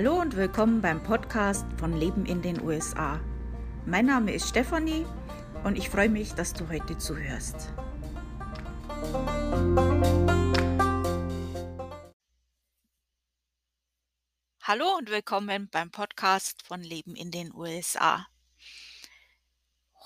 Hallo 0.00 0.20
und 0.20 0.36
willkommen 0.36 0.80
beim 0.80 1.02
Podcast 1.02 1.66
von 1.76 1.92
Leben 1.92 2.24
in 2.24 2.40
den 2.40 2.62
USA. 2.62 3.20
Mein 3.84 4.06
Name 4.06 4.32
ist 4.32 4.48
Stefanie 4.48 5.04
und 5.64 5.76
ich 5.76 5.90
freue 5.90 6.08
mich, 6.08 6.34
dass 6.34 6.52
du 6.52 6.68
heute 6.68 6.96
zuhörst. 6.98 7.72
Hallo 14.62 14.98
und 14.98 15.10
willkommen 15.10 15.68
beim 15.68 15.90
Podcast 15.90 16.62
von 16.62 16.80
Leben 16.80 17.16
in 17.16 17.32
den 17.32 17.52
USA. 17.52 18.24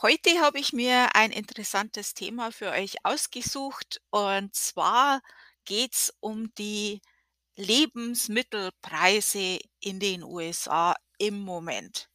Heute 0.00 0.30
habe 0.40 0.58
ich 0.58 0.72
mir 0.72 1.14
ein 1.14 1.32
interessantes 1.32 2.14
Thema 2.14 2.50
für 2.50 2.70
euch 2.70 3.04
ausgesucht 3.04 4.00
und 4.08 4.54
zwar 4.54 5.20
geht 5.66 5.92
es 5.92 6.14
um 6.20 6.54
die 6.54 7.02
Lebensmittelpreise 7.56 9.58
in 9.80 10.00
den 10.00 10.22
USA 10.22 10.94
im 11.18 11.40
Moment. 11.40 12.08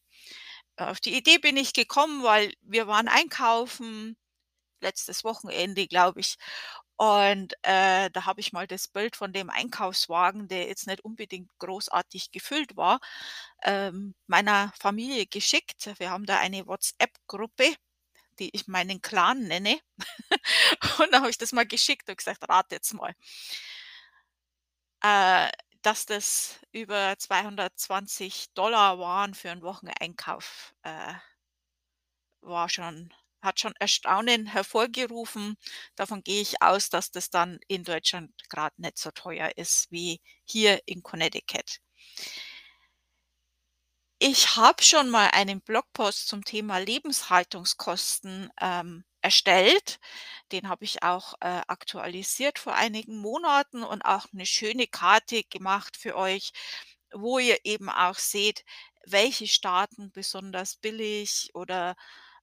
Auf 0.78 1.00
die 1.00 1.16
Idee 1.18 1.38
bin 1.40 1.58
ich 1.58 1.74
gekommen, 1.74 2.24
weil 2.24 2.54
wir 2.62 2.88
waren 2.88 3.08
einkaufen, 3.08 4.16
letztes 4.82 5.24
Wochenende, 5.24 5.88
glaube 5.88 6.20
ich. 6.22 6.38
Und 6.98 7.54
äh, 7.64 8.10
da 8.12 8.26
habe 8.26 8.42
ich 8.42 8.54
mal 8.54 8.66
das 8.68 8.88
Bild 8.88 9.16
von 9.16 9.32
dem 9.34 9.50
Einkaufswagen, 9.52 10.48
der 10.48 10.68
jetzt 10.68 10.88
nicht 10.88 11.02
unbedingt 11.06 11.50
großartig 11.60 12.32
gefüllt 12.32 12.76
war, 12.76 13.00
ähm, 13.64 14.16
meiner 14.28 14.74
Familie 14.80 15.28
geschickt. 15.28 15.92
Wir 16.00 16.10
haben 16.12 16.26
da 16.26 16.40
eine 16.40 16.66
WhatsApp-Gruppe, 16.68 17.76
die 18.40 18.50
ich 18.56 18.68
meinen 18.68 19.02
Clan 19.02 19.44
nenne. 19.44 19.80
und 21.00 21.14
da 21.14 21.20
habe 21.22 21.30
ich 21.30 21.38
das 21.38 21.52
mal 21.54 21.68
geschickt 21.68 22.10
und 22.10 22.18
gesagt, 22.18 22.50
rate 22.50 22.76
jetzt 22.76 22.94
mal. 22.94 23.14
Äh, 25.04 25.50
dass 25.84 26.06
das 26.06 26.60
über 26.72 27.16
220 27.18 28.98
waren 29.00 29.34
für 29.36 29.50
'n 29.50 29.62
Wocheneinkauf, 29.62 30.74
äh 30.84 31.14
war 32.44 32.70
schon 32.70 33.14
hat 33.42 33.60
schon 33.60 33.74
Erstaunen 33.80 34.48
hervorgerufen. 34.48 35.58
Davon 35.96 36.24
gehe 36.24 36.42
ich 36.42 36.62
aus, 36.62 36.90
dass 36.90 37.12
das 37.12 37.30
dann 37.30 37.60
in 37.68 37.84
Deutschland 37.84 38.32
grad 38.50 38.78
nicht 38.80 38.98
so 38.98 39.12
teuer 39.12 39.52
ist 39.56 39.92
wie 39.92 40.20
hier 40.44 40.80
in 40.88 41.04
Connecticut. 41.04 41.78
Ich 44.22 44.56
habe 44.56 44.82
schon 44.82 45.10
mal 45.10 45.28
einen 45.32 45.62
Blogpost 45.62 46.28
zum 46.28 46.44
Thema 46.44 46.80
Lebenshaltungskosten, 46.80 48.50
ähm, 48.60 49.04
erstellt. 49.22 50.00
Den 50.52 50.70
habe 50.70 50.86
ich 50.86 51.04
auch, 51.04 51.36
äh, 51.42 51.62
aktualisiert 51.68 52.58
vor 52.58 52.74
einigen 52.74 53.18
Monaten 53.18 53.84
und 53.84 54.02
auch 54.04 54.26
eine 54.34 54.46
schöne 54.48 54.88
Karte 54.88 55.44
gemacht 55.44 55.98
für 55.98 56.16
euch, 56.16 56.52
wo 57.14 57.38
ihr 57.40 57.60
eben 57.64 57.90
auch 57.90 58.18
seht, 58.18 58.64
welche 59.06 59.48
Staaten 59.48 60.12
besonders 60.12 60.76
billig 60.78 61.52
oder, 61.54 61.96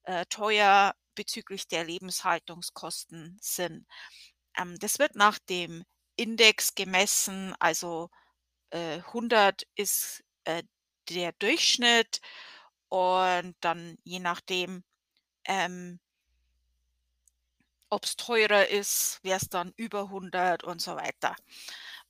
äh, 0.05 0.27
teuer 0.27 0.95
bezüglich 1.17 1.67
der 1.69 1.85
Lebenshaltungskosten 1.85 3.37
sind. 3.41 3.87
Ähm, 4.59 4.79
das 4.79 4.99
wird 4.99 5.17
nach 5.17 5.39
dem 5.39 5.85
Index 6.17 6.75
gemessen, 6.75 7.55
also, 7.61 8.11
äh, 8.71 9.01
100 9.13 9.65
ist, 9.77 10.25
äh, 10.45 10.63
der 11.11 11.33
Durchschnitt 11.33 12.21
und 12.89 13.57
dann 13.61 13.99
je 14.05 14.21
nachdem, 14.21 14.85
ähm 15.47 16.01
ob 17.91 18.05
es 18.05 18.17
teurer 18.17 18.69
ist, 18.69 19.21
wäre 19.23 19.37
es 19.41 19.49
dann 19.49 19.73
über 19.77 20.11
100 20.11 20.65
und 20.65 20.81
so 20.81 20.97
weiter. 20.97 21.37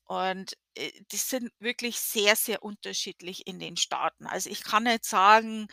Und, 0.05 0.57
äh, 0.77 0.93
die 1.13 1.17
sind 1.17 1.53
wirklich 1.59 1.99
sehr, 2.01 2.37
sehr 2.37 2.63
unterschiedlich 2.63 3.47
in 3.47 3.59
den 3.59 3.77
Staaten. 3.77 4.27
Also, 4.27 4.51
ich 4.51 4.63
kann 4.63 4.85
nicht 4.85 5.05
sagen, 5.05 5.69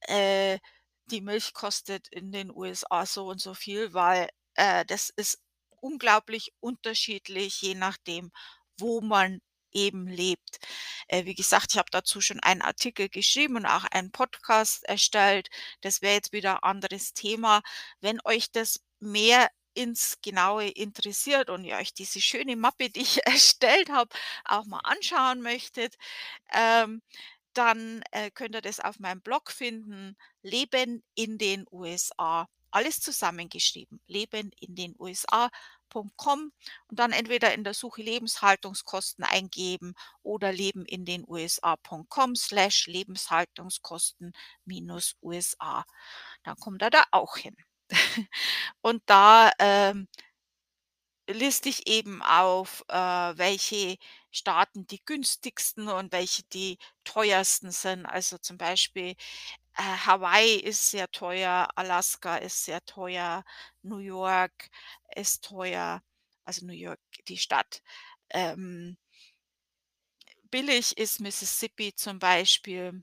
äh, 0.00 0.58
die 1.06 1.20
Milch 1.22 1.54
kostet 1.54 2.08
in 2.08 2.32
den 2.32 2.50
USA 2.54 3.06
so 3.06 3.28
und 3.28 3.40
so 3.40 3.54
viel, 3.54 3.94
weil, 3.94 4.28
äh, 4.54 4.84
das 4.86 5.10
ist 5.16 5.40
unglaublich 5.80 6.52
unterschiedlich, 6.60 7.60
je 7.62 7.74
nachdem, 7.74 8.32
wo 8.78 9.00
man 9.00 9.40
eben 9.76 10.06
lebt. 10.08 10.58
Äh, 11.08 11.24
wie 11.24 11.34
gesagt, 11.34 11.72
ich 11.72 11.78
habe 11.78 11.90
dazu 11.90 12.20
schon 12.20 12.40
einen 12.40 12.62
Artikel 12.62 13.08
geschrieben 13.08 13.56
und 13.56 13.66
auch 13.66 13.84
einen 13.84 14.10
Podcast 14.12 14.84
erstellt. 14.84 15.48
Das 15.82 16.02
wäre 16.02 16.14
jetzt 16.14 16.32
wieder 16.32 16.54
ein 16.64 16.70
anderes 16.70 17.12
Thema. 17.14 17.62
Wenn 18.00 18.20
euch 18.24 18.50
das 18.52 18.80
mehr 19.00 19.50
ins 19.74 20.18
Genaue 20.22 20.68
interessiert 20.68 21.50
und 21.50 21.64
ihr 21.64 21.76
euch 21.76 21.92
diese 21.94 22.20
schöne 22.22 22.56
Mappe, 22.56 22.90
die 22.90 23.02
ich 23.02 23.20
erstellt 23.26 23.90
habe, 23.90 24.10
auch 24.44 24.64
mal 24.66 24.80
anschauen 24.84 25.42
möchtet, 25.42 25.96
ähm, 26.52 27.02
dann, 27.54 28.02
äh, 28.12 28.30
könnt 28.30 28.54
ihr 28.54 28.62
das 28.62 28.80
auf 28.80 28.98
meinem 29.00 29.22
Blog 29.22 29.50
finden, 29.50 30.16
„Leben 30.42 31.02
in 31.14 31.38
den 31.38 31.66
USA“. 31.70 32.48
Alles 32.70 33.00
zusammengeschrieben, 33.00 34.00
„Leben 34.06 34.50
in 34.60 34.74
den 34.74 34.94
USA.com“ 35.94 36.52
und 36.88 36.98
dann 36.98 37.12
entweder 37.12 37.54
in 37.54 37.64
der 37.64 37.74
Suche 37.74 38.02
„Lebenshaltungskosten“ 38.02 39.24
eingeben 39.24 39.94
oder 40.22 40.52
„Leben 40.52 40.84
in 40.86 41.04
den 41.04 41.24
USA.com 41.26 42.36
slash 42.36 42.86
Lebenshaltungskosten 42.86 44.32
minus 44.64 45.16
USA“. 45.22 45.84
Dann 46.44 46.56
kommt 46.56 46.82
ihr 46.82 46.90
da 46.90 47.04
auch 47.12 47.36
hin. 47.36 47.56
Und 48.82 49.02
da, 49.06 49.50
ähm 49.58 50.08
liste 51.28 51.68
ich 51.68 51.86
eben 51.88 52.22
auf, 52.22 52.84
äh, 52.88 52.94
welche 52.96 53.96
Staaten 54.30 54.86
die 54.86 55.04
günstigsten 55.04 55.88
und 55.88 56.12
welche 56.12 56.42
die 56.44 56.78
teuersten 57.04 57.72
sind. 57.72 58.06
Also, 58.06 58.38
zum 58.38 58.58
Beispiel, 58.58 59.14
äh, 59.76 59.82
Hawaii 59.82 60.56
ist 60.56 60.90
sehr 60.90 61.10
teuer, 61.10 61.68
Alaska 61.76 62.36
ist 62.36 62.64
sehr 62.64 62.84
teuer, 62.84 63.44
New 63.82 63.98
York 63.98 64.70
ist 65.14 65.44
teuer, 65.44 66.02
also 66.44 66.66
New 66.66 66.72
York, 66.72 67.00
die 67.28 67.38
Stadt. 67.38 67.82
Ähm 68.30 68.96
billig 70.50 70.96
ist 70.96 71.20
Mississippi 71.20 71.94
zum 71.94 72.18
Beispiel. 72.18 73.02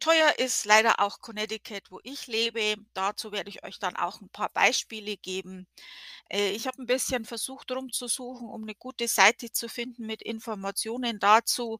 Teuer 0.00 0.34
ist 0.38 0.64
leider 0.64 1.00
auch 1.00 1.20
Connecticut, 1.20 1.90
wo 1.90 2.00
ich 2.02 2.26
lebe. 2.26 2.76
Dazu 2.94 3.32
werde 3.32 3.50
ich 3.50 3.64
euch 3.64 3.78
dann 3.78 3.96
auch 3.96 4.20
ein 4.20 4.30
paar 4.30 4.48
Beispiele 4.50 5.16
geben. 5.16 5.66
Äh, 6.30 6.50
ich 6.52 6.66
habe 6.66 6.82
ein 6.82 6.86
bisschen 6.86 7.24
versucht 7.24 7.70
rumzusuchen, 7.72 8.48
um 8.48 8.62
eine 8.62 8.74
gute 8.74 9.08
Seite 9.08 9.52
zu 9.52 9.68
finden 9.68 10.06
mit 10.06 10.22
Informationen 10.22 11.18
dazu. 11.20 11.78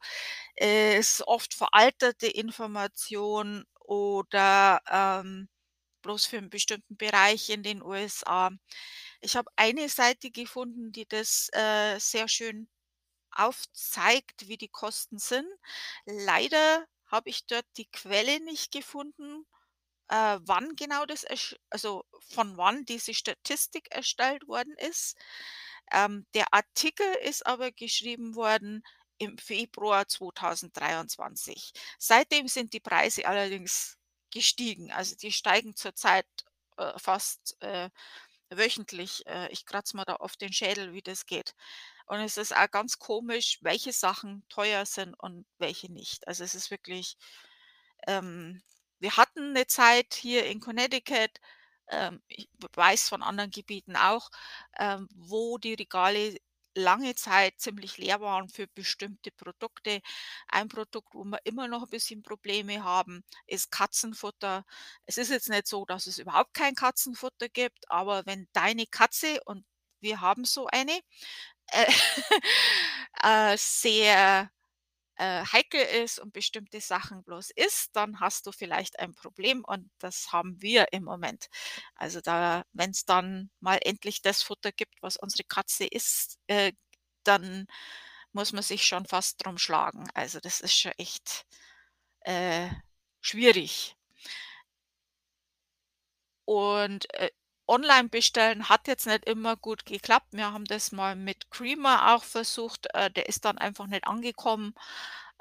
Äh, 0.57 0.97
es 0.99 1.15
ist 1.21 1.29
oft 1.29 1.55
veraltete 1.55 2.27
Information 2.29 3.65
oder, 3.81 4.81
ähm, 4.91 5.49
bloß 6.03 6.27
für 6.27 6.39
einen 6.39 6.51
bestimmten 6.51 6.97
Bereich 6.97 7.51
in 7.51 7.63
den 7.65 7.83
USA. 7.83 8.51
Ich 9.21 9.37
habe 9.37 9.51
eine 9.57 9.89
Seite 9.89 10.31
gefunden, 10.31 10.93
die 10.93 11.07
das, 11.09 11.49
äh, 11.55 11.99
sehr 12.01 12.29
schön 12.29 12.69
aufzeigt, 13.33 14.49
wie 14.49 14.57
die 14.59 14.69
Kosten 14.69 15.19
sind. 15.19 15.47
Leider 16.07 16.87
habe 17.11 17.31
ich 17.31 17.47
dort 17.47 17.67
die 17.77 17.87
Quelle 17.91 18.41
nicht 18.41 18.73
gefunden, 18.73 19.47
äh, 20.09 20.39
wann 20.43 20.77
genau 20.77 21.07
das 21.07 21.27
also 21.71 22.05
von 22.31 22.57
wann 22.57 22.85
diese 22.87 23.15
Statistik 23.15 23.89
erstellt 23.95 24.47
worden 24.49 24.75
ist. 24.79 25.17
Ähm, 25.93 26.27
der 26.35 26.53
Artikel 26.55 27.07
ist 27.25 27.47
aber 27.47 27.73
geschrieben 27.73 28.35
worden 28.37 28.83
im 29.19 29.39
Februar 29.39 30.09
2023. 30.09 31.73
Seitdem 31.99 32.49
sind 32.49 32.73
die 32.73 32.81
Preise 32.81 33.27
allerdings 33.27 33.97
gestiegen. 34.33 34.93
Also, 34.93 35.17
die 35.17 35.33
steigen 35.33 35.77
zurzeit, 35.77 36.27
äh, 36.79 36.99
fast, 36.99 37.57
äh, 37.61 37.91
wöchentlich. 38.51 39.27
Äh, 39.27 39.49
ich 39.53 39.67
kratze 39.67 39.97
mir 39.97 40.05
da 40.05 40.17
oft 40.17 40.41
den 40.41 40.53
Schädel, 40.53 40.93
wie 40.93 41.03
das 41.03 41.27
geht. 41.27 41.55
Und 42.11 42.21
es 42.21 42.37
ist 42.37 42.57
auch 42.57 42.71
ganz 42.71 42.99
komisch, 42.99 43.59
welche 43.63 43.93
Sachen 43.93 44.45
teuer 44.49 44.85
sind 44.87 45.15
und 45.15 45.47
welche 45.59 45.93
nicht. 45.93 46.27
Also, 46.29 46.45
es 46.45 46.55
ist 46.57 46.71
wirklich 46.71 47.17
ähm, 48.07 48.63
wir 49.01 49.17
hatten 49.17 49.51
eine 49.51 49.67
Zeit 49.67 50.15
hier 50.15 50.47
in 50.47 50.61
Connecticut, 50.61 51.31
ähm, 51.89 52.23
ich 52.29 52.49
weiß 52.75 53.09
von 53.09 53.23
anderen 53.23 53.51
Gebieten 53.51 53.97
auch, 53.97 54.31
ähm, 54.79 55.09
wo 55.15 55.59
die 55.59 55.75
Regale 55.75 56.37
lange 56.77 57.15
Zeit 57.17 57.61
ziemlich 57.61 57.99
leer 57.99 58.21
waren 58.21 58.49
für 58.49 58.69
bestimmte 58.69 59.33
Produkte. 59.33 60.01
Ein 60.49 60.69
Produkt, 60.69 61.15
wo 61.15 61.25
wir 61.25 61.41
immer 61.45 61.67
noch 61.69 61.83
ein 61.83 61.91
bisschen 61.91 62.23
Probleme 62.23 62.85
haben, 62.85 63.25
ist 63.47 63.73
Katzenfutter. 63.73 64.65
Es 65.07 65.19
ist 65.19 65.31
jetzt 65.31 65.49
nicht 65.49 65.67
so, 65.67 65.85
dass 65.85 66.07
es 66.07 66.19
überhaupt 66.19 66.55
kein 66.55 66.75
Katzenfutter 66.77 67.49
gibt, 67.49 67.91
aber 67.91 68.25
wenn 68.27 68.49
deine 68.53 68.87
Katze 68.87 69.41
und 69.47 69.65
wir 70.01 70.21
haben 70.21 70.45
so 70.45 70.67
eine, 70.69 70.99
äh, 71.73 71.93
äh, 73.55 73.57
sehr, 73.59 74.51
äh, 75.17 75.45
heikel 75.53 75.81
ist 75.83 76.19
und 76.21 76.33
bestimmte 76.33 76.81
Sachen 76.81 77.23
bloß 77.25 77.51
isst, 77.53 77.91
dann 77.97 78.21
hast 78.21 78.47
du 78.47 78.53
vielleicht 78.53 78.99
ein 79.01 79.15
Problem 79.15 79.65
und 79.67 79.91
das 79.99 80.33
haben 80.33 80.61
wir 80.63 80.93
im 80.93 81.05
Moment. 81.05 81.49
Also, 81.97 82.21
da 82.21 82.65
wenn 82.73 82.91
es 82.91 83.05
dann 83.07 83.51
mal 83.61 83.79
endlich 83.85 84.23
das 84.23 84.43
Futter 84.43 84.73
gibt, 84.73 84.95
was 85.03 85.17
unsere 85.19 85.45
Katze 85.45 85.87
isst, 85.87 86.39
äh, 86.49 86.73
dann 87.25 87.67
muss 88.33 88.53
man 88.53 88.63
sich 88.63 88.85
schon 88.87 89.07
fast 89.07 89.45
drum 89.45 89.59
schlagen. 89.59 90.07
Also, 90.15 90.41
das 90.41 90.61
ist 90.61 90.75
schon 90.79 90.93
echt, 90.99 91.47
äh, 92.23 92.71
schwierig. 93.23 93.97
Und, 96.49 97.07
äh, 97.15 97.31
online 97.71 98.11
bestellen 98.11 98.69
hat 98.71 98.89
jetzt 98.89 99.07
nicht 99.07 99.27
immer 99.27 99.57
gut 99.57 99.87
geklappt. 99.87 100.29
Wir 100.33 100.53
haben 100.53 100.67
das 100.67 100.93
mal 100.93 101.17
mit 101.17 101.51
Creamer 101.53 102.15
auch 102.17 102.25
versucht, 102.25 102.89
äh, 102.95 103.11
der 103.13 103.29
ist 103.29 103.47
dann 103.47 103.59
einfach 103.59 103.87
nicht 103.89 104.07
angekommen. 104.07 104.75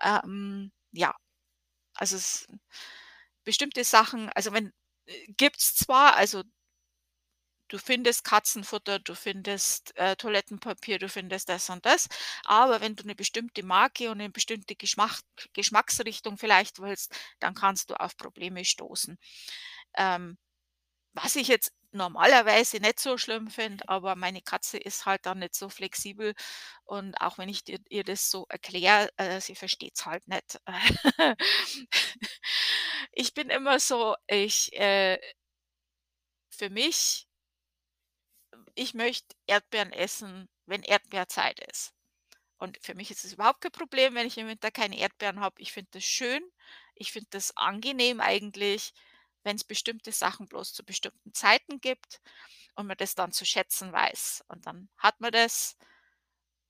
Ähm, 0.04 0.72
ja, 0.94 1.16
also 1.96 2.18
es 2.18 2.48
bestimmte 3.46 3.84
Sachen 3.86 4.30
also 4.32 4.54
wenn 4.54 4.74
äh, 5.08 5.28
gibt's 5.38 5.76
zwar, 5.76 6.16
also 6.18 6.44
du 7.72 7.78
findest 7.78 8.24
Katzenfutter, 8.24 8.98
du 9.00 9.14
findest, 9.16 9.96
äh, 9.96 10.16
Toilettenpapier, 10.16 10.98
du 10.98 11.08
findest 11.08 11.50
das 11.50 11.70
und 11.70 11.86
das, 11.86 12.08
aber 12.44 12.82
wenn 12.82 12.96
du 12.96 13.04
'ne 13.06 13.14
bestimmte 13.16 13.62
Marke 13.64 14.10
und 14.10 14.18
'ne 14.18 14.30
bestimmte 14.32 14.76
Geschmach 14.76 15.22
Geschmacksrichtung 15.54 16.38
vielleicht 16.40 16.80
willst, 16.80 17.14
dann 17.40 17.54
kannst 17.54 17.92
du 17.92 18.00
auf 18.00 18.18
Probleme 18.18 18.66
stoßen. 18.66 19.18
Ähm, 19.98 20.38
was 21.14 21.36
ich 21.38 21.48
jetzt 21.50 21.72
normalerweise 21.92 22.78
nicht 22.80 23.00
so 23.00 23.18
schlimm 23.18 23.50
finde, 23.50 23.88
aber 23.90 24.16
meine 24.16 24.42
Katze 24.42 24.78
ist 24.78 25.06
halt 25.06 25.26
dann 25.26 25.40
nicht 25.40 25.56
so 25.56 25.70
flexibel 25.70 26.34
und 26.86 27.16
auch 27.22 27.38
wenn 27.38 27.50
ich 27.50 27.64
dir 27.64 27.80
ihr 27.90 28.04
das 28.04 28.30
so 28.32 28.46
erkläre, 28.50 29.10
äh, 29.18 29.42
sie 29.42 29.56
versteht's 29.56 30.06
halt 30.06 30.28
nicht. 30.28 30.60
Ich 33.12 33.34
bin 33.34 33.50
immer 33.50 33.80
so, 33.80 34.16
ich, 34.28 34.72
äh 34.74 35.20
für 36.52 36.70
mich 36.70 37.26
ich 38.76 38.94
möchte 38.94 39.36
Erdbeeren 39.48 39.92
essen, 39.92 40.50
wenn 40.66 40.84
Erdbeerzeit 40.84 41.60
ist. 41.72 41.94
Und 42.60 42.78
für 42.84 42.96
mich 42.96 43.12
ist 43.12 43.26
es 43.26 43.34
überhaupt 43.34 43.62
kein 43.62 43.72
Problem, 43.72 44.16
wenn 44.16 44.28
ich 44.28 44.38
im 44.38 44.48
Winter 44.48 44.72
keine 44.72 44.98
Erdbeeren 45.00 45.40
habe. 45.42 45.62
Ich 45.62 45.74
finde 45.74 45.90
das 45.94 46.04
schön. 46.06 46.44
Ich 46.96 47.12
finde 47.14 47.30
das 47.32 47.56
angenehm 47.58 48.20
eigentlich, 48.22 48.94
wenn's 49.44 49.64
bestimmte 49.64 50.12
Sachen 50.12 50.48
bloß 50.48 50.74
zu 50.74 50.84
bestimmten 50.86 51.34
Zeiten 51.34 51.80
gibt 51.82 52.22
und 52.76 52.88
man 52.88 52.98
das 52.98 53.16
dann 53.16 53.32
zu 53.32 53.46
schätzen 53.46 53.94
weiß. 53.94 54.44
Und 54.50 54.66
dann 54.68 54.90
hat 54.98 55.20
man 55.22 55.32
das 55.32 55.78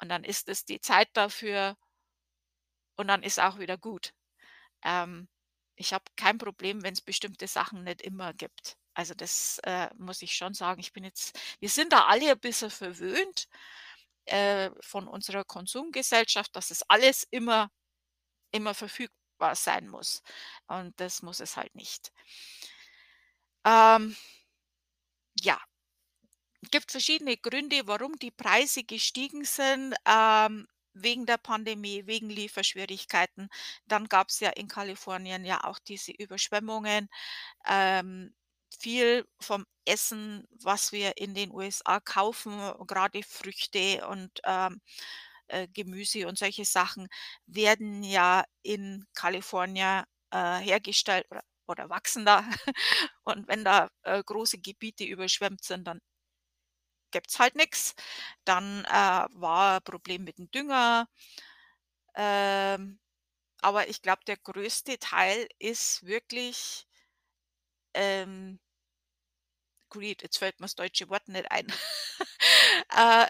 und 0.01 0.09
dann 0.09 0.23
ist 0.23 0.49
es 0.49 0.65
die 0.65 0.81
Zeit 0.81 1.09
dafür 1.13 1.77
und 2.97 3.07
dann 3.07 3.23
ist 3.23 3.39
auch 3.39 3.59
wieder 3.59 3.77
gut. 3.77 4.13
Ähm, 4.83 5.29
ich 5.75 5.93
habe 5.93 6.05
kein 6.17 6.37
Problem, 6.37 6.83
wenn's 6.83 7.01
bestimmte 7.01 7.47
Sachen 7.47 7.83
nicht 7.83 8.01
immer 8.01 8.33
gibt. 8.33 8.77
Also, 8.95 9.13
das, 9.15 9.59
äh, 9.63 9.89
muss 9.97 10.21
ich 10.21 10.35
schon 10.35 10.53
sagen. 10.53 10.81
Ich 10.81 10.93
bin 10.93 11.03
jetzt 11.05 11.39
wir 11.59 11.69
sind 11.69 11.93
da 11.93 12.05
alle 12.07 12.31
ein 12.31 12.39
bisschen 12.39 12.71
verwöhnt, 12.71 13.47
äh, 14.25 14.71
von 14.81 15.07
unserer 15.07 15.45
Konsumgesellschaft, 15.45 16.55
dass 16.55 16.71
es 16.71 16.83
alles 16.89 17.25
immer 17.31 17.71
immer 18.51 18.73
verfügbar 18.75 19.18
sein 19.55 19.87
muss. 19.87 20.21
Und 20.67 20.99
das 20.99 21.21
muss 21.21 21.39
es 21.39 21.57
halt 21.57 21.75
nicht. 21.75 22.11
Ähm 23.65 24.15
ja. 25.43 25.59
Gibt 26.71 26.91
verschiedene 26.91 27.37
Gründe, 27.37 27.87
warum 27.87 28.17
die 28.19 28.31
Preise 28.31 28.83
gestiegen 28.83 29.45
sind, 29.45 29.95
ähm, 30.05 30.67
wegen 30.93 31.25
der 31.25 31.37
Pandemie, 31.37 32.05
wegen 32.05 32.29
Lieferschwierigkeiten. 32.29 33.49
Dann 33.87 34.07
gab's 34.09 34.39
ja 34.41 34.49
in 34.49 34.67
Kalifornien 34.67 35.45
ja 35.45 35.63
auch 35.63 35.79
diese 35.79 36.11
Überschwemmungen. 36.11 37.07
Ähm, 37.67 38.33
viel 38.79 39.25
vom 39.41 39.65
Essen, 39.85 40.47
was 40.51 40.91
wir 40.91 41.17
in 41.17 41.33
den 41.33 41.51
USA 41.51 41.99
kaufen, 42.01 42.53
grade 42.87 43.23
Früchte 43.23 44.07
und, 44.07 44.31
ähm, 44.45 44.81
äh, 45.49 45.67
Gemüse 45.67 46.27
und 46.27 46.37
solche 46.37 46.65
Sachen, 46.65 47.07
werden 47.47 48.03
ja 48.03 48.43
in 48.63 49.05
Kalifornien, 49.15 50.03
äh, 50.31 50.57
hergestellt 50.59 51.25
oder 51.31 51.43
oder 51.67 51.87
wachsen 51.89 52.25
da. 52.25 52.43
Und 53.23 53.47
wenn 53.47 53.63
da, 53.63 53.89
äh, 54.03 54.23
große 54.23 54.57
Gebiete 54.57 55.03
überschwemmt 55.05 55.63
sind, 55.63 55.85
dann 55.87 55.99
gibt's 57.11 57.39
halt 57.39 57.55
nix. 57.55 57.95
Dann, 58.45 58.85
äh, 58.85 58.89
war 58.89 59.77
ein 59.77 59.83
Problem 59.83 60.23
mit 60.23 60.37
dem 60.37 60.49
Dünger. 60.51 61.07
Ähm, 62.15 62.99
aber 63.61 63.89
ich 63.89 64.01
glaube, 64.03 64.23
der 64.27 64.37
größte 64.37 64.99
Teil 64.99 65.47
ist 65.59 66.05
wirklich 66.05 66.87
ähm 67.93 68.59
Greed, 69.91 70.21
jetzt 70.23 70.37
fällt 70.37 70.59
mir's 70.59 70.75
deutsche 70.75 71.09
Wort 71.09 71.27
nicht 71.27 71.51
ein. 71.51 71.67
Äh, 72.91 73.27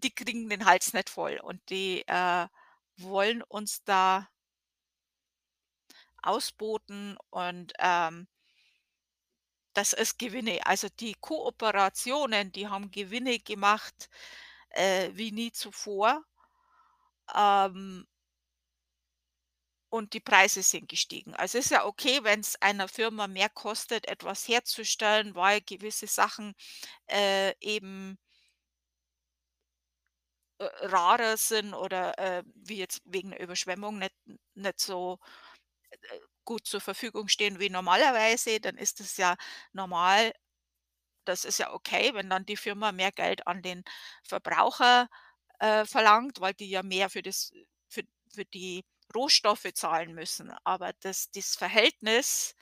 die 0.00 0.14
kriegen 0.14 0.48
den 0.50 0.64
Hals 0.66 0.92
nicht 0.94 1.10
voll 1.10 1.38
und 1.42 1.60
die, 1.70 2.02
äh, 2.08 2.46
wollen 2.98 3.42
uns 3.42 3.84
da 3.84 4.28
ausboten 6.22 7.16
und, 7.30 7.72
ähm 7.78 8.26
das 9.76 9.92
ist 9.92 10.18
Gewinne. 10.18 10.60
Also, 10.66 10.88
die 10.88 11.14
Kooperationen, 11.20 12.52
die 12.52 12.68
haben 12.68 12.90
Gewinne 12.90 13.38
gemacht, 13.38 14.08
äh, 14.70 15.10
wie 15.14 15.32
nie 15.32 15.52
zuvor. 15.52 16.24
Ähm 17.34 18.06
und 19.92 20.12
die 20.14 20.20
Preise 20.20 20.62
sind 20.62 20.88
gestiegen. 20.88 21.34
Also, 21.34 21.58
ist 21.58 21.70
ja 21.70 21.84
okay, 21.84 22.20
wenn's 22.22 22.54
einer 22.60 22.86
Firma 22.88 23.26
mehr 23.26 23.48
kostet, 23.48 24.06
etwas 24.08 24.46
herzustellen, 24.48 25.34
weil 25.34 25.60
gewisse 25.62 26.06
Sachen, 26.06 26.54
äh, 27.08 27.54
eben 27.60 28.18
äh, 30.60 30.86
rarer 30.88 31.36
sind 31.38 31.74
oder, 31.74 32.18
äh, 32.18 32.42
wie 32.54 32.76
jetzt 32.78 33.02
wegen 33.06 33.30
'ner 33.30 33.40
Überschwemmung 33.40 33.98
nicht 33.98 34.14
nicht 34.54 34.80
so, 34.80 35.18
äh, 35.92 36.20
gut 36.44 36.66
zur 36.66 36.80
Verfügung 36.82 37.28
stehen 37.28 37.60
wie 37.60 37.70
normalerweise, 37.70 38.60
dann 38.60 38.76
ist 38.78 39.00
es 39.00 39.16
ja 39.18 39.36
normal 39.72 40.32
das 41.26 41.44
ist 41.46 41.58
ja 41.60 41.72
okay, 41.74 42.14
wenn 42.14 42.30
dann 42.30 42.46
die 42.46 42.56
Firma 42.58 42.92
mehr 42.92 43.12
Geld 43.12 43.46
an 43.48 43.62
den 43.62 43.84
Verbraucher, 44.24 45.08
äh, 45.60 45.86
verlangt, 45.86 46.40
weil 46.40 46.54
die 46.54 46.70
ja 46.70 46.82
mehr 46.84 47.10
für 47.10 47.22
das 47.22 47.52
für 47.90 48.02
für 48.34 48.44
die 48.46 48.84
Rohstoffe 49.16 49.68
zahlen 49.74 50.14
müssen. 50.14 50.52
Aber 50.64 50.92
das 51.02 51.30
das 51.32 51.56
Verhältnis 51.56 52.54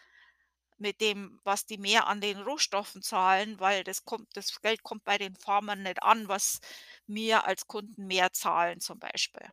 mit 0.78 1.00
dem, 1.02 1.40
was 1.44 1.66
die 1.66 1.78
mehr 1.78 2.06
an 2.08 2.20
den 2.22 2.38
Rohstoffen 2.40 3.02
zahlen, 3.02 3.60
weil 3.60 3.84
das 3.84 4.04
kommt 4.06 4.28
das 4.36 4.60
Geld 4.62 4.82
kommt 4.84 5.04
bei 5.04 5.18
den 5.18 5.36
Farmern 5.36 5.82
nicht 5.84 6.02
an, 6.04 6.28
was 6.28 6.60
wir 7.08 7.44
als 7.46 7.66
Kunden 7.66 8.06
mehr 8.06 8.32
zahlen 8.32 8.80
zum 8.80 8.98
Beispiel. 9.00 9.48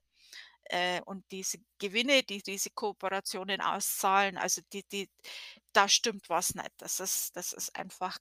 Äh, 0.65 1.01
und 1.05 1.25
diese 1.31 1.59
Gewinne, 1.79 2.23
die 2.23 2.41
diese 2.43 2.71
Kooperationen 2.71 3.61
auszahlen, 3.61 4.37
also 4.37 4.61
die 4.73 4.83
die 4.91 5.09
da 5.73 5.89
stimmt 5.89 6.29
was 6.29 6.55
nicht. 6.55 6.71
Das 6.79 6.99
ist 6.99 7.35
das 7.37 7.53
ist 7.53 7.75
einfach 7.77 8.17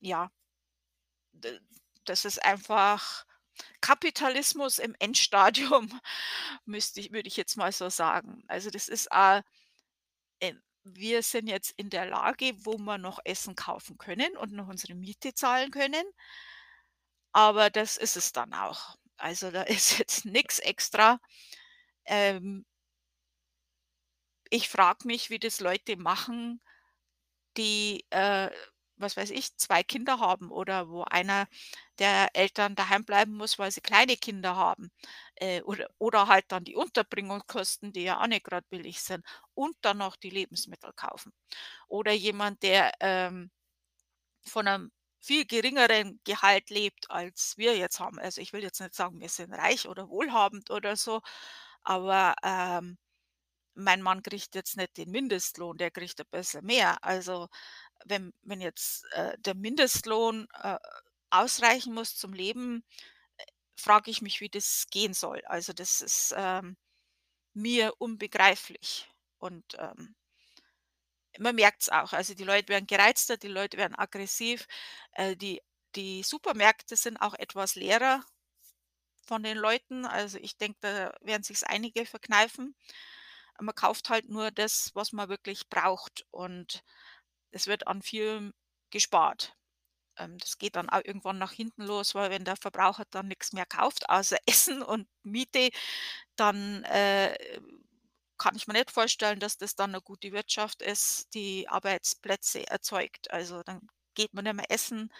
ja 0.00 0.30
das 2.04 2.24
ist 2.24 2.42
einfach 2.44 3.24
Kapitalismus 3.80 4.78
im 4.78 4.94
Endstadium, 4.98 6.00
müsste 6.64 7.00
ich 7.00 7.12
würde 7.12 7.28
ich 7.28 7.36
jetzt 7.36 7.56
mal 7.56 7.72
so 7.72 7.88
sagen. 7.90 8.44
Also, 8.48 8.70
das 8.70 8.88
ist, 8.88 9.08
äh 9.12 9.42
äh, 10.40 10.54
wir 10.84 11.22
sind 11.22 11.48
jetzt 11.48 11.72
in 11.76 11.90
der 11.90 12.06
Lage, 12.06 12.52
wo 12.64 12.78
wir 12.78 12.98
noch 12.98 13.18
Essen 13.24 13.54
kaufen 13.56 13.98
können 13.98 14.36
und 14.36 14.52
noch 14.52 14.68
unsere 14.68 14.94
Miete 14.94 15.34
zahlen 15.34 15.70
können. 15.70 16.04
Aber 17.38 17.70
das 17.70 17.96
ist 17.96 18.16
es 18.16 18.32
dann 18.32 18.52
auch. 18.52 18.96
Also, 19.16 19.50
da 19.52 19.62
ist 19.76 19.96
jetzt 19.98 20.24
nix 20.24 20.58
extra. 20.58 21.20
Ähm 22.06 22.64
ich 24.50 24.68
frage 24.68 25.06
mich, 25.06 25.30
wie 25.30 25.38
das 25.38 25.60
Leute 25.60 25.96
machen, 25.96 26.60
die, 27.56 28.04
äh, 28.10 28.50
was 28.96 29.16
weiß 29.16 29.30
ich, 29.30 29.56
2 29.58 29.82
Kinder 29.84 30.20
haben 30.20 30.50
oder 30.52 30.88
wo 30.90 31.04
einer 31.04 31.48
der 31.98 32.30
Eltern 32.34 32.74
daheim 32.76 33.04
bleiben 33.04 33.34
muss, 33.36 33.58
weil 33.58 33.70
sie 33.72 33.80
kleine 33.82 34.16
Kinder 34.16 34.56
haben. 34.56 34.90
Äh, 35.36 35.62
oder 35.62 35.88
oder 35.98 36.28
halt 36.28 36.46
dann 36.50 36.64
die 36.64 36.76
Unterbringungskosten, 36.76 37.92
die 37.92 38.04
ja 38.04 38.20
auch 38.22 38.26
nicht 38.28 38.44
grad 38.44 38.68
billig 38.70 39.02
sind 39.02 39.24
und 39.54 39.76
dann 39.82 39.98
noch 39.98 40.16
die 40.16 40.30
Lebensmittel 40.30 40.92
kaufen. 40.94 41.32
Oder 41.88 42.12
jemand, 42.12 42.62
der, 42.64 42.92
ähm, 43.00 43.50
von 44.46 44.64
'nem 44.66 44.90
viel 45.20 45.46
geringeren 45.46 46.20
Gehalt 46.24 46.70
lebt, 46.70 47.10
als 47.10 47.54
wir 47.58 47.76
jetzt 47.76 48.00
haben. 48.00 48.18
Also, 48.18 48.40
ich 48.40 48.52
will 48.52 48.62
jetzt 48.62 48.80
nicht 48.80 48.94
sagen, 48.94 49.20
wir 49.20 49.28
sind 49.28 49.52
reich 49.54 49.88
oder 49.88 50.08
wohlhabend 50.10 50.70
oder 50.70 50.96
so, 50.96 51.20
aber, 51.84 52.34
ähm, 52.44 52.98
mein 53.74 54.02
Mann 54.02 54.22
kriegt 54.22 54.54
jetzt 54.56 54.76
nicht 54.76 54.96
den 54.98 55.10
Mindestlohn, 55.10 55.78
der 55.78 55.90
kriegt 55.92 56.20
ein 56.20 56.26
bisschen 56.30 56.64
mehr. 56.66 57.02
Also, 57.04 57.48
wenn 58.06 58.32
wenn 58.42 58.60
jetzt, 58.62 59.04
äh, 59.12 59.38
der 59.40 59.54
Mindestlohn, 59.56 60.48
äh, 60.62 60.78
ausreichen 61.30 61.94
muss 61.94 62.16
zum 62.16 62.32
Leben, 62.34 62.84
äh, 63.38 63.44
frage 63.80 64.10
ich 64.12 64.22
mich, 64.22 64.40
wie 64.42 64.50
das 64.50 64.86
gehen 64.90 65.14
soll. 65.14 65.42
Also, 65.46 65.72
das 65.74 66.00
ist, 66.02 66.34
ähm, 66.36 66.76
mir 67.54 67.94
unbegreiflich 68.00 69.08
und, 69.38 69.64
ähm 69.80 70.14
man 71.38 71.54
merkt's 71.56 71.88
auch. 71.88 72.12
Also, 72.12 72.34
die 72.34 72.44
Leute 72.44 72.68
werden 72.68 72.86
gereizter, 72.86 73.36
die 73.36 73.48
Leute 73.48 73.76
werden 73.78 73.94
aggressiv. 73.96 74.66
Äh, 75.12 75.36
die 75.36 75.60
die 75.94 76.22
Supermärkte 76.22 76.96
sind 76.96 77.16
auch 77.18 77.34
etwas 77.34 77.74
leerer 77.74 78.22
von 79.26 79.42
den 79.42 79.58
Leuten. 79.58 80.04
Also, 80.06 80.38
ich 80.38 80.56
denke, 80.56 80.78
da 80.80 81.14
werden 81.20 81.42
sich's 81.42 81.62
einige 81.62 82.06
verkneifen. 82.06 82.74
Man 83.60 83.74
kauft 83.74 84.10
halt 84.10 84.28
nur 84.28 84.50
das, 84.50 84.92
was 84.94 85.12
man 85.12 85.28
wirklich 85.28 85.68
braucht 85.68 86.26
und 86.30 86.84
es 87.52 87.66
wird 87.68 87.86
an 87.88 88.02
vielem 88.02 88.54
gespart. 88.90 89.56
Ähm, 90.18 90.38
das 90.38 90.58
geht 90.58 90.76
dann 90.76 90.90
auch 90.90 91.02
irgendwann 91.04 91.38
nach 91.38 91.52
hinten 91.52 91.84
los, 91.84 92.14
weil 92.14 92.30
wenn 92.30 92.44
der 92.44 92.56
Verbraucher 92.56 93.04
dann 93.10 93.28
nix 93.28 93.52
mehr 93.54 93.66
kauft 93.66 94.08
außer 94.10 94.38
Essen 94.46 94.82
und 94.82 95.08
Miete, 95.24 95.70
dann, 96.36 96.84
äh, 96.84 97.36
kann 98.38 98.56
ich 98.56 98.66
mir 98.66 98.74
nicht 98.74 98.90
vorstellen, 98.90 99.40
dass 99.40 99.56
das 99.58 99.74
dann 99.76 99.90
'ne 99.92 100.00
gute 100.02 100.32
Wirtschaft 100.32 100.82
ist, 100.82 101.34
die 101.34 101.68
Arbeitsplätze 101.68 102.66
erzeugt. 102.68 103.30
Also, 103.32 103.62
dann 103.64 103.80
geht 104.14 104.34
man 104.34 104.44
nicht 104.44 104.54
mehr 104.56 104.70
essen, 104.70 105.12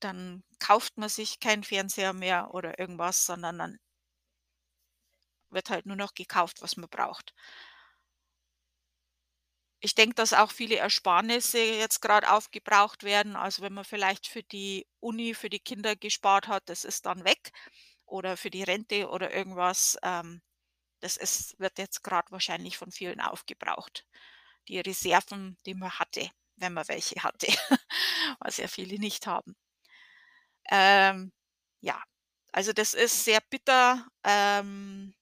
dann 0.00 0.44
kauft 0.60 0.98
man 0.98 1.08
sich 1.10 1.40
keinen 1.40 1.64
Fernseher 1.64 2.12
mehr 2.14 2.54
oder 2.54 2.78
irgendwas, 2.80 3.26
sondern 3.26 3.58
dann 3.58 3.78
wird 5.50 5.70
halt 5.70 5.86
nur 5.86 5.94
noch 5.96 6.14
gekauft, 6.14 6.60
was 6.60 6.76
man 6.76 6.88
braucht. 6.90 7.34
Ich 9.82 9.94
denke, 9.94 10.14
dass 10.14 10.32
auch 10.32 10.50
viele 10.50 10.76
Ersparnisse 10.76 11.58
jetzt 11.58 12.00
grad 12.02 12.26
aufgebraucht 12.26 13.02
werden. 13.02 13.36
Also, 13.36 13.62
wenn 13.62 13.72
man 13.74 13.84
vielleicht 13.84 14.26
für 14.26 14.42
die 14.42 14.86
Uni, 15.00 15.34
für 15.34 15.48
die 15.50 15.60
Kinder 15.60 15.96
gespart 15.96 16.48
hat, 16.48 16.62
das 16.68 16.84
ist 16.84 17.06
dann 17.06 17.24
weg 17.24 17.50
oder 18.06 18.36
für 18.36 18.50
die 18.50 18.62
Rente 18.62 19.08
oder 19.10 19.32
irgendwas. 19.34 19.96
Ähm, 20.02 20.42
das 21.00 21.16
ist 21.16 21.58
wird 21.60 21.78
jetzt 21.78 22.02
grad 22.02 22.30
wahrscheinlich 22.32 22.76
von 22.78 22.92
vielen 22.92 23.20
aufgebraucht. 23.20 24.06
Die 24.68 24.80
Reserven, 24.80 25.58
die 25.66 25.74
man 25.74 25.92
hatte, 25.98 26.30
wenn 26.56 26.74
man 26.74 26.88
welche 26.88 27.22
hatte, 27.24 27.48
was 28.40 28.58
ja 28.58 28.68
viele 28.68 28.98
nicht 29.00 29.26
haben. 29.26 29.56
Ähm, 30.70 31.32
ja, 31.80 32.02
also, 32.52 32.72
das 32.72 32.94
ist 32.94 33.24
sehr 33.24 33.40
bitter. 33.50 34.06
Ähm 34.24 35.14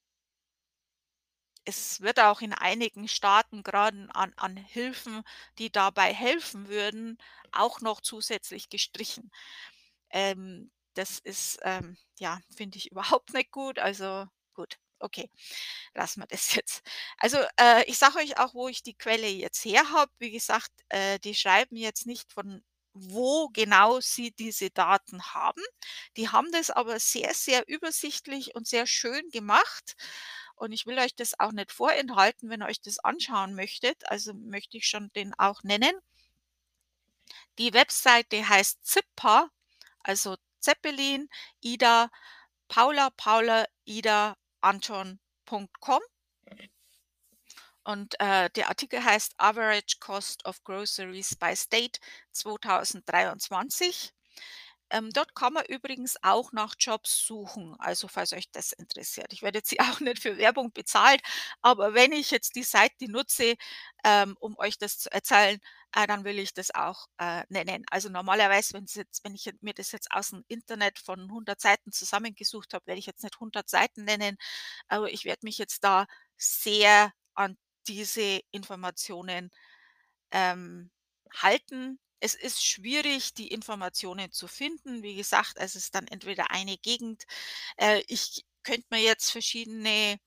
es 1.64 2.00
wird 2.00 2.18
auch 2.20 2.40
in 2.40 2.52
einigen 2.54 3.06
Staaten 3.08 3.62
grade 3.62 4.08
an 4.14 4.32
an 4.36 4.56
Hilfen, 4.56 5.22
die 5.58 5.70
dabei 5.70 6.12
helfen 6.14 6.68
würden, 6.68 7.18
auch 7.52 7.80
noch 7.80 8.00
zusätzlich 8.00 8.70
gestrichen. 8.70 9.30
Ähm, 10.10 10.70
das 10.94 11.18
ist, 11.20 11.60
ähm, 11.62 11.96
ja, 12.18 12.40
finde 12.56 12.78
ich 12.78 12.90
überhaupt 12.92 13.32
nicht 13.34 13.52
gut. 13.52 13.78
Also, 13.78 14.26
gut, 14.54 14.78
okay, 15.00 15.30
lassen 15.94 16.20
wir 16.22 16.26
das 16.26 16.54
jetzt. 16.54 16.82
Also, 17.18 17.38
äh, 17.60 17.84
ich 17.86 17.98
sage 17.98 18.18
euch 18.18 18.38
auch, 18.38 18.54
wo 18.54 18.68
ich 18.68 18.82
die 18.82 18.94
Quelle 18.94 19.28
jetzt 19.28 19.64
her 19.64 19.90
habe. 19.92 20.12
Wie 20.18 20.30
gesagt, 20.30 20.70
äh, 20.90 21.18
die 21.20 21.34
schreiben 21.34 21.76
jetzt 21.76 22.06
nicht, 22.06 22.32
von 22.32 22.62
wo 22.94 23.48
genau 23.50 24.00
sie 24.00 24.32
diese 24.32 24.70
Daten 24.70 25.22
haben. 25.34 25.62
Die 26.16 26.30
haben 26.30 26.50
das 26.52 26.70
aber 26.70 26.98
sehr, 27.00 27.32
sehr 27.34 27.62
übersichtlich 27.68 28.54
und 28.56 28.66
sehr 28.66 28.86
schön 28.86 29.28
gemacht 29.30 29.94
und 30.58 30.72
ich 30.72 30.86
will 30.86 30.98
euch 30.98 31.14
das 31.14 31.38
auch 31.38 31.52
nicht 31.52 31.72
vorenthalten, 31.72 32.50
wenn 32.50 32.62
ihr 32.62 32.66
euch 32.66 32.80
das 32.80 32.98
anschauen 32.98 33.54
möchtet. 33.54 34.10
Also, 34.10 34.34
möchte 34.34 34.76
ich 34.76 34.88
schon 34.88 35.10
den 35.14 35.34
auch 35.38 35.62
nennen. 35.62 35.92
Die 37.58 37.74
Webseite 37.74 38.48
heißt 38.48 38.84
Zipper, 38.86 39.50
also 40.02 40.36
Zeppelin, 40.60 41.28
Ida, 41.60 42.10
Paula, 42.68 43.10
Paula, 43.10 43.66
Ida, 43.84 44.36
Anton.com. 44.60 46.00
Und, 47.84 48.20
äh, 48.20 48.50
der 48.50 48.68
Artikel 48.68 49.02
heißt 49.02 49.34
„Average 49.38 49.96
Cost 50.00 50.44
of 50.44 50.62
Groceries 50.64 51.34
by 51.36 51.56
State 51.56 52.00
2023“. 52.32 54.12
Ähm, 54.90 55.10
dort 55.12 55.34
kann 55.34 55.52
man 55.52 55.64
übrigens 55.66 56.16
auch 56.22 56.52
nach 56.52 56.74
Jobs 56.78 57.26
suchen, 57.26 57.74
also 57.78 58.08
falls 58.08 58.32
euch 58.32 58.50
das 58.50 58.72
interessiert. 58.72 59.32
Ich 59.32 59.42
werde 59.42 59.58
jetzt 59.58 59.70
hier 59.70 59.78
auch 59.92 60.00
nicht 60.00 60.20
für 60.22 60.38
Werbung 60.38 60.72
bezahlt, 60.72 61.20
aber 61.62 61.94
wenn 61.94 62.12
ich 62.12 62.30
jetzt 62.30 62.56
die 62.56 62.62
Seite 62.62 63.10
nutze, 63.10 63.54
ähm, 64.04 64.36
um 64.40 64.56
euch 64.58 64.78
das 64.78 64.98
zu 64.98 65.10
erzählen, 65.12 65.58
äh, 65.94 66.06
dann 66.06 66.24
will 66.24 66.38
ich 66.38 66.54
das 66.54 66.74
auch, 66.74 67.06
äh, 67.18 67.42
nennen. 67.48 67.84
Also, 67.90 68.08
normalerweise, 68.08 68.78
jetzt 68.94 69.24
wenn 69.24 69.34
ich 69.34 69.50
mir 69.60 69.74
das 69.74 69.92
jetzt 69.92 70.12
aus'm 70.12 70.42
Internet 70.48 70.98
von 70.98 71.28
100 71.30 71.60
Seiten 71.60 71.92
zusammengesucht 71.92 72.74
habe, 72.74 72.86
werde 72.86 72.98
ich 73.00 73.06
jetzt 73.06 73.22
nicht 73.22 73.38
100 73.40 73.68
Seiten 73.70 74.04
nennen, 74.04 74.36
aber 74.88 75.10
ich 75.12 75.24
werde 75.24 75.40
mich 75.44 75.58
jetzt 75.58 75.84
da 75.84 76.06
sehr 76.36 77.12
an 77.34 77.56
diese 77.88 78.40
Informationen, 78.50 79.50
ähm, 80.32 80.90
halten. 81.34 81.98
Es 82.20 82.34
ist 82.34 82.64
schwierig, 82.64 83.34
die 83.34 83.48
Informationen 83.48 84.32
zu 84.32 84.48
finden. 84.48 85.02
Wie 85.02 85.14
gesagt, 85.16 85.54
es 85.56 85.76
ist 85.76 85.94
dann 85.94 86.06
entweder 86.08 86.50
eine 86.50 86.76
Gegend 86.78 87.24
äh, 87.78 88.02
ich 88.08 88.46
könnte 88.64 88.86
mir 88.90 89.00
jetzt 89.02 89.32
verschiedene, 89.32 90.20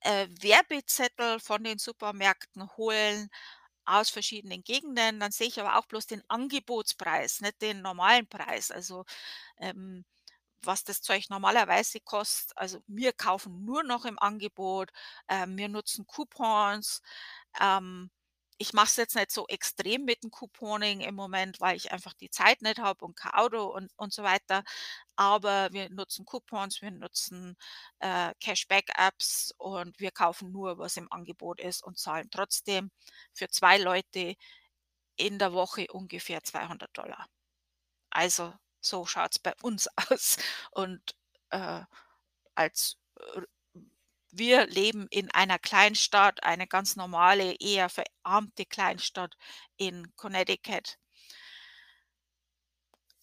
äh, 0.00 0.28
Werbezettel 0.40 1.40
von 1.40 1.64
den 1.64 1.78
Supermärkten 1.78 2.68
holen 2.76 3.28
aus 3.86 4.10
verschiedenen 4.10 4.64
Gegenden. 4.64 5.20
Dann 5.20 5.32
sehe 5.32 5.48
ich 5.48 5.60
aber 5.60 5.78
auch 5.78 5.86
bloß 5.86 6.06
den 6.06 6.22
Angebotspreis, 6.28 7.40
nicht 7.42 7.62
den 7.62 7.82
normalen 7.82 8.28
Preis. 8.28 8.70
Also, 8.70 9.04
ähm, 9.58 10.04
was 10.62 10.84
das 10.84 11.02
Zeug 11.02 11.30
normalerweise 11.30 12.00
kostet. 12.00 12.56
Also, 12.58 12.80
wir 12.88 13.12
kaufen 13.14 13.64
nur 13.66 13.84
noch 13.84 14.04
im 14.06 14.18
Angebot, 14.20 14.90
ähm, 15.28 15.56
wir 15.58 15.68
nutzen 15.68 16.06
Coupons. 16.06 17.02
Ähm, 17.60 18.10
ich 18.58 18.72
mache 18.74 18.86
es 18.88 18.96
jetzt 18.96 19.14
nicht 19.16 19.30
so 19.32 19.46
extrem 19.48 20.04
mit 20.04 20.22
dem 20.24 20.30
Couponing 20.32 21.00
im 21.02 21.14
Moment, 21.14 21.60
weil 21.60 21.76
ich 21.76 21.92
einfach 21.92 22.14
die 22.14 22.30
Zeit 22.30 22.62
nicht 22.62 22.78
habe 22.80 23.04
und 23.04 23.16
kein 23.16 23.32
Auto 23.34 23.64
und 23.66 23.92
und 23.96 24.12
so 24.12 24.22
weiter. 24.24 24.64
Aber 25.16 25.70
wir 25.72 25.90
nutzen 25.90 26.24
Coupons, 26.26 26.82
wir 26.82 26.90
nutzen, 26.92 27.56
äh, 28.00 28.34
Cashback-Apps 28.40 29.54
und 29.58 30.00
wir 30.00 30.10
kaufen 30.12 30.52
nur, 30.52 30.78
was 30.78 30.96
im 30.96 31.10
Angebot 31.12 31.60
ist 31.60 31.84
und 31.84 31.98
zahlen 31.98 32.28
trotzdem 32.30 32.90
für 33.34 33.48
2 33.50 33.78
Leute 33.78 34.34
in 35.16 35.38
der 35.40 35.52
Woche 35.54 35.86
ungefähr 35.92 36.42
200 36.44 36.94
$. 36.94 37.26
Also, 38.10 38.54
so 38.80 39.06
schaut's 39.06 39.38
bei 39.40 39.54
uns 39.62 39.88
aus 40.10 40.38
und, 40.72 41.02
äh, 41.50 41.82
als 42.56 42.98
r 43.34 43.46
wir 44.32 44.66
leben 44.66 45.06
in 45.10 45.30
einer 45.32 45.58
Kleinstadt, 45.58 46.42
eine 46.44 46.66
ganz 46.66 46.96
normale, 46.96 47.54
eher 47.60 47.88
verarmte 47.88 48.66
Kleinstadt 48.66 49.36
in 49.76 50.14
Connecticut. 50.16 50.96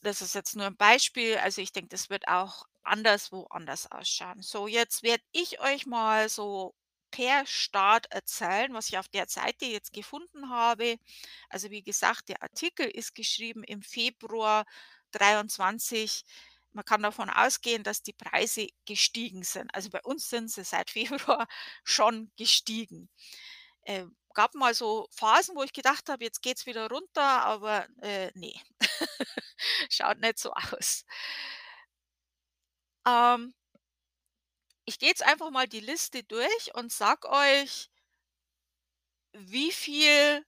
Das 0.03 0.21
ist 0.21 0.35
jetzt 0.35 0.55
nur 0.55 0.67
'n 0.67 0.77
Beispiel. 0.77 1.38
Also, 1.38 1.62
ich 1.62 1.71
denke, 1.71 1.89
das 1.89 2.09
wird 2.09 2.27
auch 2.27 2.65
anderswo 2.83 3.45
anders 3.50 3.91
ausschauen. 3.91 4.41
So, 4.41 4.67
jetzt 4.67 5.03
werde 5.03 5.24
ich 5.31 5.59
euch 5.59 5.85
mal 5.85 6.29
so 6.29 6.75
per 7.12 7.45
Staat 7.47 8.05
erzählen, 8.12 8.74
was 8.74 8.89
ich 8.89 8.97
auf 8.97 9.07
der 9.07 9.27
Seite 9.27 9.65
jetzt 9.65 9.93
gefunden 9.93 10.50
habe. 10.50 10.97
Also, 11.50 11.71
wie 11.71 11.81
gesagt, 11.83 12.29
der 12.29 12.43
Artikel 12.43 12.85
ist 12.88 13.15
geschrieben 13.15 13.63
im 13.63 13.81
Februar 13.81 14.65
23. 15.12 16.24
Man 16.75 16.86
kann 16.86 17.01
davon 17.03 17.29
ausgehen, 17.29 17.84
dass 17.84 18.03
die 18.03 18.13
Preise 18.13 18.67
gestiegen 18.86 19.44
sind. 19.44 19.74
Also, 19.75 19.89
bei 19.89 20.01
uns 20.03 20.29
sind 20.29 20.51
sie 20.51 20.63
seit 20.63 20.89
Februar 21.38 21.48
schon 21.84 22.32
gestiegen. 22.38 23.10
Äh, 23.84 24.05
gab 24.34 24.55
mal 24.55 24.74
so 24.75 25.08
Phasen, 25.12 25.55
wo 25.55 25.63
ich 25.63 25.74
gedacht 25.74 26.10
habe: 26.10 26.24
„Jetzt 26.25 26.41
geht's 26.41 26.65
wieder 26.65 26.89
runter“, 26.89 27.24
aber, 27.46 27.88
äh, 28.01 28.32
ne, 28.36 28.53
schaut 29.89 30.20
nicht 30.20 30.39
so 30.39 30.53
aus. 30.53 31.05
Ähm 33.05 33.53
ich 34.86 34.98
gehe 34.98 35.10
jetzt 35.10 35.22
einfach 35.24 35.51
mal 35.51 35.67
die 35.67 35.79
Liste 35.79 36.24
durch 36.24 36.74
und 36.74 36.91
sage 36.91 37.29
euch 37.29 37.91
wie 39.34 39.72
viel 39.72 40.44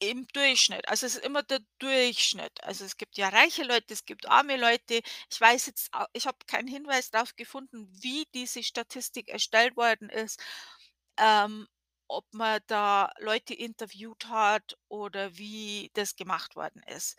im 0.00 0.26
Durchschnitt. 0.28 0.88
Also, 0.88 1.06
es 1.06 1.16
ist 1.16 1.24
immer 1.24 1.42
der 1.42 1.60
Durchschnitt. 1.78 2.62
Also, 2.64 2.84
es 2.84 2.96
gibt 2.96 3.16
ja 3.18 3.28
reiche 3.28 3.64
Leute, 3.64 3.94
es 3.94 4.04
gibt 4.04 4.28
arme 4.28 4.56
Leute. 4.56 5.00
Ich 5.30 5.40
weiß 5.40 5.66
jetzt 5.66 5.90
ich 6.12 6.26
habe 6.26 6.38
keinen 6.46 6.68
Hinweis 6.68 7.10
darauf 7.10 7.36
gefunden, 7.36 7.88
wie 8.02 8.26
diese 8.34 8.62
Statistik 8.62 9.28
erstellt 9.28 9.76
worden 9.76 10.08
ist, 10.10 10.40
ähm, 11.18 11.68
ob 12.08 12.26
man 12.34 12.60
da 12.68 13.12
Leute 13.20 13.54
interviewt 13.54 14.26
hat 14.28 14.76
oder 14.88 15.36
wie 15.38 15.90
das 15.94 16.16
gemacht 16.16 16.56
worden 16.56 16.82
ist. 16.88 17.18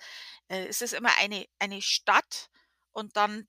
Äh, 0.50 0.67
es 0.67 0.82
ist 0.82 0.94
immer 0.94 1.12
eine 1.20 1.46
eine 1.60 1.82
Stadt 1.82 2.50
und 2.94 3.17
dann 3.17 3.48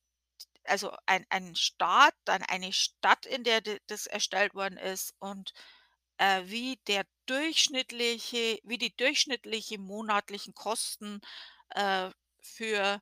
also, 0.64 0.92
ein 1.06 1.26
ein 1.30 1.54
Staat, 1.56 2.14
dann 2.26 2.42
eine 2.45 2.73
Stadt, 2.73 3.26
in 3.26 3.45
der 3.45 3.61
das 3.88 4.06
erstellt 4.06 4.54
worden 4.54 4.78
ist 4.78 5.14
und, 5.21 5.52
äh, 6.18 6.42
wie 6.46 6.76
der 6.88 7.04
durchschnittliche 7.26 8.58
wie 8.64 8.78
die 8.78 8.94
durchschnittliche 8.96 9.78
monatlichen 9.78 10.54
Kosten, 10.54 11.20
äh, 11.70 12.11
für 12.42 13.00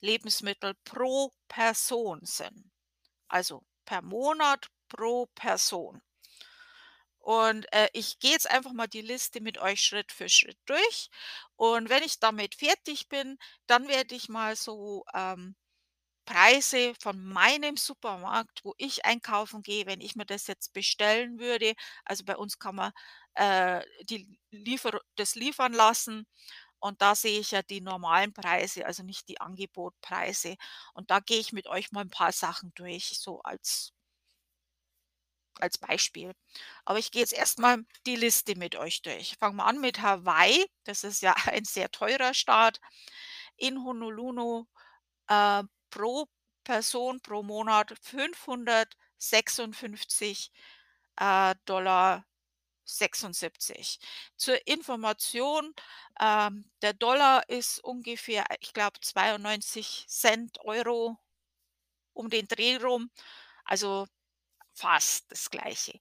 Lebensmittel 0.00 0.74
pro 0.84 1.32
Person 1.48 2.20
sind. 2.24 2.70
Also, 3.28 3.64
per 3.86 4.02
Monat 4.02 4.68
pro 4.88 5.26
Person. 5.34 6.02
Und, 7.20 7.66
äh, 7.72 7.88
ich 7.92 8.18
gehe 8.20 8.30
jetzt 8.32 8.50
einfach 8.50 8.72
mal 8.72 8.86
die 8.86 9.02
Liste 9.02 9.40
mit 9.40 9.58
euch 9.58 9.82
Schritt 9.82 10.12
für 10.12 10.28
Schritt 10.28 10.58
durch 10.66 11.10
und 11.56 11.88
wenn 11.90 12.02
ich 12.02 12.20
damit 12.20 12.54
fertig 12.54 13.08
bin, 13.08 13.38
dann 13.66 13.88
werde 13.88 14.14
ich 14.14 14.28
mal 14.28 14.56
so, 14.56 15.04
ähm 15.14 15.54
Preise 16.28 16.94
von 17.02 17.22
meinem 17.24 17.76
Supermarkt, 17.76 18.64
wo 18.64 18.74
ich 18.78 19.04
einkaufen 19.06 19.62
gehe, 19.62 19.86
wenn 19.86 20.00
ich 20.00 20.16
mir 20.16 20.26
das 20.26 20.46
jetzt 20.46 20.72
bestellen 20.74 21.38
würde. 21.40 21.74
Also, 22.04 22.24
bei 22.24 22.36
uns 22.36 22.58
kann 22.58 22.76
man, 22.76 22.92
äh, 23.34 23.82
die 24.04 24.38
Liefer 24.50 25.00
das 25.16 25.34
liefern 25.36 25.72
lassen 25.72 26.26
und 26.80 27.02
da 27.02 27.14
sehe 27.14 27.40
ich 27.40 27.50
ja 27.52 27.62
die 27.62 27.80
normalen 27.80 28.32
Preise, 28.32 28.86
also 28.86 29.02
nicht 29.02 29.28
die 29.28 29.40
Angebotpreise. 29.40 30.56
Und 30.94 31.10
da 31.10 31.20
gehe 31.20 31.38
ich 31.40 31.52
mit 31.52 31.66
euch 31.68 31.92
mal 31.92 32.02
ein 32.02 32.10
paar 32.10 32.32
Sachen 32.32 32.72
durch, 32.74 33.18
so 33.18 33.40
als 33.42 33.92
als 35.60 35.78
Beispiel. 35.78 36.32
Aber 36.84 36.98
ich 36.98 37.10
gehe 37.10 37.20
jetzt 37.22 37.32
erst 37.32 37.58
mal 37.58 37.84
die 38.06 38.16
Liste 38.16 38.56
mit 38.56 38.76
euch 38.76 39.02
durch. 39.02 39.36
Fangen 39.38 39.56
wir 39.56 39.66
an 39.66 39.80
mit 39.80 40.00
Hawaii. 40.02 40.64
Das 40.84 41.04
ist 41.04 41.20
ja 41.22 41.34
ein 41.46 41.64
sehr 41.64 41.90
teurer 41.90 42.34
Staat. 42.34 42.80
In 43.56 43.84
Honolulu, 43.84 44.66
äh, 45.28 45.64
pro 45.90 46.28
Person 46.64 47.20
pro 47.20 47.42
Monat 47.42 47.94
556, 48.02 50.50
äh, 51.16 51.54
Dollar 51.64 52.24
76. 52.84 53.98
Zur 54.36 54.66
Information, 54.66 55.74
ähm, 56.20 56.70
der 56.82 56.92
Dollar 56.94 57.48
ist 57.48 57.82
ungefähr, 57.84 58.44
ich 58.60 58.72
glaube, 58.74 59.00
92 59.00 60.06
Cent, 60.08 60.58
Euro 60.64 61.18
um 62.14 62.28
den 62.30 62.46
Dreh 62.48 62.76
rum, 62.76 63.10
also 63.64 64.06
fast 64.74 65.30
das 65.32 65.50
Gleiche. 65.50 66.00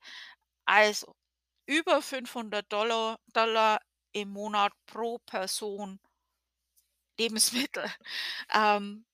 Also 0.65 1.15
über 1.67 2.01
500 2.01 2.71
Dollar 2.71 3.19
Dollar 3.33 3.79
im 4.13 4.29
Monat 4.31 4.73
pro 4.87 5.19
Person 5.19 5.99
Lebensmittel. 7.19 7.83
Ähm, 8.53 9.06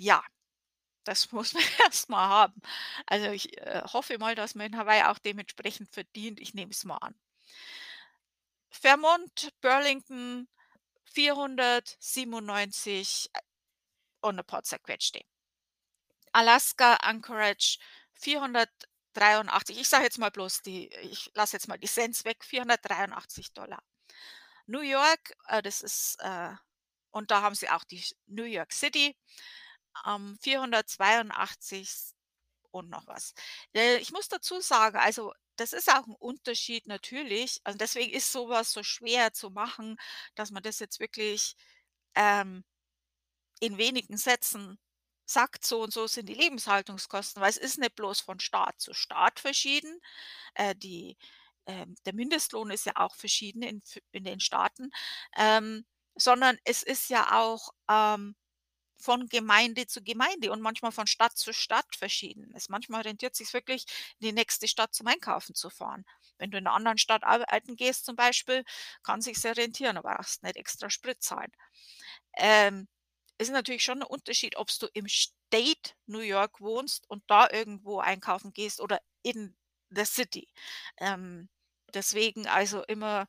ja, 0.00 0.22
das 1.04 1.32
muss 1.32 1.54
man 1.54 1.62
erst 1.84 2.08
mal 2.10 2.28
haben. 2.28 2.60
Also, 3.06 3.30
ich, 3.30 3.56
äh, 3.58 3.82
hoffe 3.86 4.18
mal, 4.18 4.34
dass 4.36 4.54
man 4.56 4.66
in 4.68 4.76
Hawaii 4.78 5.04
auch 5.04 5.18
dementsprechend 5.18 5.90
verdient. 5.92 6.40
Ich 6.40 6.54
nehme 6.54 6.72
es 6.72 6.84
mal 6.84 6.96
an. 6.98 7.14
Vermont, 8.72 9.50
Burlington 9.60 10.48
497 11.04 13.28
äh, 13.34 13.40
und 14.22 14.40
'n 14.40 14.46
paar 14.46 14.64
zerquetschte. 14.64 15.22
Alaska, 16.34 16.94
Anchorage 17.02 17.78
483. 18.14 19.80
Ich 19.80 19.88
sage 19.88 20.04
jetzt 20.04 20.18
mal 20.18 20.30
bloß 20.30 20.62
die 20.62 20.88
ich 21.02 21.30
lasse 21.34 21.56
jetzt 21.56 21.68
mal 21.68 21.78
die 21.78 21.88
Cents 21.88 22.24
weg, 22.24 22.44
483 22.44 23.50
New 24.66 24.80
York, 24.80 25.34
äh, 25.48 25.62
das 25.62 25.82
ist, 25.82 26.16
äh 26.20 26.50
und 27.12 27.30
da 27.32 27.42
haben 27.42 27.54
sie 27.56 27.68
auch 27.70 27.82
die 27.84 28.04
New 28.26 28.44
York 28.44 28.72
City, 28.72 29.16
ähm, 30.06 30.38
482 30.40 32.14
und 32.72 32.90
noch 32.90 33.06
was. 33.06 33.34
Äh, 33.74 33.98
ich 33.98 34.12
muss 34.12 34.28
dazu 34.28 34.60
sagen, 34.60 34.96
also, 34.98 35.32
das 35.56 35.72
ist 35.74 35.90
auch 35.92 36.06
'n 36.06 36.14
Unterschied 36.18 36.86
natürlich. 36.86 37.60
Also, 37.64 37.78
deswegen 37.78 38.12
ist 38.12 38.32
so 38.32 38.48
was 38.48 38.72
so 38.72 38.82
schwer 38.82 39.32
zu 39.34 39.50
machen, 39.50 39.96
dass 40.36 40.50
man 40.52 40.62
das 40.62 40.78
jetzt 40.80 41.00
wirklich, 41.00 41.56
ähm, 42.16 42.64
in 43.60 43.78
wenigen 43.78 44.16
Sätzen 44.16 44.78
sagt, 45.26 45.64
so 45.66 45.82
und 45.82 45.92
so 45.92 46.06
sind 46.06 46.28
die 46.28 46.34
Lebenshaltungskosten, 46.34 47.40
weil 47.42 47.50
es 47.50 47.56
ist 47.58 47.78
nicht 47.78 47.94
bloß 47.96 48.20
von 48.20 48.40
Staat 48.40 48.80
zu 48.80 48.94
Staat 48.94 49.40
verschieden. 49.40 50.00
Äh, 50.54 50.76
die 50.76 51.16
ähm, 51.66 51.96
der 52.06 52.14
Mindestlohn 52.14 52.70
ist 52.70 52.86
ja 52.86 52.94
auch 52.96 53.16
verschieden 53.16 53.62
in 53.62 53.82
in 54.12 54.24
den 54.24 54.40
Staaten, 54.40 54.90
ähm, 55.36 55.86
sondern 56.16 56.58
es 56.64 56.82
ist 56.84 57.10
ja 57.10 57.40
auch, 57.40 57.70
ähm, 57.90 58.36
von 59.00 59.28
Gemeinde 59.28 59.86
zu 59.86 60.02
Gemeinde 60.02 60.52
und 60.52 60.60
manchmal 60.62 60.92
von 60.92 61.06
Stadt 61.08 61.36
zu 61.38 61.52
Stadt 61.54 61.96
verschieden. 61.96 62.52
Es 62.56 62.68
manchmal 62.68 63.02
rentiert 63.02 63.34
sich's 63.36 63.54
wirklich, 63.54 63.86
in 64.20 64.28
die 64.28 64.32
nächste 64.34 64.68
Stadt 64.68 64.94
zum 64.94 65.06
Einkaufen 65.08 65.54
zu 65.54 65.70
fahren. 65.70 66.04
Wenn 66.38 66.50
du 66.52 66.58
in 66.58 66.64
'ner 66.64 66.72
anderen 66.74 66.98
Stadt 66.98 67.24
arbeiten 67.24 67.76
gehst 67.76 68.06
zum 68.06 68.16
Beispiel, 68.16 68.64
kann 69.02 69.22
sich's 69.22 69.42
ja 69.44 69.52
rentieren, 69.52 69.96
aber 69.98 70.14
brauchst 70.16 70.42
nicht 70.44 70.56
extra 70.56 70.90
Sprit 70.90 71.22
zahlen. 71.22 71.52
Ähm, 72.38 72.88
ist 73.38 73.50
natürlich 73.52 73.84
schon 73.84 74.00
'n 74.02 74.04
Unterschied, 74.04 74.56
ob's 74.56 74.78
du 74.78 74.88
im 74.94 75.08
State 75.08 75.92
New 76.06 76.20
York 76.20 76.60
wohnst 76.60 77.08
und 77.10 77.24
da 77.28 77.48
irgendwo 77.52 78.00
einkaufen 78.00 78.52
gehst 78.54 78.80
oder 78.80 79.00
in 79.22 79.56
the 79.90 80.04
City. 80.06 80.48
Ähm, 80.98 81.48
deswegen 81.94 82.46
also 82.48 82.82
immer, 82.84 83.26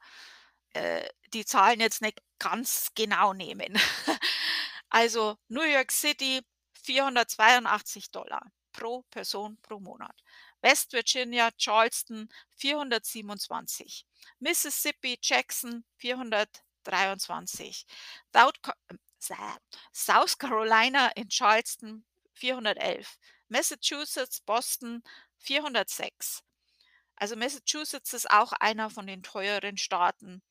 äh, 0.74 1.08
die 1.34 1.46
Zahlen 1.46 1.80
jetzt 1.82 2.02
nicht 2.04 2.22
ganz 2.40 2.90
genau 2.96 3.34
nehmen. 3.34 3.74
Also, 4.92 5.38
New 5.48 5.64
York 5.64 5.90
City 5.90 6.42
482 6.74 8.10
pro 8.74 9.04
Person 9.10 9.58
pro 9.62 9.80
Monat. 9.80 10.16
West 10.62 10.92
Virginia, 10.92 11.50
Charleston 11.58 12.28
427. 12.58 14.06
Mississippi, 14.40 15.18
Jackson 15.22 15.86
423. 15.98 17.86
South 18.34 18.62
Ca 18.62 18.74
ähm, 18.90 19.00
South 19.94 20.38
Carolina 20.38 21.12
in 21.16 21.30
Charleston 21.30 22.04
411. 22.34 23.18
Massachusetts, 23.48 24.42
Boston 24.42 25.04
406. 25.38 26.44
Also, 27.16 27.38
Massachusetts 27.38 28.14
ist 28.14 28.30
auch 28.30 28.52
einer 28.60 28.90
von 28.90 29.08
den 29.08 29.24
teureren 29.24 29.78
Staaten. 29.78 30.42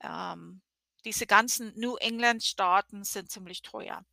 Ähm, 0.00 0.62
diese 1.04 1.26
ganzen 1.26 1.72
New 1.78 1.96
England 1.96 2.42
Staaten 2.42 3.04
sind 3.04 3.30
ziemlich 3.30 3.62
teuer. 3.62 4.04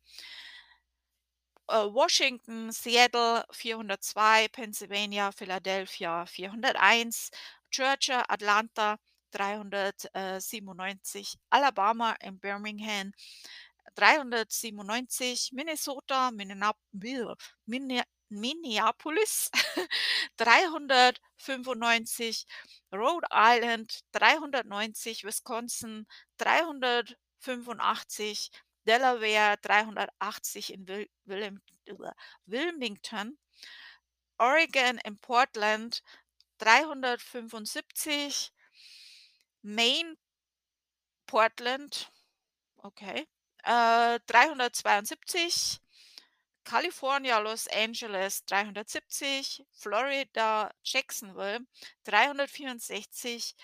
Äh, 1.68 1.74
Washington, 1.74 2.72
Seattle 2.72 3.44
402, 3.50 4.48
Pennsylvania, 4.48 5.32
Philadelphia 5.32 6.26
401, 6.26 7.30
Georgia, 7.70 8.24
Atlanta 8.28 8.98
397, 9.32 11.38
Alabama 11.50 12.14
in 12.20 12.38
Birmingham 12.38 13.12
397, 13.94 15.52
Minnesota, 15.52 16.30
Minnenap 16.30 16.76
Minne 16.92 18.04
Minneapolis 18.32 19.50
395, 20.38 22.46
Rhode 22.92 23.26
Island 23.30 24.02
390, 24.12 25.24
Wisconsin 25.24 26.06
385, 26.38 28.50
Delaware 28.84 29.56
380 29.62 30.70
in 30.70 30.88
Wil 30.88 31.06
Willem 31.26 31.60
Wilmington, 32.46 33.38
Oregon 34.38 34.98
in 35.04 35.18
Portland 35.18 36.00
375, 36.58 38.50
Maine, 39.62 40.16
Portland, 41.26 42.08
okay, 42.82 43.26
äh, 43.64 44.18
372, 44.26 45.81
California, 46.64 47.38
Los 47.38 47.66
Angeles 47.68 48.44
370, 48.46 49.64
Florida, 49.72 50.70
Jacksonville 50.84 51.66
364, 52.04 53.54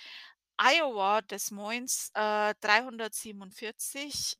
Iowa, 0.58 1.20
Des 1.22 1.50
Moines, 1.50 2.11
äh, 2.14 2.54
347, 2.61 4.37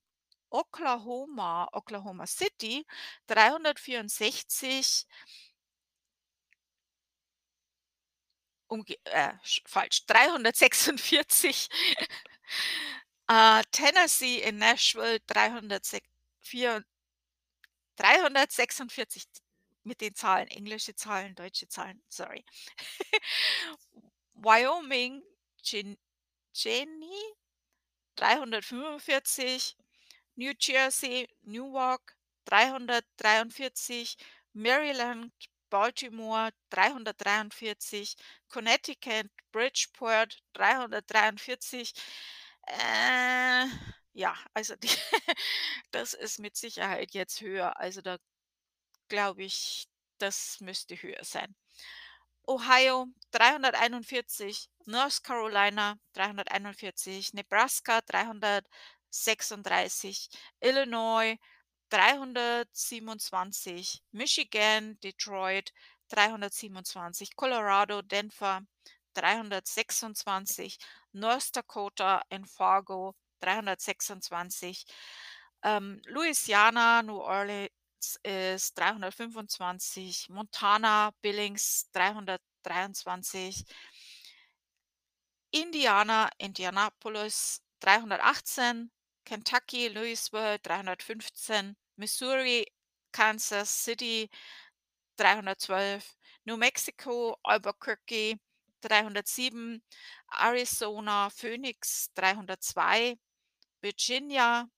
Oklahoma, 0.51 1.69
Oklahoma 1.73 2.27
City 2.27 2.85
364 3.27 5.07
umge 8.69 8.97
äh, 9.05 9.33
sch 9.45 9.63
falsch, 9.67 10.05
346, 10.07 11.69
äh, 13.29 13.63
Tennessee 13.73 14.39
in 14.43 14.59
Nashville 14.59 15.21
306 15.27 16.07
vier 16.41 16.85
346 17.99 19.27
mit 19.85 20.01
den 20.01 20.15
Zahlen, 20.15 20.49
englische 20.49 20.95
Zahlen, 20.95 21.35
deutsche 21.35 21.69
Zahlen, 21.69 22.01
sorry. 22.09 22.45
Wyoming, 24.35 25.23
Gen 25.63 25.99
Jenny 26.55 27.35
345, 28.17 29.77
New 30.37 30.53
Jersey, 30.59 31.29
Newark 31.43 32.17
343, 32.47 34.17
Maryland, 34.55 35.33
Baltimore 35.71 36.51
343, 36.71 38.17
Connecticut, 38.49 39.31
Bridgeport 39.53 40.41
343. 40.55 41.93
Äh, 42.67 43.67
ja, 44.19 44.37
also 44.53 44.75
die 44.77 44.89
das 45.93 46.13
ist 46.15 46.39
mit 46.41 46.57
Sicherheit 46.57 47.13
jetzt 47.15 47.41
höher. 47.41 47.79
Also, 47.79 48.01
da 48.03 48.19
glaube 49.09 49.45
ich, 49.45 49.89
das 50.19 50.61
müsste 50.61 50.97
höher 50.97 51.25
sein. 51.25 51.55
Ohio 52.47 53.07
341, 53.33 54.69
North 54.87 55.23
Carolina 55.23 55.99
341, 56.15 57.35
Nebraska 57.35 58.01
336, 58.03 60.31
Illinois 60.61 61.37
327, 61.91 64.03
Michigan, 64.13 64.99
Detroit 65.01 65.73
327, 66.09 67.37
Colorado, 67.37 68.03
Denver 68.03 68.63
326, 69.15 70.79
North 71.13 71.55
Dakota 71.55 72.23
in 72.31 72.47
Fargo 72.47 73.15
326, 73.41 74.85
ähm, 75.63 76.01
Louisiana, 76.07 77.03
New 77.03 77.19
Orleans 77.19 77.71
ist 78.23 78.77
325, 78.77 80.29
Montana, 80.29 81.13
Billings 81.21 81.89
323, 81.93 83.65
Indiana, 85.53 86.31
Indianapolis 86.39 87.61
318, 87.81 88.91
Kentucky, 89.25 89.89
Louisville 89.89 90.59
315, 90.63 91.77
Missouri, 91.97 92.67
Kansas 93.13 93.69
City 93.69 94.31
312, 95.17 96.17
New 96.47 96.57
Mexico, 96.57 97.37
Albuquerque 97.45 98.39
307, 98.81 99.83
Arizona, 100.41 101.29
Phoenix 101.31 102.11
302, 102.15 103.19
Virginia 103.83 104.69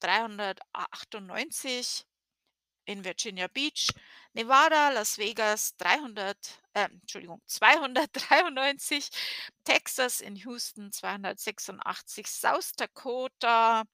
398, 0.00 2.04
in 2.86 3.02
Virginia 3.02 3.48
Beach, 3.48 3.88
Nevada, 4.34 4.90
Las 4.90 5.16
Vegas 5.16 5.74
300, 5.76 6.36
äh, 6.74 6.88
Entschuldigung, 6.90 7.40
293, 7.46 9.10
Texas 9.64 10.20
in 10.20 10.36
Houston 10.36 10.92
286, 10.92 12.26
South 12.26 12.72
Dakota 12.76 13.84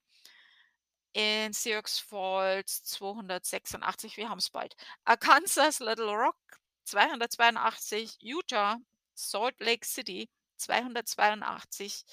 in 1.13 1.53
Sioux 1.53 1.81
Falls 1.85 2.83
286, 2.83 4.17
wir 4.17 4.29
haben 4.29 4.39
es 4.39 4.49
bald. 4.49 4.75
Arkansas, 5.05 5.79
Little 5.79 6.13
Rock 6.13 6.35
282, 6.85 8.17
Utah, 8.19 8.77
Salt 9.13 9.59
Lake 9.59 9.85
City 9.85 10.29
282, 10.57 12.03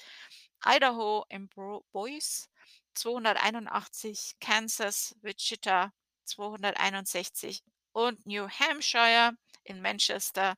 Idaho 0.65 1.25
in 1.29 1.47
Bro 1.47 1.85
Boise 1.91 2.47
281, 2.95 4.35
Kansas, 4.39 5.15
Wichita 5.21 5.93
261 6.25 7.61
und 7.93 8.25
New 8.25 8.47
Hampshire 8.49 9.33
in 9.63 9.81
Manchester 9.81 10.55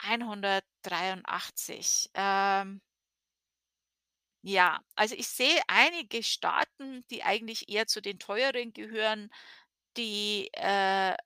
183. 0.00 2.10
Ähm 2.14 2.80
ja, 4.44 4.80
also 4.96 5.14
ich 5.14 5.28
sehe 5.28 5.62
einige 5.68 6.22
Staaten, 6.24 7.04
die 7.10 7.22
eigentlich 7.22 7.68
eher 7.68 7.86
zu 7.86 8.02
den 8.02 8.18
teureren 8.18 8.72
gehören, 8.72 9.30
die, 9.96 10.48
äh 10.54 11.16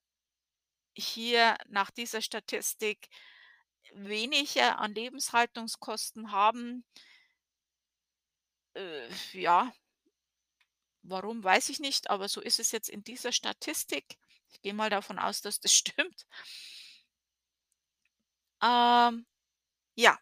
hier 0.96 1.56
nach 1.68 1.90
dieser 1.90 2.22
Statistik 2.22 3.08
weniger 3.94 4.78
an 4.78 4.94
Lebenshaltungskosten 4.94 6.32
haben. 6.32 6.84
Äh, 8.76 9.08
ja. 9.32 9.72
Warum, 11.02 11.42
weiß 11.42 11.70
ich 11.70 11.80
nicht, 11.80 12.10
aber 12.10 12.28
so 12.28 12.40
ist 12.42 12.58
es 12.60 12.70
jetzt 12.72 12.88
in 12.90 13.02
dieser 13.04 13.32
Statistik. 13.32 14.18
Ich 14.50 14.60
gehe 14.62 14.74
mal 14.74 14.90
davon 14.90 15.18
aus, 15.18 15.40
dass 15.40 15.58
das 15.60 15.72
stimmt. 15.74 16.26
Ähm, 18.62 19.24
ja. 19.96 20.18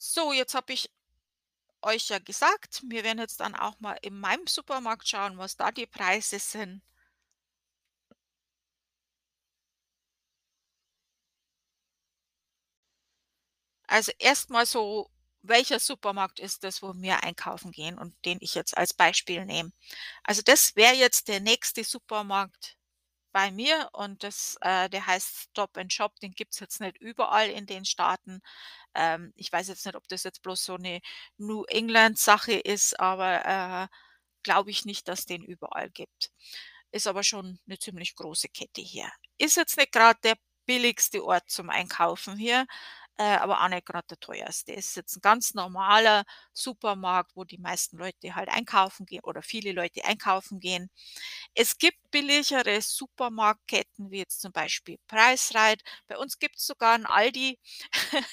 So, 0.00 0.32
jetzt 0.32 0.54
habe 0.56 0.72
ich 0.72 0.90
euch 1.82 2.08
ja 2.10 2.18
gesagt, 2.20 2.82
wir 2.88 3.04
werden 3.04 3.18
jetzt 3.20 3.40
dann 3.40 3.54
auch 3.56 3.80
mal 3.80 3.98
in 4.02 4.18
meinem 4.20 4.46
Supermarkt 4.46 5.08
schauen, 5.08 5.38
was 5.38 5.56
da 5.56 5.72
die 5.72 5.86
Preise 5.86 6.38
sind. 6.38 6.82
Also, 13.88 14.12
erst 14.18 14.50
mal 14.50 14.66
so, 14.66 15.10
welcher 15.48 15.80
Supermarkt 15.80 16.40
ist 16.40 16.64
das, 16.64 16.82
wo 16.82 16.92
wir 16.96 17.22
einkaufen 17.24 17.72
gehen 17.72 17.98
und 17.98 18.14
den 18.24 18.38
ich 18.40 18.54
jetzt 18.54 18.76
als 18.76 18.94
Beispiel 18.94 19.44
nehme? 19.46 19.72
Also, 20.24 20.42
das 20.42 20.76
wäre 20.76 20.94
jetzt 20.94 21.28
der 21.28 21.40
nächste 21.40 21.84
Supermarkt 21.84 22.76
bei 23.32 23.50
mir 23.52 23.90
und 23.94 24.24
das 24.24 24.58
äh, 24.62 24.88
der 24.90 25.06
heißt 25.06 25.50
Stop 25.50 25.76
and 25.78 25.92
Shop, 25.92 26.18
den 26.20 26.32
gibt's 26.32 26.60
jetzt 26.60 26.80
nicht 26.80 26.98
überall 26.98 27.50
in 27.50 27.66
den 27.66 27.84
Staaten. 27.86 28.40
Ähm, 28.94 29.32
ich 29.36 29.52
weiß 29.52 29.68
jetzt 29.68 29.86
nicht, 29.86 29.96
ob 29.96 30.08
das 30.08 30.24
jetzt 30.24 30.42
bloß 30.42 30.64
so 30.64 30.76
'ne 30.78 31.00
New 31.38 31.64
England 31.66 32.18
Sache 32.18 32.54
ist, 32.54 33.00
aber, 33.00 33.44
äh, 33.46 33.88
glaube 34.44 34.70
ich 34.72 34.84
nicht, 34.86 35.08
dass 35.08 35.26
den 35.26 35.42
überall 35.44 35.90
gibt. 35.90 36.30
Ist 36.92 37.06
aber 37.06 37.22
schon 37.24 37.60
'ne 37.66 37.78
ziemlich 37.78 38.14
große 38.16 38.48
Kette 38.50 38.80
hier. 38.82 39.10
Ist 39.38 39.56
jetzt 39.56 39.76
nicht 39.78 39.92
grad 39.92 40.22
der 40.24 40.36
billigste 40.66 41.24
Ort 41.24 41.50
zum 41.50 41.70
Einkaufen 41.70 42.36
hier, 42.38 42.66
äh, 43.18 43.36
aber 43.36 43.62
auch 43.64 43.68
nicht 43.68 43.86
grad 43.86 44.10
der 44.10 44.18
teuerste. 44.20 44.72
Ist 44.72 44.96
jetzt 44.96 45.16
'n 45.18 45.20
ganz 45.22 45.54
normaler 45.54 46.24
Supermarkt, 46.52 47.32
wo 47.36 47.44
die 47.44 47.58
meisten 47.58 47.98
Leute 47.98 48.34
halt 48.36 48.48
einkaufen 48.50 49.06
gehen 49.06 49.22
oder 49.24 49.42
viele 49.42 49.72
Leute 49.72 50.04
einkaufen 50.04 50.60
gehen. 50.60 50.90
Es 51.54 51.78
gibt 51.78 51.98
billigere 52.10 52.80
Supermarktketten, 52.82 54.10
wie 54.10 54.18
jetzt 54.18 54.40
zum 54.40 54.52
Beispiel 54.52 54.98
Price-Rite. 55.08 55.84
Bei 56.08 56.18
uns 56.18 56.38
gibt's 56.38 56.66
sogar 56.66 56.94
'n 56.96 57.06
Aldi, 57.06 57.58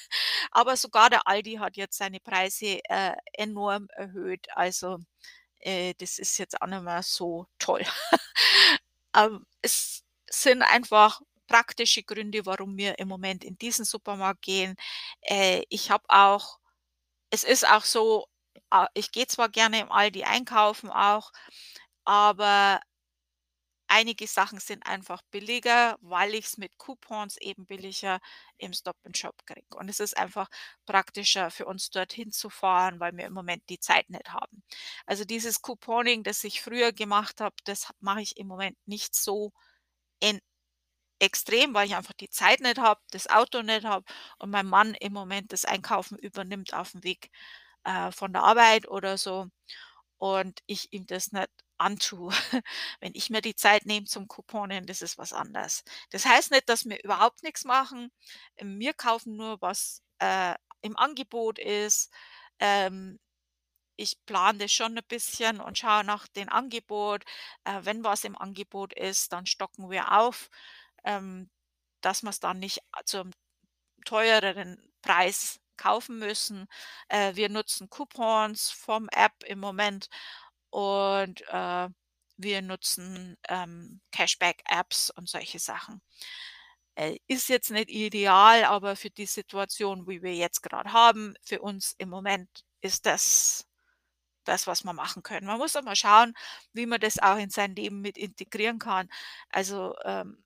aber 0.52 0.76
sogar 0.76 1.10
der 1.10 1.26
Aldi 1.28 1.54
hat 1.56 1.76
jetzt 1.76 1.98
seine 1.98 2.20
Preise, 2.20 2.80
äh, 2.90 3.14
enorm 3.34 3.88
erhöht. 3.96 4.46
Also, 4.56 4.98
äh, 5.60 5.94
das 5.98 6.18
ist 6.18 6.38
jetzt 6.38 6.60
auch 6.62 6.66
nicht 6.68 6.82
mehr 6.84 7.02
so 7.04 7.46
toll. 7.58 7.84
Ähm, 9.16 9.46
es 9.62 10.04
sind 10.30 10.62
einfach 10.62 11.20
praktische 11.46 12.02
Gründe, 12.02 12.46
warum 12.46 12.76
wir 12.78 12.98
im 12.98 13.08
Moment 13.08 13.44
in 13.44 13.58
diesen 13.58 13.84
Supermarkt 13.84 14.42
gehen. 14.42 14.76
Äh, 15.22 15.62
ich 15.70 15.90
habe 15.90 16.04
auch 16.08 16.58
es 17.30 17.44
ist 17.44 17.66
auch 17.68 17.84
so, 17.84 18.26
a 18.70 18.88
ich 18.94 19.12
gehe 19.12 19.26
zwar 19.26 19.48
gerne 19.48 19.80
im 19.80 19.92
Aldi 19.92 20.24
einkaufen 20.24 20.90
auch, 20.90 21.32
aber 22.04 22.80
einige 23.88 24.26
Sachen 24.26 24.58
sind 24.60 24.84
einfach 24.86 25.22
billiger, 25.30 25.96
weil 26.00 26.34
ich's 26.34 26.56
mit 26.58 26.76
Coupons 26.78 27.36
eben 27.38 27.66
billiger 27.66 28.20
im 28.58 28.72
Stop 28.72 28.96
and 29.04 29.16
Shop 29.16 29.34
kriege. 29.46 29.66
Und 29.76 29.88
es 29.88 30.00
ist 30.00 30.16
einfach 30.16 30.48
praktischer 30.86 31.50
für 31.50 31.66
uns, 31.66 31.90
dorthin 31.90 32.32
zu 32.32 32.50
fahren, 32.50 32.98
weil 33.00 33.16
wir 33.16 33.26
im 33.26 33.32
Moment 33.32 33.62
die 33.68 33.78
Zeit 33.80 34.10
nicht 34.10 34.28
haben. 34.32 34.62
Also, 35.06 35.24
dieses 35.24 35.62
Couponing, 35.62 36.24
das 36.24 36.42
ich 36.44 36.62
früher 36.62 36.92
gemacht 36.92 37.40
habe, 37.40 37.54
das 37.64 37.88
mache 38.00 38.22
ich 38.22 38.36
im 38.38 38.48
Moment 38.48 38.76
nicht 38.86 39.14
so 39.14 39.52
in 40.20 40.40
extrem, 41.20 41.74
weil 41.74 41.86
ich 41.88 41.96
einfach 41.96 42.14
die 42.14 42.30
Zeit 42.30 42.60
nicht 42.60 42.78
habe, 42.78 43.00
das 43.10 43.28
Auto 43.28 43.62
nicht 43.62 43.84
habe 43.84 44.04
und 44.38 44.50
mein 44.50 44.66
Mann 44.66 44.94
im 44.94 45.12
Moment 45.12 45.52
das 45.52 45.64
Einkaufen 45.64 46.18
übernimmt 46.18 46.74
aufm 46.74 47.02
Weg, 47.04 47.30
äh, 47.84 48.12
von 48.12 48.32
der 48.32 48.42
Arbeit 48.44 48.88
oder 48.88 49.18
so 49.18 49.48
und 50.18 50.60
ich 50.66 50.92
ihm 50.92 51.06
das 51.06 51.32
nicht 51.32 51.50
antue. 51.78 52.30
Wenn 53.00 53.12
ich 53.14 53.30
mir 53.30 53.42
die 53.42 53.54
Zeit 53.56 53.86
nehme 53.86 54.06
zum 54.06 54.28
Couponen, 54.28 54.86
das 54.86 55.02
ist 55.02 55.18
was 55.18 55.32
anderes. 55.32 55.84
Das 56.10 56.24
heißt 56.26 56.50
nicht, 56.52 56.68
dass 56.68 56.86
wir 56.86 57.02
überhaupt 57.04 57.42
nix 57.42 57.64
machen. 57.64 58.10
Wir 58.60 58.94
kaufen 58.94 59.36
nur, 59.36 59.60
was, 59.60 60.02
äh, 60.20 60.54
im 60.82 60.96
Angebot 60.96 61.58
ist. 61.58 62.12
Ähm, 62.60 63.18
ich 63.96 64.16
plane 64.26 64.58
das 64.58 64.72
schon 64.72 64.96
'n 64.98 65.04
bisschen 65.08 65.60
und 65.60 65.78
schaue 65.78 66.04
nach 66.04 66.28
den 66.28 66.48
Angebot. 66.50 67.24
Äh, 67.64 67.80
wenn 67.84 68.04
was 68.04 68.24
im 68.24 68.36
Angebot 68.36 68.92
ist, 68.94 69.32
dann 69.32 69.46
stocken 69.46 69.90
wir 69.90 70.12
auf, 70.18 70.50
ähm, 71.06 71.50
dass 72.02 72.22
wir's 72.24 72.40
dann 72.40 72.60
nicht 72.60 72.80
a 72.92 73.04
zum 73.06 73.32
teureren 74.06 74.78
Preis 75.02 75.60
kaufen 75.76 76.18
müssen. 76.18 76.66
Äh, 77.08 77.36
wir 77.36 77.48
nutzen 77.50 77.90
Coupons 77.90 78.70
vom 78.70 79.08
App 79.10 79.44
im 79.46 79.60
Moment 79.60 80.08
und, 80.70 81.42
äh, 81.48 81.88
wir 82.38 82.62
nutzen, 82.62 83.36
ähm, 83.48 84.00
Cashback-Apps 84.12 85.10
und 85.10 85.28
solche 85.28 85.58
Sachen. 85.58 86.02
Äh, 86.96 87.18
ist 87.28 87.48
jetzt 87.48 87.70
nicht 87.70 87.90
ideal, 87.90 88.64
aber 88.64 88.96
für 88.96 89.10
die 89.10 89.26
Situation, 89.26 90.06
wie 90.08 90.22
wir 90.22 90.34
jetzt 90.34 90.62
grad 90.62 90.88
haben, 90.92 91.34
für 91.44 91.60
uns 91.62 91.94
im 91.98 92.08
Moment 92.10 92.48
ist 92.80 93.06
das 93.06 93.66
das, 94.44 94.66
was 94.68 94.84
wir 94.84 94.92
machen 94.94 95.22
können. 95.24 95.46
Man 95.46 95.58
muss 95.58 95.76
auch 95.76 95.82
mal 95.82 95.96
schauen, 95.96 96.34
wie 96.72 96.86
man 96.86 97.00
das 97.00 97.18
auch 97.20 97.36
in 97.38 97.50
sein 97.50 97.74
Leben 97.76 98.00
mit 98.02 98.18
integrieren 98.18 98.78
kann. 98.80 99.08
Also, 99.50 99.94
ähm, 100.04 100.44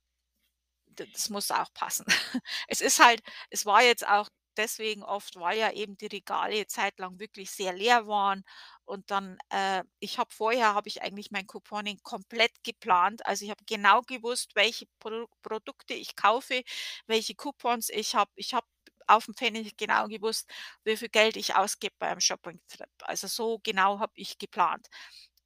das 0.95 1.29
muss 1.29 1.51
auch 1.51 1.73
passen. 1.73 2.05
Es 2.67 2.81
ist 2.81 2.99
halt 3.03 3.21
es 3.49 3.65
war 3.65 3.83
jetzt 3.83 4.07
auch 4.07 4.29
deswegen 4.57 5.03
oft, 5.03 5.35
weil 5.39 5.57
ja 5.59 5.71
eben 5.71 5.95
die 5.97 6.07
Regale 6.07 6.67
zeitlang 6.67 7.19
wirklich 7.19 7.51
sehr 7.51 7.73
leer 7.73 8.07
waren 8.07 8.43
und 8.85 9.09
dann, 9.11 9.37
äh 9.49 9.83
ich 9.99 10.17
habe 10.19 10.31
vorher 10.33 10.73
habe 10.73 10.89
ich 10.89 11.01
eigentlich 11.01 11.31
mein 11.31 11.47
Couponing 11.47 11.99
komplett 12.03 12.51
geplant. 12.63 13.25
Also, 13.25 13.45
ich 13.45 13.51
habe 13.51 13.63
genau 13.65 14.01
gewusst, 14.01 14.51
welche 14.55 14.87
Pro 14.99 15.27
Produkte 15.41 15.93
ich 15.93 16.15
kaufe, 16.15 16.63
welche 17.07 17.35
Coupons 17.35 17.89
ich 17.89 18.15
habe. 18.15 18.31
Ich 18.35 18.53
habe 18.53 18.67
auf 19.07 19.27
'n 19.29 19.33
Pfennig 19.35 19.77
genau 19.77 20.07
gewusst, 20.07 20.49
wie 20.83 20.97
viel 20.97 21.09
Geld 21.09 21.37
ich 21.37 21.55
ausgebe 21.55 21.95
beim 21.99 22.19
Shoppingtrip. 22.19 22.89
Also, 23.03 23.27
so 23.27 23.59
genau 23.63 23.99
habe 23.99 24.13
ich 24.15 24.37
geplant. 24.37 24.87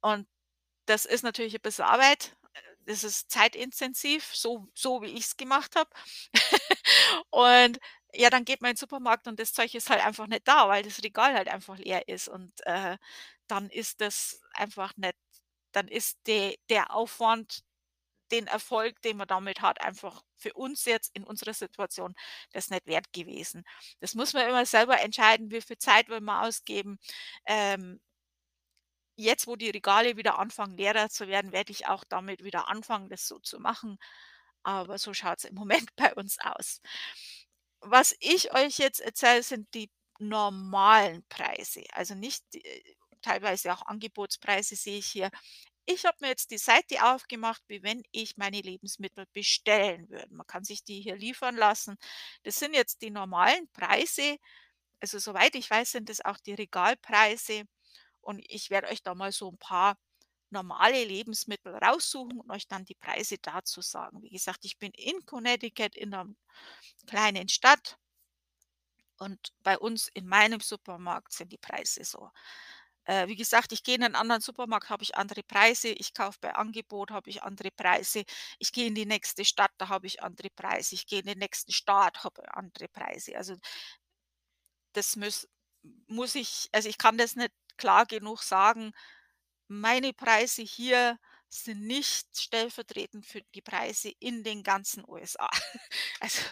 Und 0.02 0.28
das 0.86 1.04
ist 1.06 1.22
natürlich 1.24 1.54
'n 1.56 1.62
bisschen 1.62 1.84
Arbeit. 1.86 2.36
Das 2.86 3.04
ist 3.04 3.30
zeitintensiv, 3.30 4.34
so 4.34 4.68
so 4.74 5.02
wie 5.02 5.06
ich's 5.08 5.36
gemacht 5.36 5.74
habe. 5.76 5.90
Und 7.30 7.78
ja, 8.14 8.30
dann 8.30 8.44
geht 8.44 8.62
man 8.62 8.70
in 8.70 8.74
den 8.76 8.78
Supermarkt 8.80 9.26
und 9.28 9.38
das 9.40 9.52
Zeug 9.52 9.74
ist 9.74 9.90
halt 9.90 10.04
einfach 10.04 10.26
nicht 10.28 10.48
da, 10.48 10.68
weil 10.68 10.82
das 10.84 11.02
Regal 11.02 11.34
halt 11.34 11.48
einfach 11.48 11.76
leer 11.78 12.08
ist 12.08 12.28
und, 12.28 12.52
äh, 12.66 12.96
dann 13.48 13.68
ist 13.70 14.00
das 14.00 14.40
einfach 14.54 14.96
nicht 14.96 15.16
dann 15.72 15.88
ist 15.88 16.18
de 16.26 16.56
der 16.70 16.92
Aufwand, 16.94 17.62
den 18.32 18.46
Erfolg, 18.48 19.00
den 19.02 19.16
man 19.18 19.28
damit 19.28 19.60
hat, 19.62 19.80
einfach 19.82 20.22
für 20.36 20.52
uns 20.54 20.84
jetzt 20.86 21.10
in 21.14 21.24
unserer 21.24 21.54
Situation 21.54 22.14
das 22.52 22.70
nicht 22.70 22.86
wert 22.86 23.12
gewesen. 23.12 23.64
Das 24.00 24.14
muss 24.14 24.32
man 24.34 24.48
immer 24.48 24.66
selber 24.66 25.00
entscheiden, 25.00 25.50
wie 25.52 25.60
viel 25.62 25.78
Zeit 25.78 26.08
will 26.08 26.20
man 26.20 26.44
ausgeben. 26.46 26.98
Ähm 27.46 28.00
jetzt, 29.16 29.46
wo 29.46 29.56
die 29.56 29.70
Regale 29.70 30.16
wieder 30.16 30.38
anfangen, 30.38 30.76
leerer 30.76 31.08
zu 31.10 31.28
werden, 31.28 31.52
werde 31.52 31.72
ich 31.72 31.86
auch 31.88 32.04
damit 32.04 32.44
wieder 32.44 32.68
anfangen, 32.68 33.08
das 33.08 33.26
so 33.28 33.38
zu 33.38 33.58
machen. 33.60 33.98
Aber 34.62 34.98
so 34.98 35.14
schaut's 35.14 35.44
im 35.44 35.54
Moment 35.56 35.94
bei 35.96 36.14
uns 36.14 36.38
aus. 36.40 36.80
Was 37.80 38.14
ich 38.20 38.52
euch 38.54 38.78
jetzt 38.78 39.00
erzähle, 39.00 39.42
sind 39.42 39.72
die 39.74 39.90
normalen 40.18 41.24
Preise, 41.28 41.84
also 41.92 42.14
nicht 42.14 42.42
teilweise 43.22 43.72
auch 43.72 43.82
Angebotspreise 43.82 44.76
sehe 44.76 44.98
ich 44.98 45.06
hier. 45.06 45.30
Ich 45.86 46.04
habe 46.04 46.16
mir 46.20 46.28
jetzt 46.28 46.50
die 46.50 46.58
Seite 46.58 47.04
aufgemacht, 47.04 47.62
wie 47.68 47.82
wenn 47.82 48.02
ich 48.12 48.36
meine 48.36 48.60
Lebensmittel 48.60 49.26
bestellen 49.32 50.08
würde. 50.10 50.34
Man 50.34 50.46
kann 50.46 50.64
sich 50.64 50.84
die 50.84 51.00
hier 51.00 51.16
liefern 51.16 51.56
lassen. 51.56 51.96
Das 52.44 52.58
sind 52.58 52.74
jetzt 52.74 53.02
die 53.02 53.10
normalen 53.10 53.68
Preise. 53.72 54.36
Also, 55.00 55.18
soweit 55.18 55.54
ich 55.56 55.70
weiß, 55.70 55.92
sind 55.92 56.08
das 56.08 56.24
auch 56.24 56.38
die 56.38 56.54
Regalpreise 56.54 57.64
und 58.26 58.40
ich 58.48 58.70
werde 58.70 58.88
euch 58.88 59.02
da 59.02 59.14
mal 59.14 59.32
so 59.32 59.48
'n 59.50 59.58
paar 59.58 59.98
normale 60.50 61.04
Lebensmittel 61.04 61.74
raussuchen 61.76 62.40
und 62.40 62.50
euch 62.52 62.68
dann 62.68 62.84
die 62.86 62.94
Preise 62.96 63.38
dazu 63.38 63.80
sagen. 63.82 64.22
Wie 64.22 64.30
gesagt, 64.30 64.64
ich 64.66 64.78
bin 64.78 64.92
in 64.94 65.24
Connecticut 65.26 65.96
in 65.96 66.10
'ner 66.10 66.26
kleinen 67.08 67.48
Stadt 67.50 67.98
und 69.18 69.52
bei 69.62 69.78
uns 69.78 70.08
in 70.08 70.26
meinem 70.26 70.60
Supermarkt 70.60 71.32
sind 71.32 71.52
die 71.52 71.58
Preise 71.58 72.04
so. 72.04 72.30
Äh, 73.04 73.28
wie 73.28 73.36
gesagt, 73.36 73.72
ich 73.72 73.82
gehe 73.84 73.96
in 73.96 74.02
'nen 74.02 74.14
anderen 74.16 74.42
Supermarkt, 74.42 74.90
habe 74.90 75.02
ich 75.04 75.16
andere 75.16 75.42
Preise. 75.44 75.88
Ich 75.90 76.12
kaufe 76.14 76.38
bei 76.40 76.54
Angebot, 76.54 77.10
habe 77.12 77.30
ich 77.30 77.42
andere 77.42 77.70
Preise. 77.70 78.24
Ich 78.58 78.72
gehe 78.72 78.86
in 78.88 78.94
die 78.96 79.06
nächste 79.06 79.44
Stadt, 79.44 79.72
da 79.78 79.88
habe 79.88 80.06
ich 80.08 80.22
andere 80.22 80.50
Preise. 80.50 80.94
Ich 80.96 81.06
gehe 81.06 81.20
in 81.20 81.26
den 81.26 81.38
nächsten 81.38 81.72
Staat, 81.72 82.24
habe 82.24 82.42
andere 82.54 82.88
Preise. 82.88 83.36
Also 83.38 83.56
das 84.94 85.16
müss 85.16 85.48
muss 86.08 86.34
ich 86.34 86.68
also, 86.72 86.88
ich 86.88 86.98
kann 86.98 87.18
das 87.18 87.36
nicht 87.36 87.52
klar 87.76 88.06
genug 88.06 88.42
sagen. 88.42 88.92
Meine 89.68 90.12
Preise 90.14 90.62
hier 90.62 91.18
sind 91.50 91.82
nicht 91.86 92.28
stellvertretend 92.38 93.26
für 93.26 93.42
die 93.54 93.62
Preise 93.62 94.12
in 94.20 94.44
den 94.44 94.62
ganzen 94.62 95.04
USA. 95.08 95.50
Also, 96.20 96.42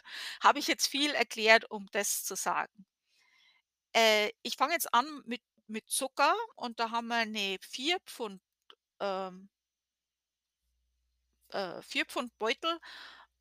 habe 0.42 0.58
ich 0.60 0.68
jetzt 0.68 0.88
viel 0.88 1.12
erklärt, 1.14 1.70
um 1.70 1.86
das 1.92 2.24
zu 2.24 2.36
sagen. 2.36 2.84
Äh, 3.94 4.30
ich 4.42 4.56
fange 4.56 4.72
jetzt 4.74 4.92
an 4.92 5.22
mit 5.24 5.40
mit 5.66 5.88
Zucker 5.88 6.34
und 6.56 6.78
da 6.80 6.90
haben 6.90 7.06
wir 7.08 7.24
'ne 7.24 7.58
4 7.62 7.98
Pfund, 8.06 8.42
ähm 9.00 9.48
äh, 11.52 11.82
4 11.82 12.04
Pfund 12.06 12.36
Beutel 12.38 12.78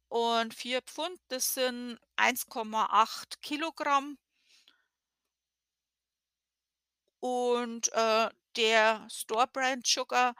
und 0.09 0.53
4 0.53 0.81
Pfund, 0.81 1.19
das 1.29 1.53
sind 1.55 1.99
1,8 2.15 3.41
Kilogramm. 3.41 4.17
Und, 7.23 7.87
äh, 7.93 8.29
der 8.57 9.07
Store 9.09 9.47
Brand 9.47 9.87
Sugar, 9.87 10.35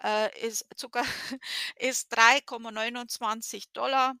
äh, 0.00 0.30
ist 0.46 0.64
Zucker 0.76 1.02
ist 1.76 2.12
3,29 2.12 3.72
$. 3.72 4.14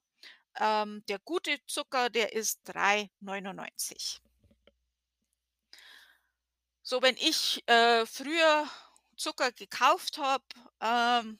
Ähm, 0.58 1.04
der 1.08 1.20
gute 1.20 1.58
Zucker, 1.66 2.10
der 2.10 2.32
ist 2.32 2.60
3,99. 2.64 4.20
So, 6.86 7.02
wenn 7.02 7.16
ich, 7.18 7.62
äh, 7.68 8.06
früher 8.06 8.66
Zucker 9.16 9.52
gekauft 9.52 10.18
habe, 10.18 10.44
ähm 10.80 11.38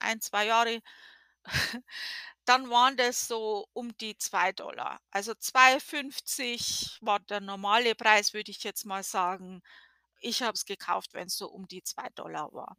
1, 0.00 0.20
2 0.20 0.46
Jahre, 0.46 0.80
dann 2.50 2.70
waren 2.70 2.96
das 2.98 3.28
so 3.28 3.66
um 3.74 3.96
die 3.98 4.18
2 4.18 4.52
$. 4.52 5.00
Also, 5.12 5.34
2,50 5.36 6.98
war 7.02 7.20
der 7.20 7.40
normale 7.40 7.94
Preis, 7.94 8.34
würde 8.34 8.50
ich 8.50 8.64
jetzt 8.64 8.86
mal 8.86 9.04
sagen. 9.04 9.62
Ich 10.20 10.42
habe 10.42 10.54
es 10.54 10.64
gekauft, 10.66 11.14
wenn's 11.14 11.36
so 11.38 11.48
um 11.50 11.68
die 11.68 11.82
2 11.84 12.10
$ 12.10 12.52
war. 12.54 12.76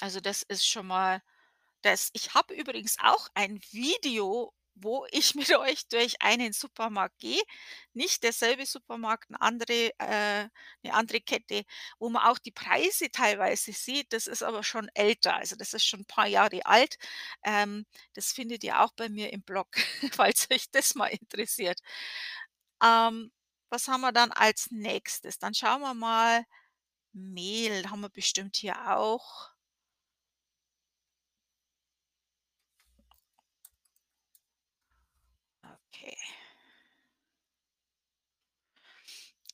Also, 0.00 0.20
das 0.20 0.42
ist 0.42 0.66
schon 0.66 0.86
mal 0.86 1.22
das 1.82 2.10
ich 2.14 2.34
habe 2.34 2.54
übrigens 2.54 2.96
auch 3.02 3.28
ein 3.34 3.60
Video, 3.72 4.52
wo 4.76 5.06
ich 5.10 5.34
mit 5.36 5.52
euch 5.56 5.88
durch 5.88 6.22
einen 6.22 6.52
Supermarkt 6.52 7.18
gehe. 7.20 7.42
Nicht 7.94 8.22
derselbe 8.22 8.66
Supermarkt, 8.66 9.30
'n 9.30 9.36
andere 9.36 9.90
äh, 9.98 10.44
'ne 10.82 10.92
andere 10.94 11.20
Kette, 11.20 11.64
wo 11.98 12.08
man 12.10 12.22
auch 12.24 12.38
die 12.38 12.52
Preise 12.52 13.10
teilweise 13.10 13.72
sieht. 13.72 14.12
Das 14.12 14.26
ist 14.26 14.42
aber 14.42 14.62
schon 14.62 14.88
älter. 14.94 15.34
Also, 15.36 15.56
das 15.56 15.74
ist 15.74 15.84
schon 15.86 16.00
'n 16.00 16.06
paar 16.06 16.26
Jahre 16.28 16.64
alt. 16.66 16.96
Ähm, 17.44 17.86
das 18.14 18.32
findet 18.32 18.64
ihr 18.64 18.80
auch 18.82 18.92
bei 18.94 19.08
mir 19.08 19.32
im 19.32 19.42
Blog, 19.42 19.68
falls 20.12 20.48
euch 20.50 20.70
das 20.70 20.94
mal 20.94 21.08
interessiert. 21.08 21.80
Ähm, 22.82 23.32
was 23.70 23.88
haben 23.88 24.00
wir 24.02 24.12
dann 24.12 24.32
als 24.32 24.70
Nächstes? 24.70 25.38
Dann 25.38 25.54
schauen 25.54 25.80
wir 25.82 25.94
mal 25.94 26.44
Mehl 27.14 27.90
haben 27.90 28.00
wir 28.02 28.10
bestimmt 28.10 28.56
hier 28.56 28.96
auch. 28.96 29.50
Okay. 36.06 36.16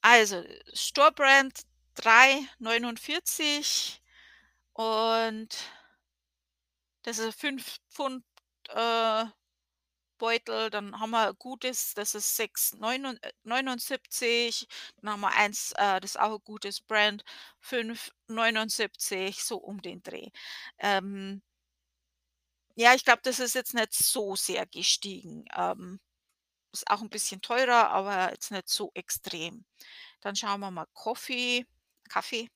Also, 0.04 0.42
Store 0.74 1.12
Brand 1.12 1.60
3,49 1.94 4.00
und 4.74 5.48
das 7.02 7.18
ist 7.18 7.38
5 7.40 7.78
Pfund, 7.90 8.24
äh, 8.70 9.24
Beutel. 10.18 10.70
Dann 10.70 10.98
haben 11.00 11.10
wir 11.10 11.34
gutes, 11.34 11.94
das 11.94 12.14
ist 12.14 12.36
6,neunund 12.36 13.22
äh, 13.24 13.32
79. 13.44 14.66
Dann 15.02 15.12
haben 15.12 15.20
wir 15.22 15.32
eins, 15.36 15.72
äh, 15.76 16.00
das 16.00 16.12
ist 16.12 16.20
auch 16.20 16.32
'n 16.38 16.44
gutes 16.44 16.80
Brand, 16.80 17.24
5,79, 17.60 19.42
so 19.44 19.56
um 19.58 19.82
den 19.82 20.02
Dreh. 20.02 20.28
Ähm 20.78 21.42
ja, 22.74 22.94
ich 22.94 23.04
glaube, 23.04 23.20
das 23.22 23.38
ist 23.40 23.54
jetzt 23.54 23.74
nicht 23.74 23.92
so 23.92 24.36
sehr 24.36 24.66
gestiegen. 24.66 25.44
Ähm, 25.56 26.00
ist 26.72 26.90
auch 26.90 27.02
'n 27.02 27.10
bisschen 27.10 27.42
teurer, 27.42 27.90
aber 27.90 28.30
jetzt 28.32 28.50
nicht 28.50 28.68
so 28.68 28.90
extrem. 28.94 29.64
Dann 30.22 30.36
schauen 30.36 30.60
wir 30.60 30.70
mal 30.72 30.86
Coffee 30.94 31.66
Kaffee. 32.10 32.50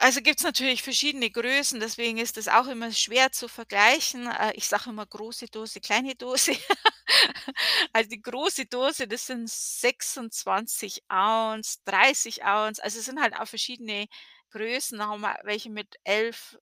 Also, 0.00 0.20
gibt's 0.22 0.44
natürlich 0.44 0.82
verschiedene 0.84 1.28
Größen, 1.28 1.80
deswegen 1.80 2.18
ist 2.18 2.36
das 2.36 2.46
auch 2.46 2.68
immer 2.68 2.92
schwer 2.92 3.32
zu 3.32 3.48
vergleichen. 3.48 4.28
Äh, 4.28 4.52
ich 4.54 4.68
sage 4.68 4.90
immer 4.90 5.04
große 5.06 5.46
Dose, 5.48 5.80
kleine 5.80 6.14
Dose. 6.14 6.52
Also, 7.92 8.10
die 8.10 8.20
große 8.22 8.66
Dose, 8.66 9.08
das 9.08 9.26
sind 9.26 9.48
26 9.50 11.02
Ounce, 11.08 11.78
30 11.84 12.44
Ounce. 12.44 12.80
Also, 12.80 12.98
es 12.98 13.06
sind 13.06 13.20
halt 13.20 13.34
auch 13.34 13.46
verschiedene 13.48 14.06
Größen. 14.50 14.98
Da 14.98 15.06
haben 15.08 15.22
wir 15.22 15.36
welche 15.44 15.70
mit 15.70 15.96
11, 16.04 16.56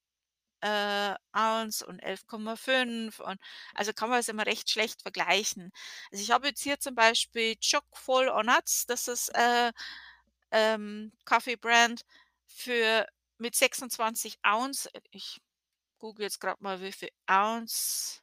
äh, 0.66 1.14
und 1.82 2.00
11,5 2.00 3.20
und 3.20 3.38
also, 3.74 3.92
kann 3.92 4.10
man 4.10 4.18
das 4.18 4.28
immer 4.28 4.46
recht 4.46 4.70
schlecht 4.70 5.02
vergleichen. 5.02 5.70
Also, 6.12 6.22
ich 6.24 6.30
habe 6.32 6.48
jetzt 6.48 6.62
hier 6.62 6.78
zum 6.80 6.94
Beispiel 6.94 7.56
Chock 7.56 7.84
full 7.96 8.28
o' 8.28 8.42
Nuts, 8.42 8.86
das 8.86 9.08
ist, 9.08 9.30
äh, 9.34 9.72
ähm, 10.52 11.12
Kaffee-Brand 11.26 12.02
für 12.46 13.06
mit 13.38 13.56
26 13.56 14.38
Ounce. 14.44 14.86
Äh, 14.94 15.00
ich 15.12 15.40
google 15.98 16.24
jetzt 16.24 16.40
grad 16.40 16.60
mal, 16.62 16.82
wie 16.82 16.92
viel 16.92 17.10
Ounce 17.28 18.22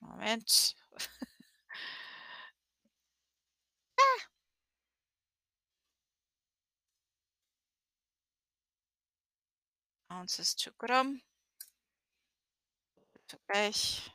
Moment. 0.00 0.74
Ah. 3.98 4.26
Ounces 10.10 10.54
to 10.54 10.70
Gramm. 10.78 11.20
Vergleich. 13.30 14.12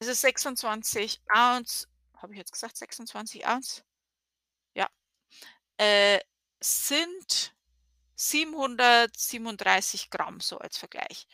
Es 0.00 0.08
ist 0.08 0.20
26 0.20 1.20
Ounce. 1.34 1.88
Habe 2.18 2.32
ich 2.32 2.38
jetzt 2.38 2.52
gesagt 2.52 2.76
26 2.76 3.46
Ounce? 3.46 3.82
Ja. 4.74 4.88
Äh, 5.78 6.20
sind 6.62 7.54
737 8.16 10.10
Gramm, 10.10 10.40
so 10.40 10.58
als 10.58 10.78
Vergleich. 10.78 11.26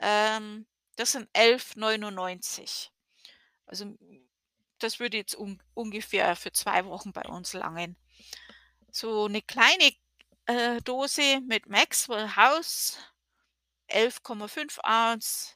Ähm, 0.00 0.66
das 0.96 1.12
sind 1.12 1.28
11,99. 1.34 2.92
Also, 3.66 3.96
das 4.80 5.00
würde 5.00 5.18
jetzt 5.18 5.36
un 5.36 5.60
ungefähr 5.74 6.36
für 6.36 6.52
2 6.52 6.84
Wochen 6.86 7.12
bei 7.12 7.22
uns 7.24 7.54
langen. 7.54 7.96
So 8.92 9.28
'ne 9.28 9.42
kleine, 9.42 9.92
äh, 10.46 10.80
Dose 10.82 11.40
mit 11.42 11.68
Maxwell 11.68 12.36
House, 12.36 12.98
11,5 13.94 14.80
Ounce 14.82 15.54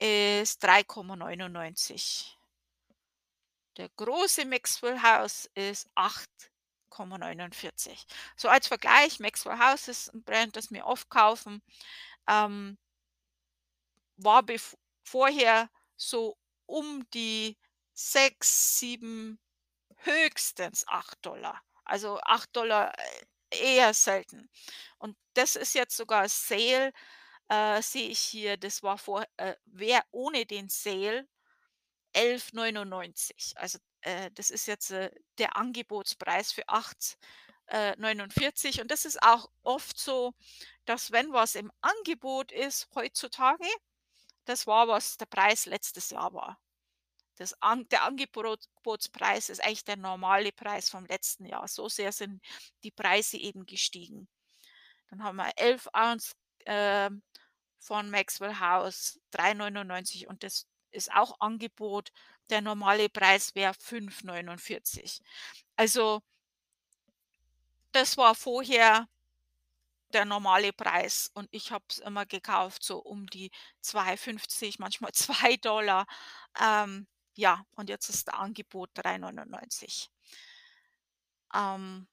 ist 0.00 0.62
3,99. 0.62 2.36
Der 3.76 3.90
große 3.90 4.46
Maxwell 4.46 5.02
House 5.02 5.50
ist 5.54 5.86
8,49. 5.94 8.06
So 8.36 8.48
als 8.48 8.68
Vergleich, 8.68 9.20
Maxwell 9.20 9.58
House 9.58 9.88
ist 9.88 10.08
'n 10.14 10.22
Brand, 10.24 10.56
das 10.56 10.70
wir 10.70 10.86
oft 10.86 11.10
kaufen, 11.10 11.62
ähm 12.28 12.76
war 14.18 14.42
vorher 15.04 15.68
so 15.96 16.36
um 16.66 17.04
die 17.12 17.56
6, 17.94 18.78
7, 18.78 19.38
höchstens 19.98 20.84
8 20.88 21.20
$. 21.22 21.60
Also 21.84 22.18
8 22.22 22.52
$, 22.54 22.92
äh, 23.50 23.76
eher 23.76 23.94
selten. 23.94 24.50
Und 25.06 25.16
das 25.34 25.56
ist 25.56 25.74
jetzt 25.74 25.96
sogar 25.96 26.28
Sale, 26.28 26.92
äh, 27.48 27.82
sehe 27.82 28.08
ich 28.10 28.20
hier, 28.20 28.56
das 28.58 28.82
war 28.82 28.98
vor 28.98 29.24
äh, 29.38 29.54
wäre 29.66 30.02
ohne 30.12 30.46
den 30.46 30.68
Sale 30.68 31.28
11,99. 32.14 33.54
Also, 33.56 33.78
äh, 34.02 34.30
das 34.32 34.50
ist 34.50 34.66
jetzt, 34.66 34.90
äh, 34.92 35.10
der 35.38 35.56
Angebotspreis 35.56 36.52
für 36.52 36.68
8, 36.68 37.18
äh, 37.68 37.96
49 37.98 38.80
und 38.82 38.90
das 38.90 39.04
ist 39.06 39.22
auch 39.22 39.48
oft 39.64 39.98
so, 39.98 40.34
dass 40.86 41.12
wenn 41.12 41.32
was 41.32 41.54
im 41.56 41.72
Angebot 41.82 42.52
ist 42.52 42.88
heutzutage 42.94 43.66
das 44.46 44.66
war, 44.66 44.88
was 44.88 45.16
der 45.18 45.26
Preis 45.26 45.66
letztes 45.66 46.10
Jahr 46.10 46.32
war. 46.32 46.58
Das 47.36 47.54
An 47.62 47.88
der 47.90 48.04
Angebrot 48.04 48.66
Botspreis 48.82 49.50
ist 49.50 49.62
eigentlich 49.62 49.84
der 49.84 49.96
normale 49.96 50.52
Preis 50.52 50.88
vom 50.90 51.06
letzten 51.06 51.46
Jahr. 51.46 51.68
So 51.68 51.88
sehr 51.88 52.12
sind 52.12 52.42
die 52.84 52.90
Preise 52.92 53.36
eben 53.38 53.66
gestiegen. 53.66 54.28
Dann 55.10 55.22
haben 55.22 55.36
wir 55.36 55.52
11 55.56 55.88
Ounce, 55.92 56.34
ähm, 56.66 57.22
von 57.78 58.10
Maxwell 58.10 58.58
House, 58.58 59.20
3,99 59.32 60.26
und 60.26 60.42
das 60.42 60.66
ist 60.90 61.12
auch 61.12 61.40
Angebot. 61.40 62.10
Der 62.50 62.60
normale 62.60 63.08
Preis 63.08 63.54
wäre 63.54 63.74
5,49. 63.74 65.20
Also 65.76 66.22
das 67.94 68.16
war 68.16 68.34
vorher 68.34 69.08
der 70.12 70.24
normale 70.24 70.72
Preis 70.72 71.30
und 71.34 71.48
ich 71.50 71.72
habe 71.72 71.84
es 71.88 71.98
immer 71.98 72.26
gekauft, 72.26 72.82
so 72.84 72.98
um 72.98 73.26
die 73.26 73.50
2,50, 73.82 74.76
manchmal 74.78 75.12
2 75.12 75.56
$. 75.56 76.06
Ähm, 76.60 77.06
ja, 77.34 77.64
und 77.74 77.88
jetzt 77.90 78.08
ist 78.08 78.28
der 78.28 78.38
Angebot 78.38 78.90
3,99. 78.94 80.08
Ähm 81.54 82.06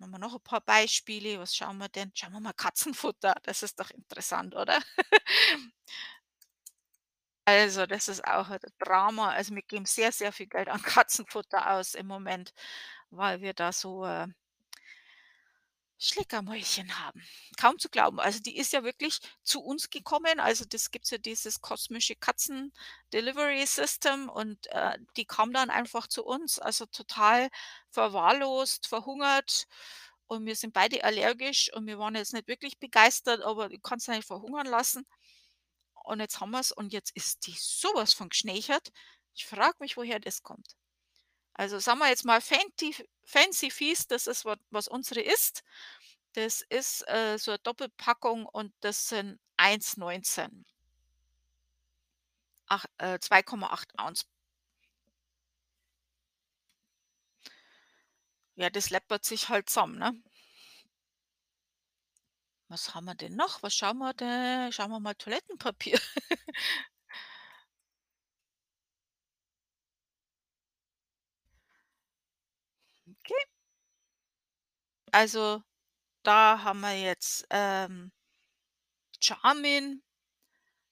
haben 0.00 0.10
wir 0.10 0.18
noch 0.18 0.34
'n 0.34 0.40
paar 0.42 0.60
Beispiele? 0.60 1.38
Was 1.40 1.54
schauen 1.56 1.78
wir 1.78 1.88
denn? 1.88 2.10
Schauen 2.14 2.32
wir 2.32 2.40
mal 2.40 2.52
Katzenfutter, 2.54 3.34
das 3.44 3.62
ist 3.62 3.78
doch 3.80 3.90
interessant, 3.90 4.54
oder? 4.54 4.78
Also, 7.48 7.84
das 7.86 8.08
ist 8.08 8.24
auch 8.26 8.48
'n 8.50 8.58
Drama. 8.78 9.30
Also, 9.32 9.54
wir 9.54 9.62
geben 9.62 9.84
sehr, 9.84 10.12
sehr 10.12 10.32
viel 10.32 10.46
Geld 10.46 10.68
an 10.68 10.80
Katzenfutter 10.82 11.72
aus 11.72 11.94
im 11.94 12.06
Moment, 12.06 12.52
weil 13.10 13.40
wir 13.42 13.52
da 13.54 13.70
so, 13.72 14.04
äh 14.06 14.28
Schleckermäulchen 15.98 16.98
haben. 16.98 17.22
Kaum 17.56 17.78
zu 17.78 17.88
glauben. 17.88 18.18
Also, 18.20 18.40
die 18.40 18.56
ist 18.56 18.72
ja 18.72 18.82
wirklich 18.84 19.20
zu 19.42 19.60
uns 19.62 19.90
gekommen. 19.90 20.40
Also, 20.40 20.64
das 20.64 20.90
gibt's 20.90 21.10
ja 21.10 21.18
dieses 21.18 21.60
kosmische 21.60 22.16
Katzen-Delivery-System 22.16 24.28
und, 24.28 24.66
äh, 24.68 24.98
die 25.16 25.24
kam 25.26 25.52
dann 25.52 25.70
einfach 25.70 26.06
zu 26.08 26.24
uns, 26.24 26.58
also 26.58 26.86
total 26.86 27.48
verwahrlost, 27.90 28.86
verhungert 28.88 29.66
und 30.26 30.46
wir 30.46 30.56
sind 30.56 30.72
beide 30.74 31.04
allergisch 31.04 31.72
und 31.74 31.86
wir 31.86 31.98
waren 31.98 32.14
jetzt 32.16 32.32
nicht 32.32 32.48
wirklich 32.48 32.78
begeistert, 32.78 33.42
aber 33.42 33.68
du 33.68 33.78
kannst 33.80 34.08
nicht 34.08 34.26
verhungern 34.26 34.66
lassen. 34.66 35.06
Und 36.04 36.20
jetzt 36.20 36.40
haben 36.40 36.50
wir's 36.52 36.72
und 36.72 36.92
jetzt 36.92 37.16
ist 37.16 37.46
die 37.46 37.54
so 37.58 37.88
was 37.94 38.12
von 38.14 38.28
geschnächert. 38.28 38.90
Ich 39.34 39.46
frage 39.46 39.76
mich, 39.80 39.96
woher 39.96 40.20
das 40.20 40.42
kommt. 40.42 40.76
Also, 41.56 41.78
sagen 41.78 42.00
wir 42.00 42.08
jetzt 42.08 42.24
mal 42.24 42.40
Fanty 42.40 42.94
Fancy 43.24 43.70
Feast, 43.70 44.10
das 44.10 44.26
ist 44.26 44.44
wa 44.44 44.56
was 44.70 44.88
unsere 44.88 45.20
isst. 45.20 45.62
Das 46.34 46.62
ist, 46.68 47.08
äh, 47.08 47.38
so 47.38 47.52
'ne 47.52 47.58
Doppelpackung 47.60 48.46
und 48.46 48.72
das 48.80 49.08
sind 49.08 49.38
1,19. 49.56 50.64
Ach 52.68 52.84
äh, 52.98 53.18
2,8 53.20 53.92
Ounce. 53.98 54.24
Ja, 58.58 58.70
das 58.70 58.90
läppert 58.90 59.24
sich 59.24 59.48
halt 59.48 59.68
zusammen, 59.68 59.98
ne? 59.98 60.14
Was 62.70 62.94
haben 62.94 63.04
wir 63.04 63.14
denn 63.14 63.36
noch? 63.36 63.62
Was 63.62 63.74
schauen 63.74 63.98
wir 63.98 64.14
de 64.14 64.72
schauen 64.72 64.90
wir 64.90 65.00
mal 65.00 65.14
Toilettenpapier. 65.14 65.98
Okay. 73.08 73.44
Also, 75.14 75.62
da 76.24 76.64
haben 76.64 76.80
wir 76.80 76.98
jetzt, 77.00 77.46
ähm 77.50 78.10
Charmin. 79.20 80.02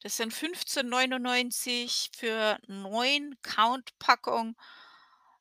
Das 0.03 0.17
sind 0.19 0.35
15,99 0.35 2.11
für 2.17 2.59
9 2.69 3.37
Count-Packung. 3.43 4.57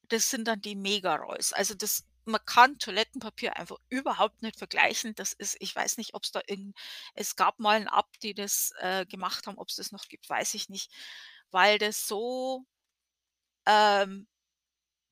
Das 0.10 0.30
sind 0.30 0.48
dann 0.48 0.62
die 0.62 0.76
Mega 0.76 1.15
Rolls. 1.17 1.54
Also, 1.54 1.76
das 1.76 2.06
man 2.26 2.41
kann 2.46 2.78
Toilettenpapier 2.80 3.58
einfach 3.58 3.78
überhaupt 3.89 4.41
nicht 4.44 4.58
vergleichen. 4.58 5.15
Das 5.15 5.34
ist 5.34 5.58
ich 5.62 5.76
weiß 5.76 5.98
nicht, 5.98 6.13
ob's 6.15 6.32
da 6.32 6.41
irgend 6.48 6.78
es 7.15 7.36
gab 7.36 7.60
mal 7.60 7.78
'n 7.82 7.88
App, 7.88 8.08
die 8.24 8.34
das, 8.36 8.74
äh, 8.80 9.06
gemacht 9.08 9.48
haben. 9.48 9.58
Ob's 9.58 9.76
das 9.78 9.91
noch 9.91 10.06
gibt, 10.10 10.30
weiß 10.30 10.54
ich 10.56 10.70
nicht, 10.70 10.91
weil 11.52 11.80
das 11.80 12.08
so 12.08 12.65
ähm, 13.67 14.28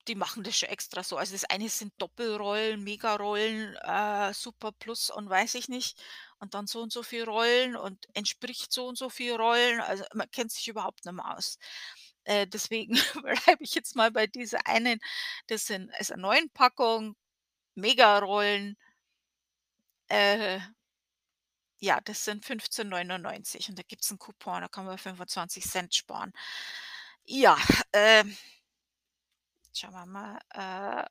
die 0.10 0.16
machen 0.16 0.44
das 0.44 0.58
schon 0.58 0.70
extra 0.70 1.04
so. 1.04 1.18
Also, 1.18 1.34
das 1.34 1.46
eine 1.46 1.70
sind 1.70 1.94
Doppelrollen, 2.00 2.84
Megarollen, 2.84 3.76
äh, 3.78 4.34
Super 4.34 4.74
Plus 4.74 5.10
und 5.12 5.30
weiß 5.30 5.56
ich 5.56 5.70
nicht 5.70 5.98
und 6.40 6.54
dann 6.56 6.68
so 6.68 6.82
und 6.82 6.92
so 6.94 7.04
viel 7.04 7.24
Rollen 7.26 7.76
und 7.78 8.08
entspricht 8.16 8.74
so 8.74 8.88
und 8.88 8.98
so 8.98 9.10
viel 9.10 9.36
Rollen. 9.36 9.82
Also, 9.82 10.06
man 10.16 10.30
kennt 10.32 10.52
sich 10.52 10.68
überhaupt 10.70 11.06
nicht 11.06 11.14
mehr 11.16 11.38
aus. 11.38 11.58
Äh, 12.26 12.48
deswegen 12.48 12.94
bleibe 13.24 13.64
ich 13.64 13.76
jetzt 13.76 13.96
mal 13.96 14.12
bei 14.12 14.28
dieser 14.28 14.66
einen. 14.68 15.00
Das 15.48 15.68
sind 15.68 15.92
ist 16.00 16.12
'ne 16.12 16.18
9 16.18 16.50
Packung 16.52 17.16
Megarollen. 17.76 18.78
Äh 20.10 20.60
ja, 21.82 22.00
das 22.02 22.26
sind 22.26 22.46
15,99 22.46 23.70
und 23.70 23.80
da 23.80 23.84
gibt's 23.88 24.12
'n 24.12 24.18
Coupon, 24.20 24.62
da 24.62 24.68
kann 24.68 24.86
man 24.86 24.98
25 24.98 25.64
sparen. 25.96 26.34
Ja, 27.26 27.58
ähm 27.94 28.36
schauen 29.74 29.94
wir 29.94 30.06
mal, 30.06 30.40
äh 30.54 31.10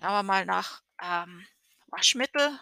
Schauen 0.00 0.12
wir 0.12 0.22
mal 0.22 0.44
nach, 0.46 0.82
ähm, 1.02 1.46
Waschmittel. 1.88 2.60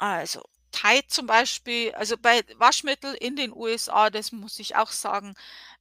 Also, 0.00 0.42
Tide 0.70 1.06
zum 1.08 1.26
Beispiel 1.26 1.92
also, 1.94 2.16
bei 2.16 2.42
Waschmittel 2.56 3.14
in 3.14 3.34
den 3.36 3.52
USA, 3.52 4.10
das 4.10 4.30
muss 4.32 4.58
ich 4.60 4.76
auch 4.76 4.90
sagen, 4.92 5.34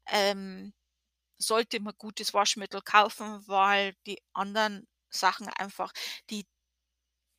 ähm, 0.07 0.73
sollte 1.37 1.79
man 1.81 1.93
gutes 1.97 2.33
Waschmittel 2.33 2.81
kaufen, 2.81 3.43
weil 3.47 3.95
die 4.07 4.21
anderen 4.33 4.87
Sachen 5.09 5.49
einfach 5.49 5.93
die 6.31 6.45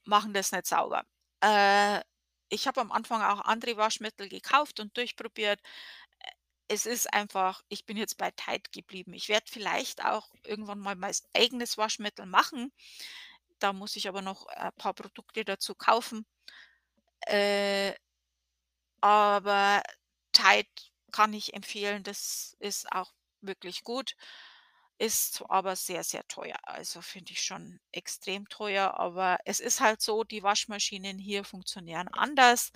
machen 0.09 0.35
das 0.35 0.53
nicht 0.53 0.67
sauber. 0.67 1.05
Äh, 1.43 2.01
ich 2.51 2.67
habe 2.67 2.81
am 2.81 2.93
Anfang 2.93 3.23
auch 3.23 3.43
andere 3.43 3.77
Waschmittel 3.77 4.29
gekauft 4.29 4.81
und 4.81 4.97
durchprobiert. 4.97 5.61
Äh, 6.21 6.31
es 6.69 6.87
ist 6.87 7.13
einfach 7.15 7.63
ich 7.69 7.87
bin 7.87 7.97
jetzt 7.97 8.19
bei 8.19 8.31
Tide 8.33 8.71
geblieben. 8.73 9.15
Ich 9.15 9.29
werde 9.29 9.47
vielleicht 9.51 10.05
auch 10.05 10.35
irgendwann 10.45 10.81
mal 10.81 10.97
mein 10.97 11.15
eigenes 11.35 11.79
Waschmittel 11.79 12.27
machen. 12.27 12.73
Da 13.61 13.73
muss 13.73 13.97
ich 13.97 14.09
aber 14.09 14.23
noch, 14.23 14.49
äh, 14.51 14.73
paar 14.73 14.95
Produkte 14.95 15.45
dazu 15.45 15.75
kaufen. 15.75 16.27
Äh 17.27 17.95
aber 19.01 19.83
Tide 20.33 20.69
kann 21.13 21.33
ich 21.33 21.55
empfehlen. 21.55 22.03
Das 22.03 22.57
ist 22.61 22.91
auch 22.93 23.13
wirklich 23.41 23.85
gut, 23.85 24.15
ist 24.99 25.42
aber 25.49 25.76
sehr, 25.76 26.05
sehr 26.05 26.26
teuer. 26.28 26.57
Also, 26.64 27.03
finde 27.03 27.32
ich 27.32 27.42
schon 27.42 27.80
extrem 27.92 28.49
teuer, 28.49 28.94
aber 28.99 29.38
es 29.44 29.61
ist 29.61 29.80
halt 29.80 30.01
so, 30.03 30.24
die 30.24 30.42
Waschmaschinen 30.42 31.18
hier 31.18 31.44
funktionieren 31.44 32.09
anders. 32.09 32.72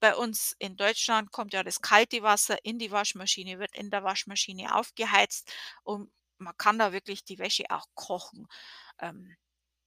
bei 0.00 0.14
uns 0.16 0.54
in 0.58 0.76
Deutschland 0.76 1.32
kommt 1.32 1.52
ja 1.54 1.62
das 1.62 1.80
kalte 1.80 2.22
Wasser 2.22 2.58
in 2.64 2.78
die 2.78 2.90
Waschmaschine, 2.90 3.58
wird 3.58 3.74
in 3.76 3.90
der 3.90 4.04
Waschmaschine 4.04 4.74
aufgeheizt 4.76 5.52
und 5.82 6.10
man 6.38 6.56
kann 6.58 6.78
da 6.78 6.92
wirklich 6.92 7.24
die 7.24 7.38
Wäsche 7.38 7.64
auch 7.70 7.86
kochen. 7.94 8.46
Ähm, 9.00 9.36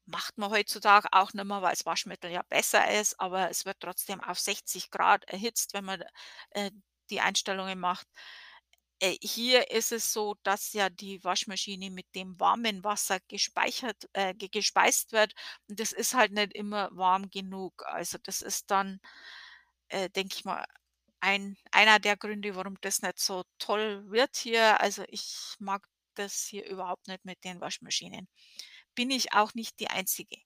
macht 0.05 0.37
man 0.37 0.51
heutzutage 0.51 1.09
auch 1.13 1.33
nicht 1.33 1.45
mehr, 1.45 1.61
weil's 1.61 1.85
Waschmittel 1.85 2.31
ja 2.31 2.43
besser 2.49 2.99
ist, 2.99 3.19
aber 3.19 3.49
es 3.49 3.65
wird 3.65 3.79
trotzdem 3.81 4.21
auf 4.21 4.39
60 4.39 4.91
Grad 4.91 5.25
erhitzt, 5.25 5.73
wenn 5.73 5.85
man, 5.85 6.03
äh, 6.51 6.71
die 7.09 7.21
Einstellungen 7.21 7.79
macht. 7.79 8.07
Äh, 9.01 9.17
hier 9.21 9.69
ist 9.69 9.91
es 9.91 10.11
so, 10.11 10.35
dass 10.43 10.73
ja 10.73 10.89
die 10.89 11.23
Waschmaschine 11.23 11.91
mit 11.91 12.07
dem 12.15 12.39
warmen 12.39 12.83
Wasser 12.83 13.19
gespeichert 13.27 14.09
äh, 14.13 14.33
ge 14.33 14.49
gespeist 14.49 15.11
wird 15.11 15.33
und 15.69 15.79
das 15.79 15.91
ist 15.91 16.13
halt 16.15 16.31
nicht 16.31 16.53
immer 16.53 16.89
warm 16.93 17.29
genug. 17.29 17.83
Also, 17.85 18.17
das 18.23 18.41
ist 18.41 18.71
dann, 18.71 18.99
äh, 19.89 20.09
denke 20.09 20.35
ich 20.35 20.45
mal, 20.45 20.65
ein 21.21 21.57
einer 21.71 21.99
der 21.99 22.17
Gründe, 22.17 22.55
warum 22.55 22.75
das 22.81 23.01
nicht 23.03 23.19
so 23.19 23.43
toll 23.59 24.09
wird 24.11 24.37
hier. 24.37 24.81
Also, 24.81 25.03
ich 25.09 25.55
mag 25.59 25.87
das 26.15 26.45
hier 26.47 26.65
überhaupt 26.67 27.07
nicht 27.07 27.25
mit 27.25 27.43
den 27.43 27.61
Waschmaschinen. 27.61 28.27
Bin 28.95 29.11
ich 29.11 29.33
auch 29.33 29.53
nicht 29.55 29.79
die 29.81 29.89
Einzige. 29.89 30.37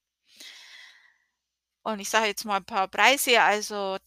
Und 1.86 2.00
ich 2.00 2.10
sage 2.10 2.28
jetzt 2.28 2.46
mal 2.46 2.58
'n 2.58 2.66
paar 2.66 2.88
Preise, 2.88 3.42
also 3.42 3.98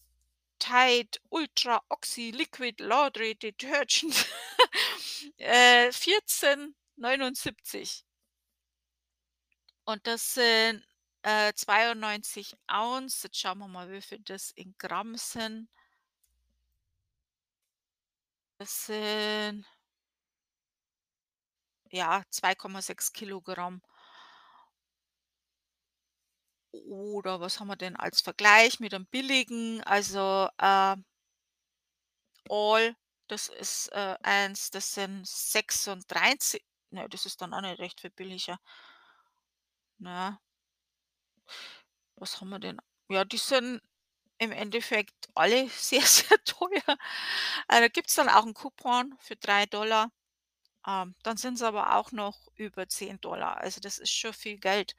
Tide 0.59 1.19
Ultra 1.29 1.81
Oxy 1.89 2.31
Liquid 2.31 2.83
Laundry 2.83 3.35
Detergent, 3.35 4.13
äh, 5.37 5.89
14,79. 5.89 8.03
Und 9.85 10.05
das 10.07 10.33
sind, 10.35 10.83
äh, 11.23 11.53
92 11.53 12.55
Ounce. 12.67 13.23
Jetzt 13.23 13.39
schauen 13.39 13.59
wir 13.59 13.67
mal, 13.67 13.91
wie 13.91 14.01
viel 14.01 14.19
das 14.19 14.51
in 14.51 14.75
Gramm 14.77 15.15
sind. 15.17 15.69
Das 18.57 18.85
sind 18.85 19.65
ja, 21.91 22.23
2,6 22.31 23.13
Kilogramm. 23.13 23.81
Oder 26.87 27.39
was 27.39 27.59
haben 27.59 27.67
wir 27.67 27.75
denn 27.75 27.95
als 27.95 28.21
Vergleich 28.21 28.79
mit 28.79 28.91
dem 28.93 29.05
billigen? 29.07 29.81
Also, 29.83 30.47
äh 30.59 30.95
All, 32.49 32.95
das 33.27 33.49
ist, 33.49 33.89
äh, 33.91 34.15
eins, 34.23 34.69
das 34.71 34.93
sind 34.93 35.27
36 35.27 36.63
ne, 36.91 37.07
das 37.09 37.25
ist 37.25 37.41
dann 37.41 37.53
auch 37.53 37.61
nicht 37.61 37.79
recht 37.79 38.01
viel 38.01 38.09
billiger. 38.11 38.59
Ne? 39.99 40.37
Was 42.17 42.39
haben 42.41 42.49
wir 42.49 42.59
denn? 42.59 42.79
Ja, 43.09 43.23
die 43.25 43.37
sind 43.37 43.81
im 44.39 44.51
Endeffekt 44.51 45.15
alle 45.35 45.69
sehr, 45.71 46.01
sehr 46.03 46.37
teuer. 46.45 46.97
Äh, 47.69 47.81
da 47.81 47.87
gibt's 47.89 48.15
dann 48.15 48.29
auch 48.29 48.45
'n 48.45 48.53
Coupon 48.53 49.15
für 49.19 49.35
3 49.37 49.65
Ähm, 50.87 51.15
dann 51.23 51.37
sind's 51.37 51.61
aber 51.63 51.95
auch 51.97 52.11
noch 52.13 52.47
über 52.55 52.87
10 52.89 53.19
Also, 53.57 53.81
das 53.81 53.99
ist 53.99 54.11
schon 54.13 54.33
viel 54.33 54.57
Geld. 54.59 54.95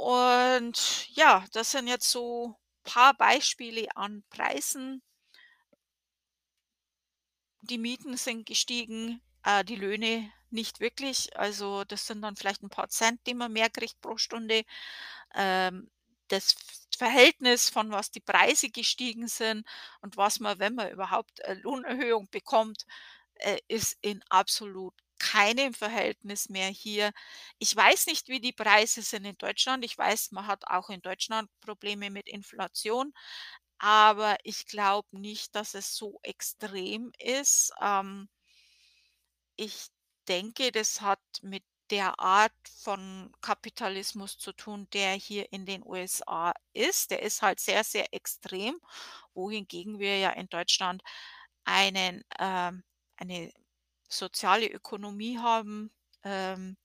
Und 0.00 1.08
ja, 1.16 1.44
das 1.52 1.72
sind 1.72 1.88
jetzt 1.88 2.08
so 2.08 2.56
paar 2.84 3.14
Beispiele 3.14 3.88
an 3.96 4.22
Preisen. 4.30 5.02
Die 7.62 7.78
Mieten 7.78 8.16
sind 8.16 8.46
gestiegen, 8.46 9.20
äh, 9.44 9.64
die 9.64 9.74
Löhne 9.76 10.30
nicht 10.50 10.80
wirklich. 10.80 11.36
Also, 11.36 11.84
das 11.84 12.06
sind 12.06 12.22
dann 12.22 12.36
vielleicht 12.36 12.62
'n 12.62 12.70
paar 12.70 12.88
Cent, 12.88 13.20
die 13.26 13.34
man 13.34 13.52
mehr 13.52 13.68
kriegt 13.68 14.00
pro 14.00 14.16
Stunde. 14.16 14.62
Ähm, 15.34 15.90
das 16.28 16.54
Verhältnis 16.96 17.70
von 17.70 17.90
was 17.92 18.10
die 18.10 18.20
Preise 18.20 18.70
gestiegen 18.70 19.28
sind 19.28 19.66
und 20.02 20.16
was 20.16 20.40
man, 20.40 20.58
wenn 20.58 20.74
man 20.74 20.90
überhaupt, 20.90 21.40
äh, 21.40 21.54
Lohnerhöhung 21.54 22.28
bekommt, 22.30 22.84
äh, 23.36 23.58
ist 23.68 23.98
in 24.02 24.22
absolut 24.30 24.94
keinem 25.18 25.74
Verhältnis 25.74 26.48
mehr 26.48 26.68
hier. 26.68 27.12
Ich 27.58 27.74
weiß 27.74 28.06
nicht, 28.06 28.28
wie 28.28 28.40
die 28.40 28.52
Preise 28.52 29.02
sind 29.02 29.24
in 29.24 29.36
Deutschland. 29.38 29.84
Ich 29.84 29.96
weiß, 29.98 30.32
man 30.32 30.46
hat 30.46 30.66
auch 30.68 30.90
in 30.90 31.02
Deutschland 31.02 31.50
Probleme 31.60 32.10
mit 32.10 32.28
Inflation, 32.28 33.12
aber 33.78 34.36
ich 34.44 34.66
glaube 34.66 35.08
nicht, 35.18 35.54
dass 35.54 35.74
es 35.74 35.96
so 35.96 36.18
extrem 36.22 37.12
ist. 37.18 37.72
Ähm 37.82 38.28
ich 39.56 39.88
denke, 40.28 40.70
das 40.72 41.00
hat 41.00 41.20
mit 41.42 41.64
der 41.90 42.20
Art 42.20 42.52
von 42.82 43.32
Kapitalismus 43.40 44.38
zu 44.38 44.52
tun, 44.52 44.88
der 44.92 45.12
hier 45.14 45.52
in 45.52 45.66
den 45.66 45.82
USA 45.84 46.52
ist. 46.74 47.10
Der 47.10 47.22
ist 47.22 47.42
halt 47.42 47.60
sehr, 47.60 47.82
sehr 47.82 48.12
extrem, 48.14 48.78
wohingegen 49.34 49.98
wir 49.98 50.18
ja 50.18 50.30
in 50.30 50.48
Deutschland 50.48 51.02
einen 51.64 52.22
ähm, 52.38 52.84
eine 53.16 53.52
soziale 54.08 54.68
Ökonomie 54.70 55.38
haben. 55.38 55.90
Ähm, 56.24 56.76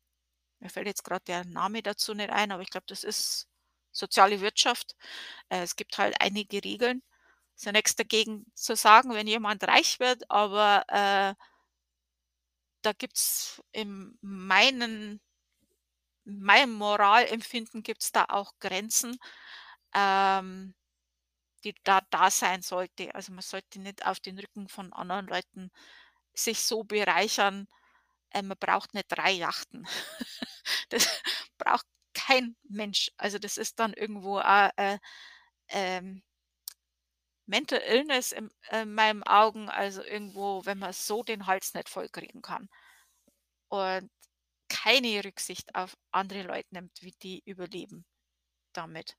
mir 0.59 0.69
fällt 0.69 0.87
jetzt 0.87 1.03
grad 1.05 1.27
der 1.27 1.45
Name 1.45 1.83
dazu 1.83 2.13
nicht 2.15 2.31
ein, 2.31 2.51
aber 2.51 2.63
ich 2.63 2.69
glaube, 2.71 2.85
das 2.87 3.03
ist 3.03 3.47
soziale 3.91 4.41
Wirtschaft. 4.41 4.95
Äh, 5.49 5.63
es 5.63 5.75
gibt 5.77 5.97
halt 5.99 6.15
einige 6.21 6.63
Regeln. 6.63 7.03
Ist 7.55 7.65
ja 7.65 7.71
nix 7.73 7.95
dagegen 7.95 8.45
zu 8.55 8.75
sagen, 8.77 9.13
wenn 9.13 9.27
jemand 9.27 9.63
reich 9.67 9.99
wird, 10.01 10.29
aber, 10.31 10.85
äh 10.89 11.35
da 12.83 12.91
gibt's 12.93 13.61
in 13.71 14.17
meinen 14.21 15.19
meinem 16.25 16.73
Moralempfinden 16.73 17.83
gibt's 17.83 18.11
da 18.11 18.25
auch 18.29 18.53
Grenzen, 18.59 19.17
ähm, 19.93 20.75
die 21.63 21.75
da 21.83 22.01
da 22.11 22.31
sein 22.31 22.61
sollte. 22.61 23.15
Also, 23.15 23.33
man 23.33 23.41
sollte 23.43 23.79
nicht 23.81 24.05
auf 24.05 24.19
den 24.19 24.39
Rücken 24.39 24.67
von 24.69 24.93
anderen 24.93 25.27
Leuten 25.27 25.71
sich 26.35 26.59
so 26.63 26.83
bereichern. 26.83 27.67
Äh, 28.31 28.43
man 28.43 28.57
braucht 28.59 28.93
nicht 28.93 29.07
3 29.09 29.31
Yachten. 29.33 29.87
Das 30.89 31.07
braucht 31.57 31.85
kein 32.13 32.55
Mensch. 32.69 33.11
Also, 33.17 33.39
das 33.39 33.57
ist 33.57 33.79
dann 33.79 33.93
irgendwo 33.93 34.39
äh, 34.39 34.99
ähm 35.69 36.23
Mental 37.47 37.79
Illness 37.79 38.31
in 38.31 38.49
in 38.71 38.93
meinen 38.93 39.23
Augen, 39.23 39.69
also 39.69 40.01
irgendwo, 40.03 40.65
wenn 40.65 40.79
man 40.79 40.93
so 40.93 41.23
den 41.23 41.45
Hals 41.47 41.73
nicht 41.73 41.89
vollkriegen 41.89 42.41
kann 42.41 42.69
und 43.69 44.11
keine 44.69 45.23
Rücksicht 45.25 45.75
auf 45.75 45.97
andere 46.11 46.43
Leute 46.43 46.67
nimmt, 46.71 47.01
wie 47.01 47.13
die 47.23 47.41
überleben 47.45 48.05
damit. 48.73 49.15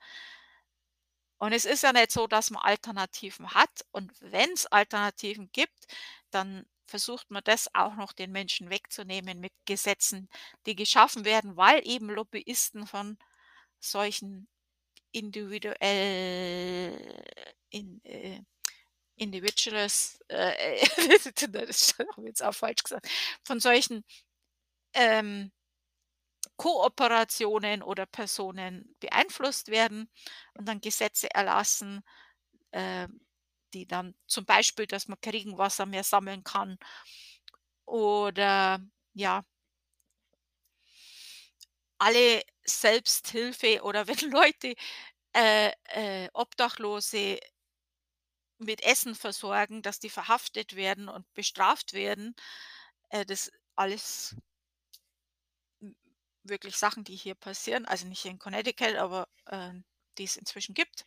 Und 1.39 1.53
es 1.53 1.65
ist 1.65 1.83
ja 1.83 1.93
nicht 1.93 2.11
so, 2.12 2.27
dass 2.27 2.51
man 2.51 2.62
Alternativen 2.62 3.53
hat 3.55 3.85
und 3.93 4.12
wenn's 4.21 4.67
Alternativen 4.67 5.51
gibt, 5.53 5.87
dann 6.31 6.65
versucht 6.87 7.30
man 7.30 7.43
das 7.45 7.68
auch 7.74 7.95
noch 7.97 8.12
den 8.12 8.32
Menschen 8.32 8.70
wegzunehmen 8.70 9.41
mit 9.41 9.53
Gesetzen, 9.66 10.28
die 10.66 10.76
geschaffen 10.76 11.24
werden, 11.24 11.57
weil 11.57 11.80
eben 11.87 12.11
Lobbyisten 12.11 12.87
von 12.87 13.18
solchen 13.80 14.49
individuell 15.12 15.82
in 17.70 18.05
äh, 18.05 18.43
Individualist, 19.16 20.24
äh, 20.28 20.78
habe 22.16 22.26
jetzt 22.28 22.43
auch 22.43 22.55
falsch 22.55 22.82
gesagt, 22.85 23.09
von 23.45 23.61
solchen, 23.61 24.05
ähm 24.95 25.53
Kooperationen 26.57 27.82
oder 27.82 28.07
Personen 28.07 28.95
beeinflusst 29.01 29.68
werden 29.68 30.09
und 30.55 30.68
dann 30.68 30.80
Gesetze 30.80 31.28
erlassen, 31.35 32.03
ähm, 32.72 33.20
die 33.75 33.87
dann 33.87 34.14
zum 34.27 34.45
Beispiel, 34.47 34.87
dass 34.87 35.09
man 35.09 35.20
kein 35.20 35.33
Regenwasser 35.35 35.87
mehr 35.87 36.05
sammeln 36.05 36.45
kann 36.45 36.79
oder 37.87 38.81
ja 39.14 39.45
alle 41.99 42.43
Selbsthilfe 42.64 43.83
oder 43.83 44.07
wenn 44.09 44.31
Leute, 44.31 44.75
äh, 45.35 45.72
äh, 45.91 46.29
Obdachlose 46.35 47.39
mit 48.59 48.83
Essen 48.83 49.14
versorgen, 49.14 49.83
dass 49.83 50.01
die 50.01 50.11
verhaftet 50.11 50.75
werden 50.77 51.09
und 51.09 51.33
bestraft 51.35 51.93
werden. 51.93 52.35
Äh, 53.11 53.27
das 53.27 53.51
alles 53.77 54.37
wirklich 56.43 56.77
Sachen, 56.77 57.05
die 57.05 57.16
hier 57.16 57.35
passieren, 57.35 57.87
also 57.87 58.07
nicht 58.07 58.22
hier 58.22 58.31
in 58.31 58.39
Connecticut, 58.39 58.97
aber, 58.97 59.29
ähm, 59.51 59.85
die 60.18 60.25
es 60.25 60.37
inzwischen 60.37 60.75
gibt. 60.75 61.05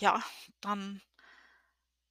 Ja, 0.00 0.22
dann 0.60 1.00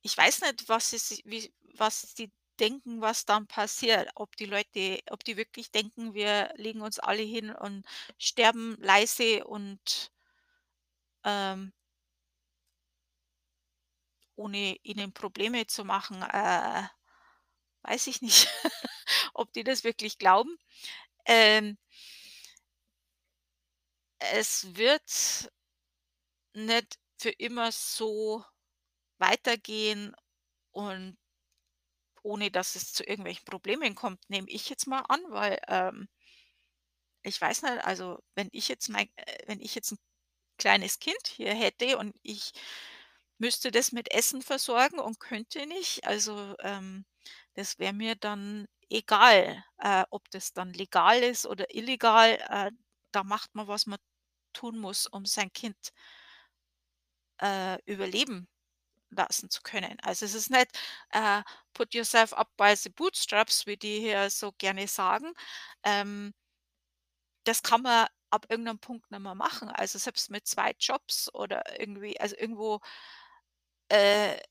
ich 0.03 0.17
weiß 0.17 0.41
nicht, 0.41 0.67
was 0.69 0.91
si 0.91 1.21
wie 1.25 1.53
was 1.77 2.13
die 2.15 2.31
denken, 2.59 3.01
was 3.01 3.25
dann 3.25 3.47
passiert. 3.47 4.09
Ob 4.15 4.35
die 4.35 4.45
Leute 4.45 4.99
ob 5.09 5.23
die 5.23 5.37
wirklich 5.37 5.71
denken, 5.71 6.13
wir 6.13 6.51
legen 6.55 6.81
uns 6.81 6.99
alle 6.99 7.23
hin 7.23 7.51
und 7.51 7.85
sterben 8.17 8.77
leise 8.79 9.45
und 9.45 10.11
ähm 11.23 11.71
ohne 14.35 14.75
ihnen 14.83 15.13
Probleme 15.13 15.67
zu 15.67 15.85
machen, 15.85 16.21
äh, 16.23 16.83
weiß 17.83 18.07
ich 18.07 18.21
nicht, 18.21 18.47
ob 19.33 19.51
die 19.53 19.63
das 19.63 19.83
wirklich 19.83 20.17
glauben. 20.17 20.57
Ähm 21.25 21.77
es 24.19 24.75
wird 24.77 25.49
nicht 26.55 26.99
für 27.21 27.29
immer 27.31 27.71
so 27.71 28.43
weitergehen 29.19 30.15
und 30.71 31.17
ohne 32.25 32.51
dass 32.51 32.75
es 32.75 32.93
zu 32.93 33.03
irgendwelchen 33.03 33.45
Problemen 33.45 33.95
kommt, 33.95 34.29
nehme 34.29 34.47
ich 34.49 34.69
jetzt 34.69 34.87
mal 34.87 35.01
an, 35.09 35.21
weil, 35.29 35.59
ähm 35.67 36.07
ich 37.25 37.39
weiß 37.39 37.63
nicht, 37.63 37.85
also, 37.85 38.19
wenn 38.35 38.49
ich 38.51 38.67
jetzt 38.67 38.89
mein 38.89 39.07
äh, 39.15 39.37
wenn 39.47 39.59
ich 39.59 39.75
jetzt 39.75 39.91
'n 39.93 39.97
kleines 40.57 40.99
Kind 40.99 41.17
hier 41.27 41.53
hätte 41.53 41.97
und 41.97 42.15
ich 42.23 42.51
müsste 43.39 43.71
das 43.71 43.91
mit 43.91 44.11
Essen 44.13 44.41
versorgen 44.41 44.99
und 44.99 45.19
könnte 45.19 45.65
nicht, 45.67 46.05
also, 46.07 46.55
ähm, 46.61 47.05
das 47.55 47.79
wäre 47.79 47.93
mir 47.93 48.15
dann 48.15 48.67
egal, 48.89 49.63
äh, 49.79 50.03
ob 50.11 50.29
das 50.31 50.53
dann 50.53 50.73
legal 50.73 51.19
ist 51.23 51.45
oder 51.47 51.73
illegal, 51.75 52.39
äh, 52.49 52.71
da 53.13 53.23
macht 53.23 53.55
man, 53.55 53.67
was 53.67 53.87
man 53.87 53.99
tun 54.53 54.79
muss, 54.79 55.07
um 55.07 55.25
sein 55.25 55.51
Kind 55.53 55.77
äh, 57.41 57.77
überleben 57.85 58.47
lassen 59.11 59.49
zu 59.51 59.61
können. 59.63 59.97
Also, 60.03 60.25
es 60.25 60.35
ist 60.35 60.51
nicht, 60.51 60.69
äh, 61.11 61.43
put 61.73 61.93
yourself 61.95 62.33
up 62.33 62.49
by 62.57 62.75
the 62.77 62.89
bootstraps, 62.89 63.67
wie 63.67 63.77
die 63.77 63.99
hier 64.01 64.29
so 64.31 64.53
gerne 64.57 64.87
sagen. 64.87 65.33
Ähm 65.83 66.33
das 67.47 67.63
kann 67.63 67.81
man 67.81 68.07
ab 68.29 68.45
irgendeinem 68.49 68.79
Punkt 68.79 69.09
nicht 69.11 69.19
mehr 69.19 69.35
machen. 69.35 69.69
Also, 69.69 69.99
selbst 69.99 70.29
mit 70.31 70.47
2 70.47 70.73
Jobs 70.79 71.33
oder 71.33 71.79
irgendwie 71.79 72.19
also, 72.19 72.35
irgendwo 72.37 72.81
äh 73.91 74.41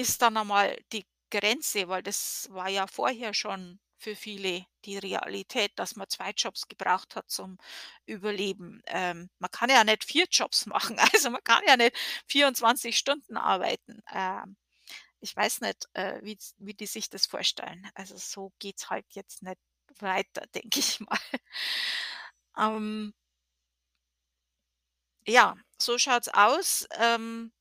ist 0.00 0.22
dann 0.22 0.36
einmal 0.36 0.76
die 0.92 1.04
Grenze, 1.30 1.88
weil 1.88 2.04
das 2.04 2.46
war 2.52 2.68
ja 2.68 2.86
vorher 2.86 3.34
schon 3.34 3.80
für 3.98 4.16
viele 4.16 4.64
die 4.84 4.98
Realität, 4.98 5.72
dass 5.76 5.96
man 5.96 6.08
2 6.08 6.30
Jobs 6.36 6.68
gebraucht 6.68 7.16
hat 7.16 7.30
zum 7.30 7.58
Überleben. 8.06 8.82
Ähm, 8.86 9.30
man 9.38 9.50
kann 9.50 9.70
ja 9.70 9.84
nicht 9.84 10.04
4 10.04 10.26
Jobs 10.30 10.66
machen, 10.68 10.98
also, 10.98 11.30
man 11.30 11.44
kann 11.44 11.62
ja 11.66 11.76
nicht 11.76 11.96
24 12.28 12.96
Stunden 12.98 13.36
arbeiten. 13.36 14.02
Ähm, 14.12 14.56
ich 15.20 15.36
weiß 15.36 15.62
nicht, 15.62 15.88
äh, 15.94 16.20
wie 16.22 16.38
wie 16.58 16.74
die 16.74 16.86
sich 16.86 17.10
das 17.10 17.26
vorstellen. 17.26 17.88
Also, 17.94 18.16
so 18.18 18.52
geht's 18.60 18.90
halt 18.90 19.06
jetzt 19.10 19.42
nicht 19.42 19.58
weiter, 20.00 20.42
denke 20.54 20.80
ich 20.80 21.00
mal. 21.00 21.18
Ähm 22.56 23.12
ja, 25.26 25.54
so 25.78 25.98
schaut's 25.98 26.28
aus. 26.28 26.86
Ähm, 26.98 27.52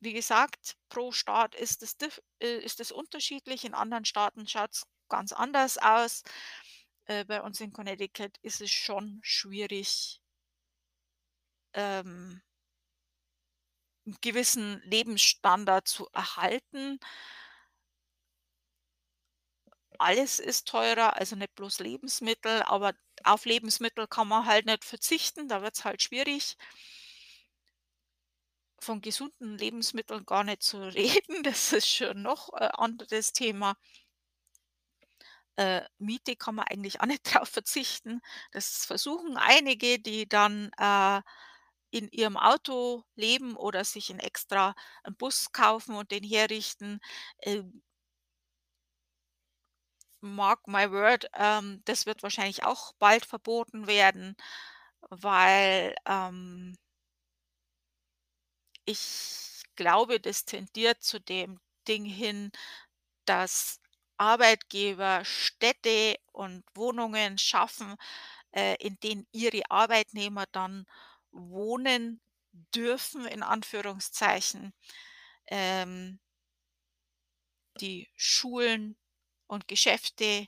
wie 0.00 0.12
gesagt, 0.14 0.76
pro 0.88 1.12
Staat 1.12 1.54
ist 1.54 1.82
es 1.82 1.96
äh, 2.40 2.58
ist 2.60 2.80
es 2.80 2.92
unterschiedlich. 2.92 3.64
In 3.64 3.74
anderen 3.74 4.04
Staaten 4.04 4.46
schaut's 4.48 4.86
ganz 5.10 5.32
anders 5.34 5.78
aus. 5.78 6.22
Äh, 7.06 7.24
bei 7.26 7.42
uns 7.42 7.60
in 7.60 7.72
Connecticut 7.74 8.38
ist 8.42 8.62
es 8.62 8.70
schon 8.72 9.20
schwierig 9.22 10.20
ähm 11.74 12.42
'n 14.06 14.14
gewissen 14.20 14.82
Lebensstandard 14.84 15.88
zu 15.88 16.06
erhalten. 16.12 17.00
Alles 19.98 20.40
ist 20.40 20.66
teurer, 20.66 21.16
also 21.16 21.36
nicht 21.36 21.54
bloß 21.54 21.78
Lebensmittel, 21.78 22.62
aber 22.64 22.92
auf 23.22 23.44
Lebensmittel 23.44 24.08
kann 24.08 24.26
man 24.28 24.46
halt 24.46 24.66
nicht 24.66 24.84
verzichten, 24.84 25.46
da 25.48 25.62
wird's 25.62 25.84
halt 25.84 26.02
schwierig. 26.02 26.56
Von 28.80 29.00
gesunden 29.00 29.56
Lebensmitteln 29.56 30.26
gar 30.26 30.44
nicht 30.44 30.62
zu 30.62 30.78
reden, 30.94 31.42
das 31.44 31.72
ist 31.72 31.88
schon 31.88 32.20
noch, 32.22 32.52
äh, 32.54 32.68
anderes 32.74 33.32
Thema. 33.32 33.76
Äh, 35.60 35.82
Miete 35.98 36.36
kann 36.36 36.54
man 36.56 36.66
eigentlich 36.68 37.00
auch 37.00 37.06
nicht 37.06 37.24
drauf 37.42 37.48
verzichten. 37.50 38.20
Das 38.52 38.86
versuchen 38.86 39.36
einige, 39.36 39.98
die 39.98 40.28
dann, 40.28 40.70
äh, 40.78 41.22
in 41.92 42.08
ihrem 42.10 42.36
Auto 42.38 43.04
leben 43.16 43.56
oder 43.56 43.84
sich 43.84 44.10
'n 44.10 44.20
extra 44.20 44.74
'n 45.04 45.16
Bus 45.16 45.52
kaufen 45.52 45.96
und 45.96 46.10
den 46.12 46.24
herrichten. 46.24 47.00
Ähm 47.42 47.82
mark 50.22 50.60
my 50.66 50.86
word, 50.90 51.26
ähm, 51.34 51.82
das 51.86 52.06
wird 52.06 52.22
wahrscheinlich 52.22 52.64
auch 52.64 52.92
bald 52.98 53.24
verboten 53.26 53.86
werden, 53.86 54.36
weil, 55.10 55.94
ähm 56.06 56.74
ich 58.84 59.62
glaube, 59.76 60.20
das 60.20 60.44
tendiert 60.44 61.02
zu 61.02 61.20
dem 61.20 61.58
Ding 61.88 62.04
hin, 62.04 62.50
dass 63.26 63.80
Arbeitgeber 64.20 65.24
Städte 65.24 66.16
und 66.32 66.64
Wohnungen 66.74 67.38
schaffen, 67.38 67.96
äh, 68.52 68.76
in 68.80 68.98
denen 69.00 69.26
ihre 69.32 69.62
Arbeitnehmer 69.70 70.46
dann 70.52 70.86
wohnen 71.32 72.20
dürfen 72.74 73.26
in 73.26 73.42
Anführungszeichen. 73.42 74.74
Ähm 75.48 76.18
die 77.80 78.08
Schulen 78.16 78.96
und 79.46 79.68
Geschäfte 79.68 80.46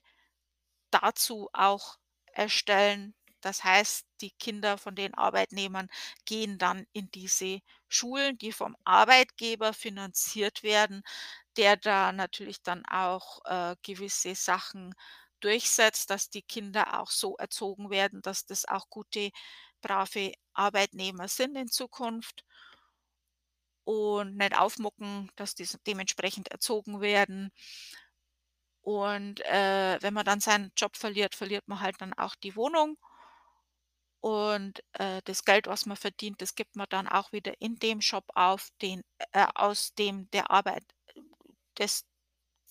dazu 0.91 1.49
auch 1.53 1.99
erstellen. 2.33 3.15
Das 3.41 3.65
heißt, 3.65 4.07
die 4.21 4.31
Kinder 4.33 4.79
von 4.79 4.95
den 4.95 5.15
Arbeitnehmern 5.15 5.89
gehen 6.27 6.59
dann 6.59 6.87
in 6.93 7.11
diese 7.13 7.61
Schulen, 7.89 8.39
die 8.39 8.53
vom 8.53 8.77
Arbeitgeber 8.85 9.73
finanziert 9.75 10.63
werden, 10.63 11.03
der 11.57 11.77
da 11.77 12.13
natürlich 12.13 12.63
dann 12.63 12.85
auch, 12.87 13.41
äh, 13.47 13.77
gewisse 13.83 14.35
Sachen 14.35 14.95
durchsetzt, 15.41 16.11
dass 16.11 16.31
die 16.31 16.43
Kinder 16.43 17.01
auch 17.01 17.11
so 17.11 17.37
erzogen 17.37 17.91
werden, 17.91 18.23
dass 18.23 18.47
das 18.47 18.65
auch 18.67 18.89
gute, 18.91 19.31
brave 19.83 20.33
Arbeitnehmer 20.55 21.29
sind 21.29 21.57
in 21.57 21.69
Zukunft 21.69 22.45
und 23.85 24.37
nicht 24.37 24.57
aufmucken, 24.59 25.31
dass 25.37 25.55
die 25.55 25.67
dementsprechend 25.87 26.49
erzogen 26.51 27.01
werden. 27.01 27.51
Und, 28.85 29.41
äh, 29.43 29.99
wenn 30.03 30.15
man 30.15 30.25
dann 30.25 30.41
seinen 30.41 30.73
Job 30.77 30.97
verliert, 30.97 31.35
verliert 31.37 31.67
man 31.69 31.81
halt 31.81 32.01
dann 32.01 32.13
auch 32.15 32.35
die 32.37 32.57
Wohnung. 32.57 32.97
Und, 34.25 34.83
äh, 34.93 35.21
das 35.25 35.45
Geld, 35.45 35.67
was 35.67 35.85
man 35.85 35.97
verdient, 35.97 36.41
das 36.41 36.55
gibt 36.55 36.77
man 36.77 36.87
dann 36.91 37.09
auch 37.09 37.33
wieder 37.33 37.61
in 37.61 37.77
dem 37.77 37.99
Job 37.99 38.25
auf, 38.37 38.69
den 38.81 39.03
äh, 39.33 39.47
aus 39.57 39.95
dem 39.95 40.31
der 40.31 40.51
Arbeit 40.53 40.85
des 41.79 42.05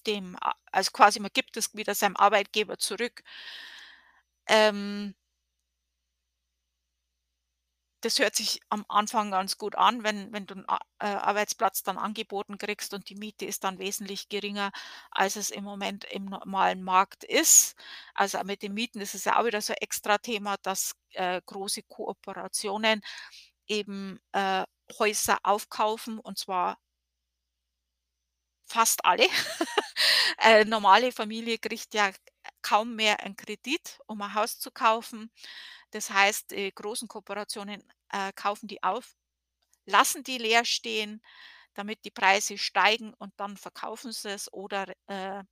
dem 0.08 0.38
also, 0.72 0.92
quasi 0.92 1.20
man 1.22 1.32
gibt 1.34 1.58
es 1.58 1.76
wieder 1.76 1.96
seinem 1.96 2.18
Arbeitgeber 2.18 2.78
zurück. 2.80 3.24
Ähm 4.48 5.14
das 8.04 8.18
hört 8.20 8.36
sich 8.36 8.60
am 8.70 8.84
Anfang 8.90 9.30
ganz 9.32 9.58
gut 9.60 9.76
an, 9.76 10.04
wenn 10.04 10.34
wenn 10.34 10.48
du 10.48 10.56
'n 10.56 10.66
A 10.68 10.80
äh, 11.00 11.06
Arbeitsplatz 11.06 11.84
dann 11.84 11.98
angeboten 12.00 12.58
kriegst 12.58 12.94
und 12.96 13.10
die 13.10 13.16
Miete 13.16 13.46
ist 13.46 13.64
dann 13.64 13.78
wesentlich 13.80 14.28
geringer, 14.30 14.72
als 15.12 15.36
es 15.36 15.52
im 15.52 15.64
Moment 15.64 16.06
im 16.06 16.26
normalen 16.26 16.84
Markt 16.84 17.24
ist. 17.24 17.76
Also, 18.16 18.40
mit 18.44 18.64
den 18.64 18.74
Mieten 18.74 19.02
ist 19.02 19.14
es 19.14 19.26
ja 19.26 19.40
auch 19.40 19.46
wieder 19.46 19.62
so 19.62 19.74
Extrathema, 19.74 20.58
dass, 20.64 20.94
äh, 21.14 21.42
große 21.46 21.84
Kooperationen 21.84 23.02
eben, 23.68 24.20
äh, 24.34 24.66
Häuser 25.00 25.38
aufkaufen 25.44 26.20
und 26.20 26.38
zwar 26.40 26.78
fast 28.72 29.06
alle. 29.06 29.28
Äh, 30.40 30.66
normale 30.66 31.12
Familie 31.12 31.58
kriegt 31.60 31.94
ja 31.94 32.12
kaum 32.64 32.96
mehr 32.96 33.20
'n 33.26 33.36
Kredit, 33.36 34.00
um 34.08 34.22
'n 34.22 34.34
Haus 34.36 34.60
zu 34.60 34.72
kaufen. 34.72 35.32
Das 35.92 36.10
heißt, 36.12 36.54
äh, 36.54 36.72
großen 36.72 37.08
Kooperationen, 37.10 37.84
äh, 38.12 38.34
kaufen 38.36 38.68
die 38.68 38.84
auf, 38.84 39.16
lassen 39.88 40.24
die 40.24 40.38
leer 40.40 40.66
stehen, 40.66 41.22
damit 41.76 42.06
die 42.06 42.12
Preise 42.12 42.58
steigen 42.60 43.14
und 43.16 43.34
dann 43.38 43.58
verkaufen 43.58 44.12
sie 44.14 44.30
es 44.32 44.52
oder, 44.54 44.88
äh 45.08 45.44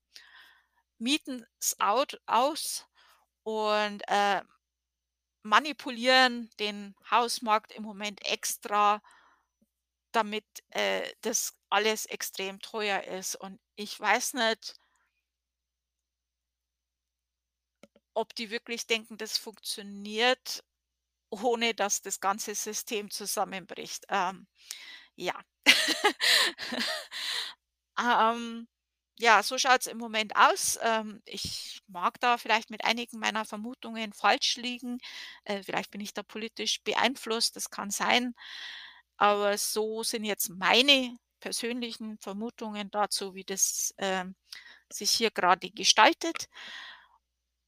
mieten's 1.02 1.76
out 1.80 2.20
aus 2.28 2.86
und, 3.44 4.02
äh, 4.08 4.42
manipulieren 5.44 6.50
den 6.60 6.96
Hausmarkt 7.12 7.72
im 7.74 7.84
Moment 7.84 8.26
extra 8.26 9.02
damit, 10.12 10.46
äh, 10.72 11.04
das 11.22 11.56
alles 11.70 12.06
extrem 12.06 12.60
teuer 12.62 13.04
ist. 13.04 13.36
Und 13.36 13.60
ich 13.76 14.00
weiß 14.00 14.34
nicht 14.36 14.76
ob 18.14 18.36
die 18.36 18.50
wirklich 18.52 18.88
denken, 18.88 19.18
das 19.18 19.38
funktioniert, 19.38 20.64
ohne 21.32 21.74
dass 21.76 22.02
das 22.02 22.20
ganze 22.20 22.56
System 22.56 23.12
zusammenbricht. 23.12 24.06
Ähm, 24.10 24.48
ja. 25.16 25.36
Ähm, 28.00 28.68
ja, 29.20 29.44
so 29.44 29.58
schaut's 29.58 29.88
im 29.88 29.98
Moment 29.98 30.36
aus. 30.36 30.80
Ähm, 30.82 31.22
ich 31.26 31.82
mag 31.88 32.20
da 32.22 32.38
vielleicht 32.38 32.70
mit 32.70 32.86
einigen 32.86 33.20
meiner 33.20 33.44
Vermutungen 33.46 34.14
falsch 34.14 34.56
liegen. 34.58 34.98
Äh, 35.44 35.64
vielleicht 35.64 35.92
bin 35.92 36.02
ich 36.02 36.14
da 36.14 36.24
politisch 36.24 36.82
beeinflusst, 36.84 37.56
das 37.58 37.70
kann 37.70 37.92
sein. 37.92 38.34
Aber 39.20 39.58
so 39.58 40.04
sind 40.04 40.24
jetzt 40.24 40.50
meine 40.50 41.18
persönlichen 41.42 42.18
Vermutungen 42.20 42.90
dazu, 42.92 43.36
wie 43.36 43.44
das, 43.44 43.94
ähm, 43.98 44.36
sich 44.92 45.12
hier 45.12 45.32
grade 45.32 45.72
gestaltet. 45.72 46.48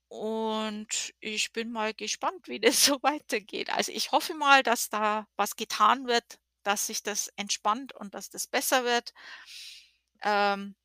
Und 0.09 1.13
ich 1.21 1.53
bin 1.53 1.71
mal 1.71 1.93
gespannt, 1.93 2.47
wie 2.49 2.59
das 2.59 2.83
so 2.85 3.01
weitergeht. 3.01 3.69
Also, 3.71 3.91
ich 3.93 4.11
hoffe 4.11 4.33
mal, 4.33 4.61
dass 4.63 4.89
da 4.89 5.25
was 5.37 5.55
getan 5.55 6.05
wird, 6.07 6.39
dass 6.63 6.87
sich 6.87 7.01
das 7.03 7.29
entspannt 7.37 7.93
und 7.95 8.13
dass 8.13 8.29
das 8.29 8.45
besser 8.47 8.83
wird. 8.83 9.13
Ähm 10.23 10.75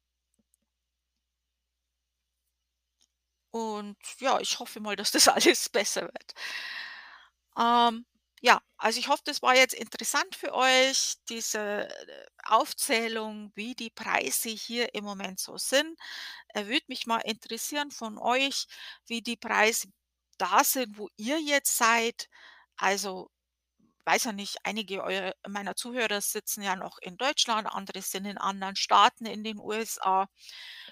und 3.50 3.96
ja, 4.20 4.40
ich 4.40 4.58
hoffe 4.58 4.80
mal, 4.80 4.96
dass 4.96 5.10
das 5.12 5.28
alles 5.28 5.68
besser 5.68 6.02
wird. 6.02 6.34
Ähm, 7.58 8.04
ja, 8.42 8.60
also 8.78 8.98
ich 9.00 9.08
hoffe, 9.08 9.22
das 9.24 9.42
war 9.42 9.56
jetzt 9.56 9.74
interessant 9.74 10.36
für 10.36 10.54
euch, 10.54 11.16
diese 11.28 11.88
äh, 11.88 12.26
Aufzählung, 12.44 13.50
wie 13.54 13.74
die 13.74 13.90
Preise 13.90 14.50
hier 14.50 14.94
im 14.94 15.04
Moment 15.04 15.40
so 15.40 15.56
sind. 15.58 15.98
Äh, 16.54 16.66
würde 16.66 16.84
mich 16.88 17.06
mal 17.06 17.18
interessieren 17.20 17.90
von 17.90 18.18
euch, 18.18 18.66
wie 19.06 19.22
die 19.22 19.36
Preise 19.36 19.88
da 20.38 20.64
sind, 20.64 20.98
wo 20.98 21.08
ihr 21.16 21.40
jetzt 21.40 21.76
seid. 21.78 22.28
Also, 22.76 23.30
weiß 24.06 24.24
ja 24.24 24.32
nicht, 24.32 24.58
einige 24.64 25.34
meiner 25.48 25.76
Zuhörer 25.76 26.20
sitzen 26.20 26.62
ja 26.62 26.76
noch 26.76 26.98
in 27.02 27.16
Deutschland, 27.18 27.66
andere 27.72 28.02
sind 28.02 28.26
in 28.26 28.38
anderen 28.38 28.76
Staaten 28.76 29.26
in 29.26 29.44
den 29.44 29.58
USA. 29.58 30.28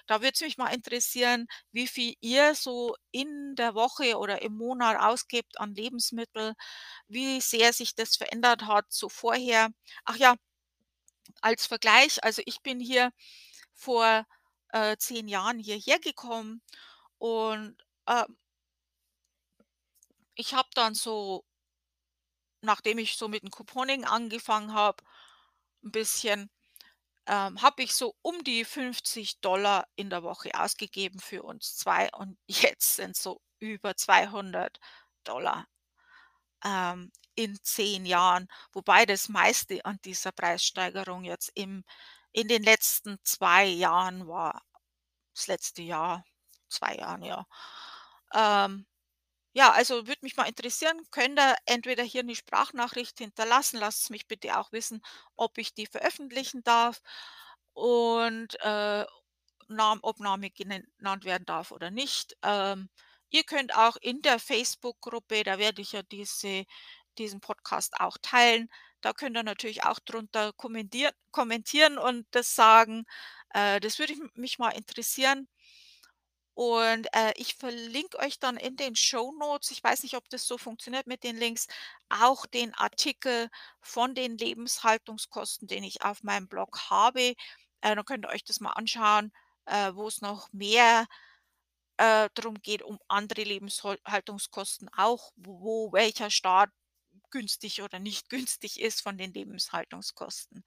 Da 0.07 0.21
würde 0.21 0.33
es 0.35 0.41
mich 0.41 0.57
mal 0.57 0.73
interessieren, 0.73 1.47
wie 1.71 1.87
viel 1.87 2.15
ihr 2.21 2.55
so 2.55 2.95
in 3.11 3.55
der 3.55 3.75
Woche 3.75 4.17
oder 4.17 4.41
im 4.41 4.55
Monat 4.57 4.99
ausgebt 5.01 5.59
an 5.59 5.73
Lebensmittel, 5.75 6.53
wie 7.07 7.41
sehr 7.41 7.73
sich 7.73 7.95
das 7.95 8.15
verändert 8.17 8.63
hat 8.67 8.91
zu 8.91 9.09
vorher. 9.09 9.69
Ach 10.05 10.17
ja, 10.17 10.35
als 11.41 11.65
Vergleich, 11.67 12.23
also 12.23 12.41
ich 12.45 12.61
bin 12.61 12.79
hier 12.79 13.11
vor, 13.73 14.25
äh, 14.69 14.97
10 14.97 15.27
Jahren 15.27 15.59
hierher 15.59 15.99
gekommen 15.99 16.61
und, 17.19 17.77
äh, 18.07 18.25
ich 20.35 20.53
habe 20.53 20.69
dann 20.75 20.93
so, 20.95 21.43
nachdem 22.65 22.97
ich 22.99 23.17
so 23.17 23.27
mit 23.27 23.43
dem 23.43 23.51
Couponing 23.51 24.05
angefangen 24.05 24.73
habe, 24.73 25.03
ein 25.83 25.91
bisschen, 25.91 26.49
ähm, 27.27 27.61
habe 27.61 27.83
ich 27.83 27.95
so 27.95 28.15
um 28.21 28.43
die 28.43 28.65
50 28.65 29.39
in 29.95 30.09
der 30.09 30.23
Woche 30.23 30.51
ausgegeben 30.59 31.19
für 31.19 31.43
uns 31.43 31.77
2 31.77 32.09
und 32.13 32.37
jetzt 32.47 32.95
sind 32.97 33.17
so 33.17 33.41
über 33.59 33.95
200 33.97 34.79
ähm, 36.63 37.11
in 37.35 37.57
10 37.63 38.05
Jahren, 38.05 38.47
wobei 38.73 39.05
das 39.05 39.29
meiste 39.29 39.83
an 39.85 39.99
dieser 40.05 40.31
Preissteigerung 40.31 41.23
jetzt 41.23 41.51
im 41.55 41.83
in 42.31 42.49
den 42.49 42.63
letzten 42.63 43.17
2 43.23 43.65
Jahren 43.65 44.27
war. 44.27 44.61
Das 45.35 45.47
letzte 45.47 45.81
Jahr, 45.83 46.25
2 46.69 46.95
Jahren, 46.97 47.23
ja. 47.23 47.45
Ähm, 48.33 48.85
ja, 49.55 49.71
also 49.71 50.07
würde 50.07 50.19
mich 50.23 50.37
mal 50.37 50.45
interessieren, 50.49 51.01
könnt 51.11 51.39
ihr 51.39 51.55
entweder 51.65 52.03
hier 52.03 52.21
eine 52.21 52.35
Sprachnachricht 52.35 53.19
hinterlassen, 53.19 53.79
lasst 53.79 54.03
es 54.03 54.09
mich 54.11 54.27
bitte 54.27 54.57
auch 54.59 54.71
wissen, 54.73 55.01
ob 55.37 55.57
ich 55.57 55.73
die 55.73 55.87
veröffentlichen 55.87 56.63
darf 56.63 57.01
und, 57.73 58.59
äh, 58.61 59.05
ob 60.01 60.19
Name 60.19 60.51
genannt 60.51 61.25
werden 61.25 61.45
darf 61.45 61.71
oder 61.71 61.91
nicht. 61.91 62.35
Ähm, 62.43 62.89
ihr 63.29 63.43
könnt 63.43 63.75
auch 63.75 63.97
in 64.01 64.21
der 64.21 64.39
Facebook-Gruppe, 64.39 65.43
da 65.43 65.57
werde 65.59 65.81
ich 65.81 65.93
ja 65.93 66.03
diese 66.03 66.65
diesen 67.17 67.39
Podcast 67.41 67.99
auch 67.99 68.17
teilen, 68.21 68.69
da 69.01 69.13
könnt 69.13 69.37
ihr 69.37 69.43
natürlich 69.43 69.83
auch 69.85 69.99
drunter 69.99 70.53
kommentier 70.53 71.11
kommentieren 71.31 71.97
und 71.97 72.27
das 72.31 72.55
sagen. 72.55 73.05
Äh, 73.51 73.79
das 73.81 73.99
würde 73.99 74.13
ich 74.13 74.19
mich 74.35 74.59
mal 74.59 74.69
interessieren. 74.71 75.47
Und, 76.55 77.07
äh, 77.13 77.33
ich 77.37 77.55
verlinke 77.55 78.17
euch 78.19 78.39
dann 78.39 78.57
in 78.57 78.77
den 78.77 78.95
Shownotes, 78.95 79.71
ich 79.71 79.83
weiß 79.83 80.03
nicht, 80.03 80.15
ob 80.15 80.29
das 80.29 80.47
so 80.47 80.57
funktioniert 80.57 81.07
mit 81.07 81.23
den 81.23 81.37
Links, 81.37 81.67
auch 82.09 82.45
den 82.45 82.73
Artikel 82.75 83.49
von 83.81 84.15
den 84.15 84.37
Lebenshaltungskosten, 84.37 85.67
den 85.67 85.83
ich 85.83 86.03
auf 86.03 86.23
meinem 86.23 86.47
Blog 86.47 86.79
habe. 86.89 87.21
Äh, 87.81 87.95
dann 87.95 88.05
könnt 88.05 88.25
ihr 88.25 88.29
euch 88.29 88.45
das 88.45 88.61
mal 88.61 88.71
anschauen, 88.73 89.33
äh, 89.65 89.91
wo 89.95 90.07
es 90.07 90.21
noch 90.21 90.47
mehr, 90.53 91.07
äh, 91.97 92.29
drum 92.35 92.55
geht, 92.61 92.81
um 92.83 92.99
andere 93.07 93.43
Lebenshaltungskosten 93.43 94.89
auch, 94.97 95.31
wo 95.37 95.91
welcher 95.93 96.29
Staat 96.31 96.69
günstig 97.31 97.81
oder 97.83 97.99
nicht 97.99 98.29
günstig 98.31 98.79
ist 98.81 99.01
von 99.01 99.17
den 99.17 99.33
Lebenshaltungskosten. 99.33 100.63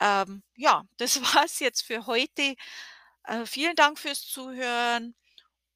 Ähm, 0.00 0.42
ja, 0.56 0.84
das 0.98 1.20
war's 1.34 1.58
jetzt 1.60 1.82
für 1.82 2.06
heute. 2.06 2.54
Äh, 3.26 3.44
vielen 3.46 3.74
Dank 3.76 3.98
fürs 3.98 4.22
Zuhören 4.22 5.14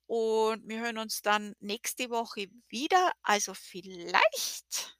und 0.06 0.68
wir 0.68 0.80
hören 0.80 0.98
uns 0.98 1.22
dann 1.22 1.54
nächste 1.60 2.10
Woche 2.10 2.48
wieder. 2.68 3.12
Also 3.22 3.54
vielleicht 3.54 4.96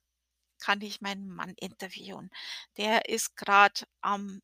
kann 0.61 0.81
ich 0.83 1.01
meinen 1.01 1.29
Mann 1.31 1.55
interviewen. 1.61 2.31
Der 2.77 3.09
ist 3.09 3.37
gerade 3.37 3.85
am 4.03 4.43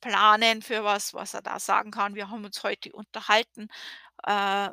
Planen 0.00 0.62
für 0.62 0.84
was, 0.84 1.14
was 1.14 1.34
er 1.34 1.42
da 1.42 1.58
sagen 1.60 1.90
kann. 1.90 2.14
Wir 2.14 2.30
haben 2.30 2.44
uns 2.44 2.62
heute 2.62 2.92
unterhalten, 2.92 3.68
äh, 4.24 4.70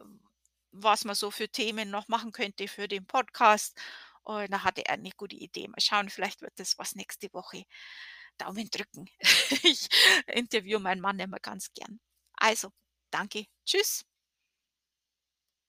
was 0.71 1.05
man 1.05 1.15
so 1.15 1.31
für 1.31 1.49
Themen 1.49 1.89
noch 1.89 2.07
machen 2.07 2.31
könnte 2.31 2.67
für 2.67 2.87
den 2.87 3.05
Podcast. 3.05 3.77
Und 4.23 4.51
da 4.51 4.63
hatte 4.63 4.85
er 4.85 4.95
eine 4.95 5.11
gute 5.17 5.35
Idee. 5.35 5.67
Mal 5.67 5.81
schauen, 5.81 6.09
vielleicht 6.09 6.41
wird 6.41 6.53
das 6.59 6.77
was 6.77 6.95
nächste 6.95 7.31
Woche. 7.33 7.65
Daumen 8.37 8.69
drücken. 8.71 9.09
Ich 9.63 9.89
interviewe 10.27 10.79
meinen 10.79 11.01
Mann 11.01 11.19
immer 11.19 11.39
ganz 11.39 11.73
gern. 11.73 11.99
Also, 12.39 12.69
danke. 13.11 13.45
Tschüss. 13.65 14.03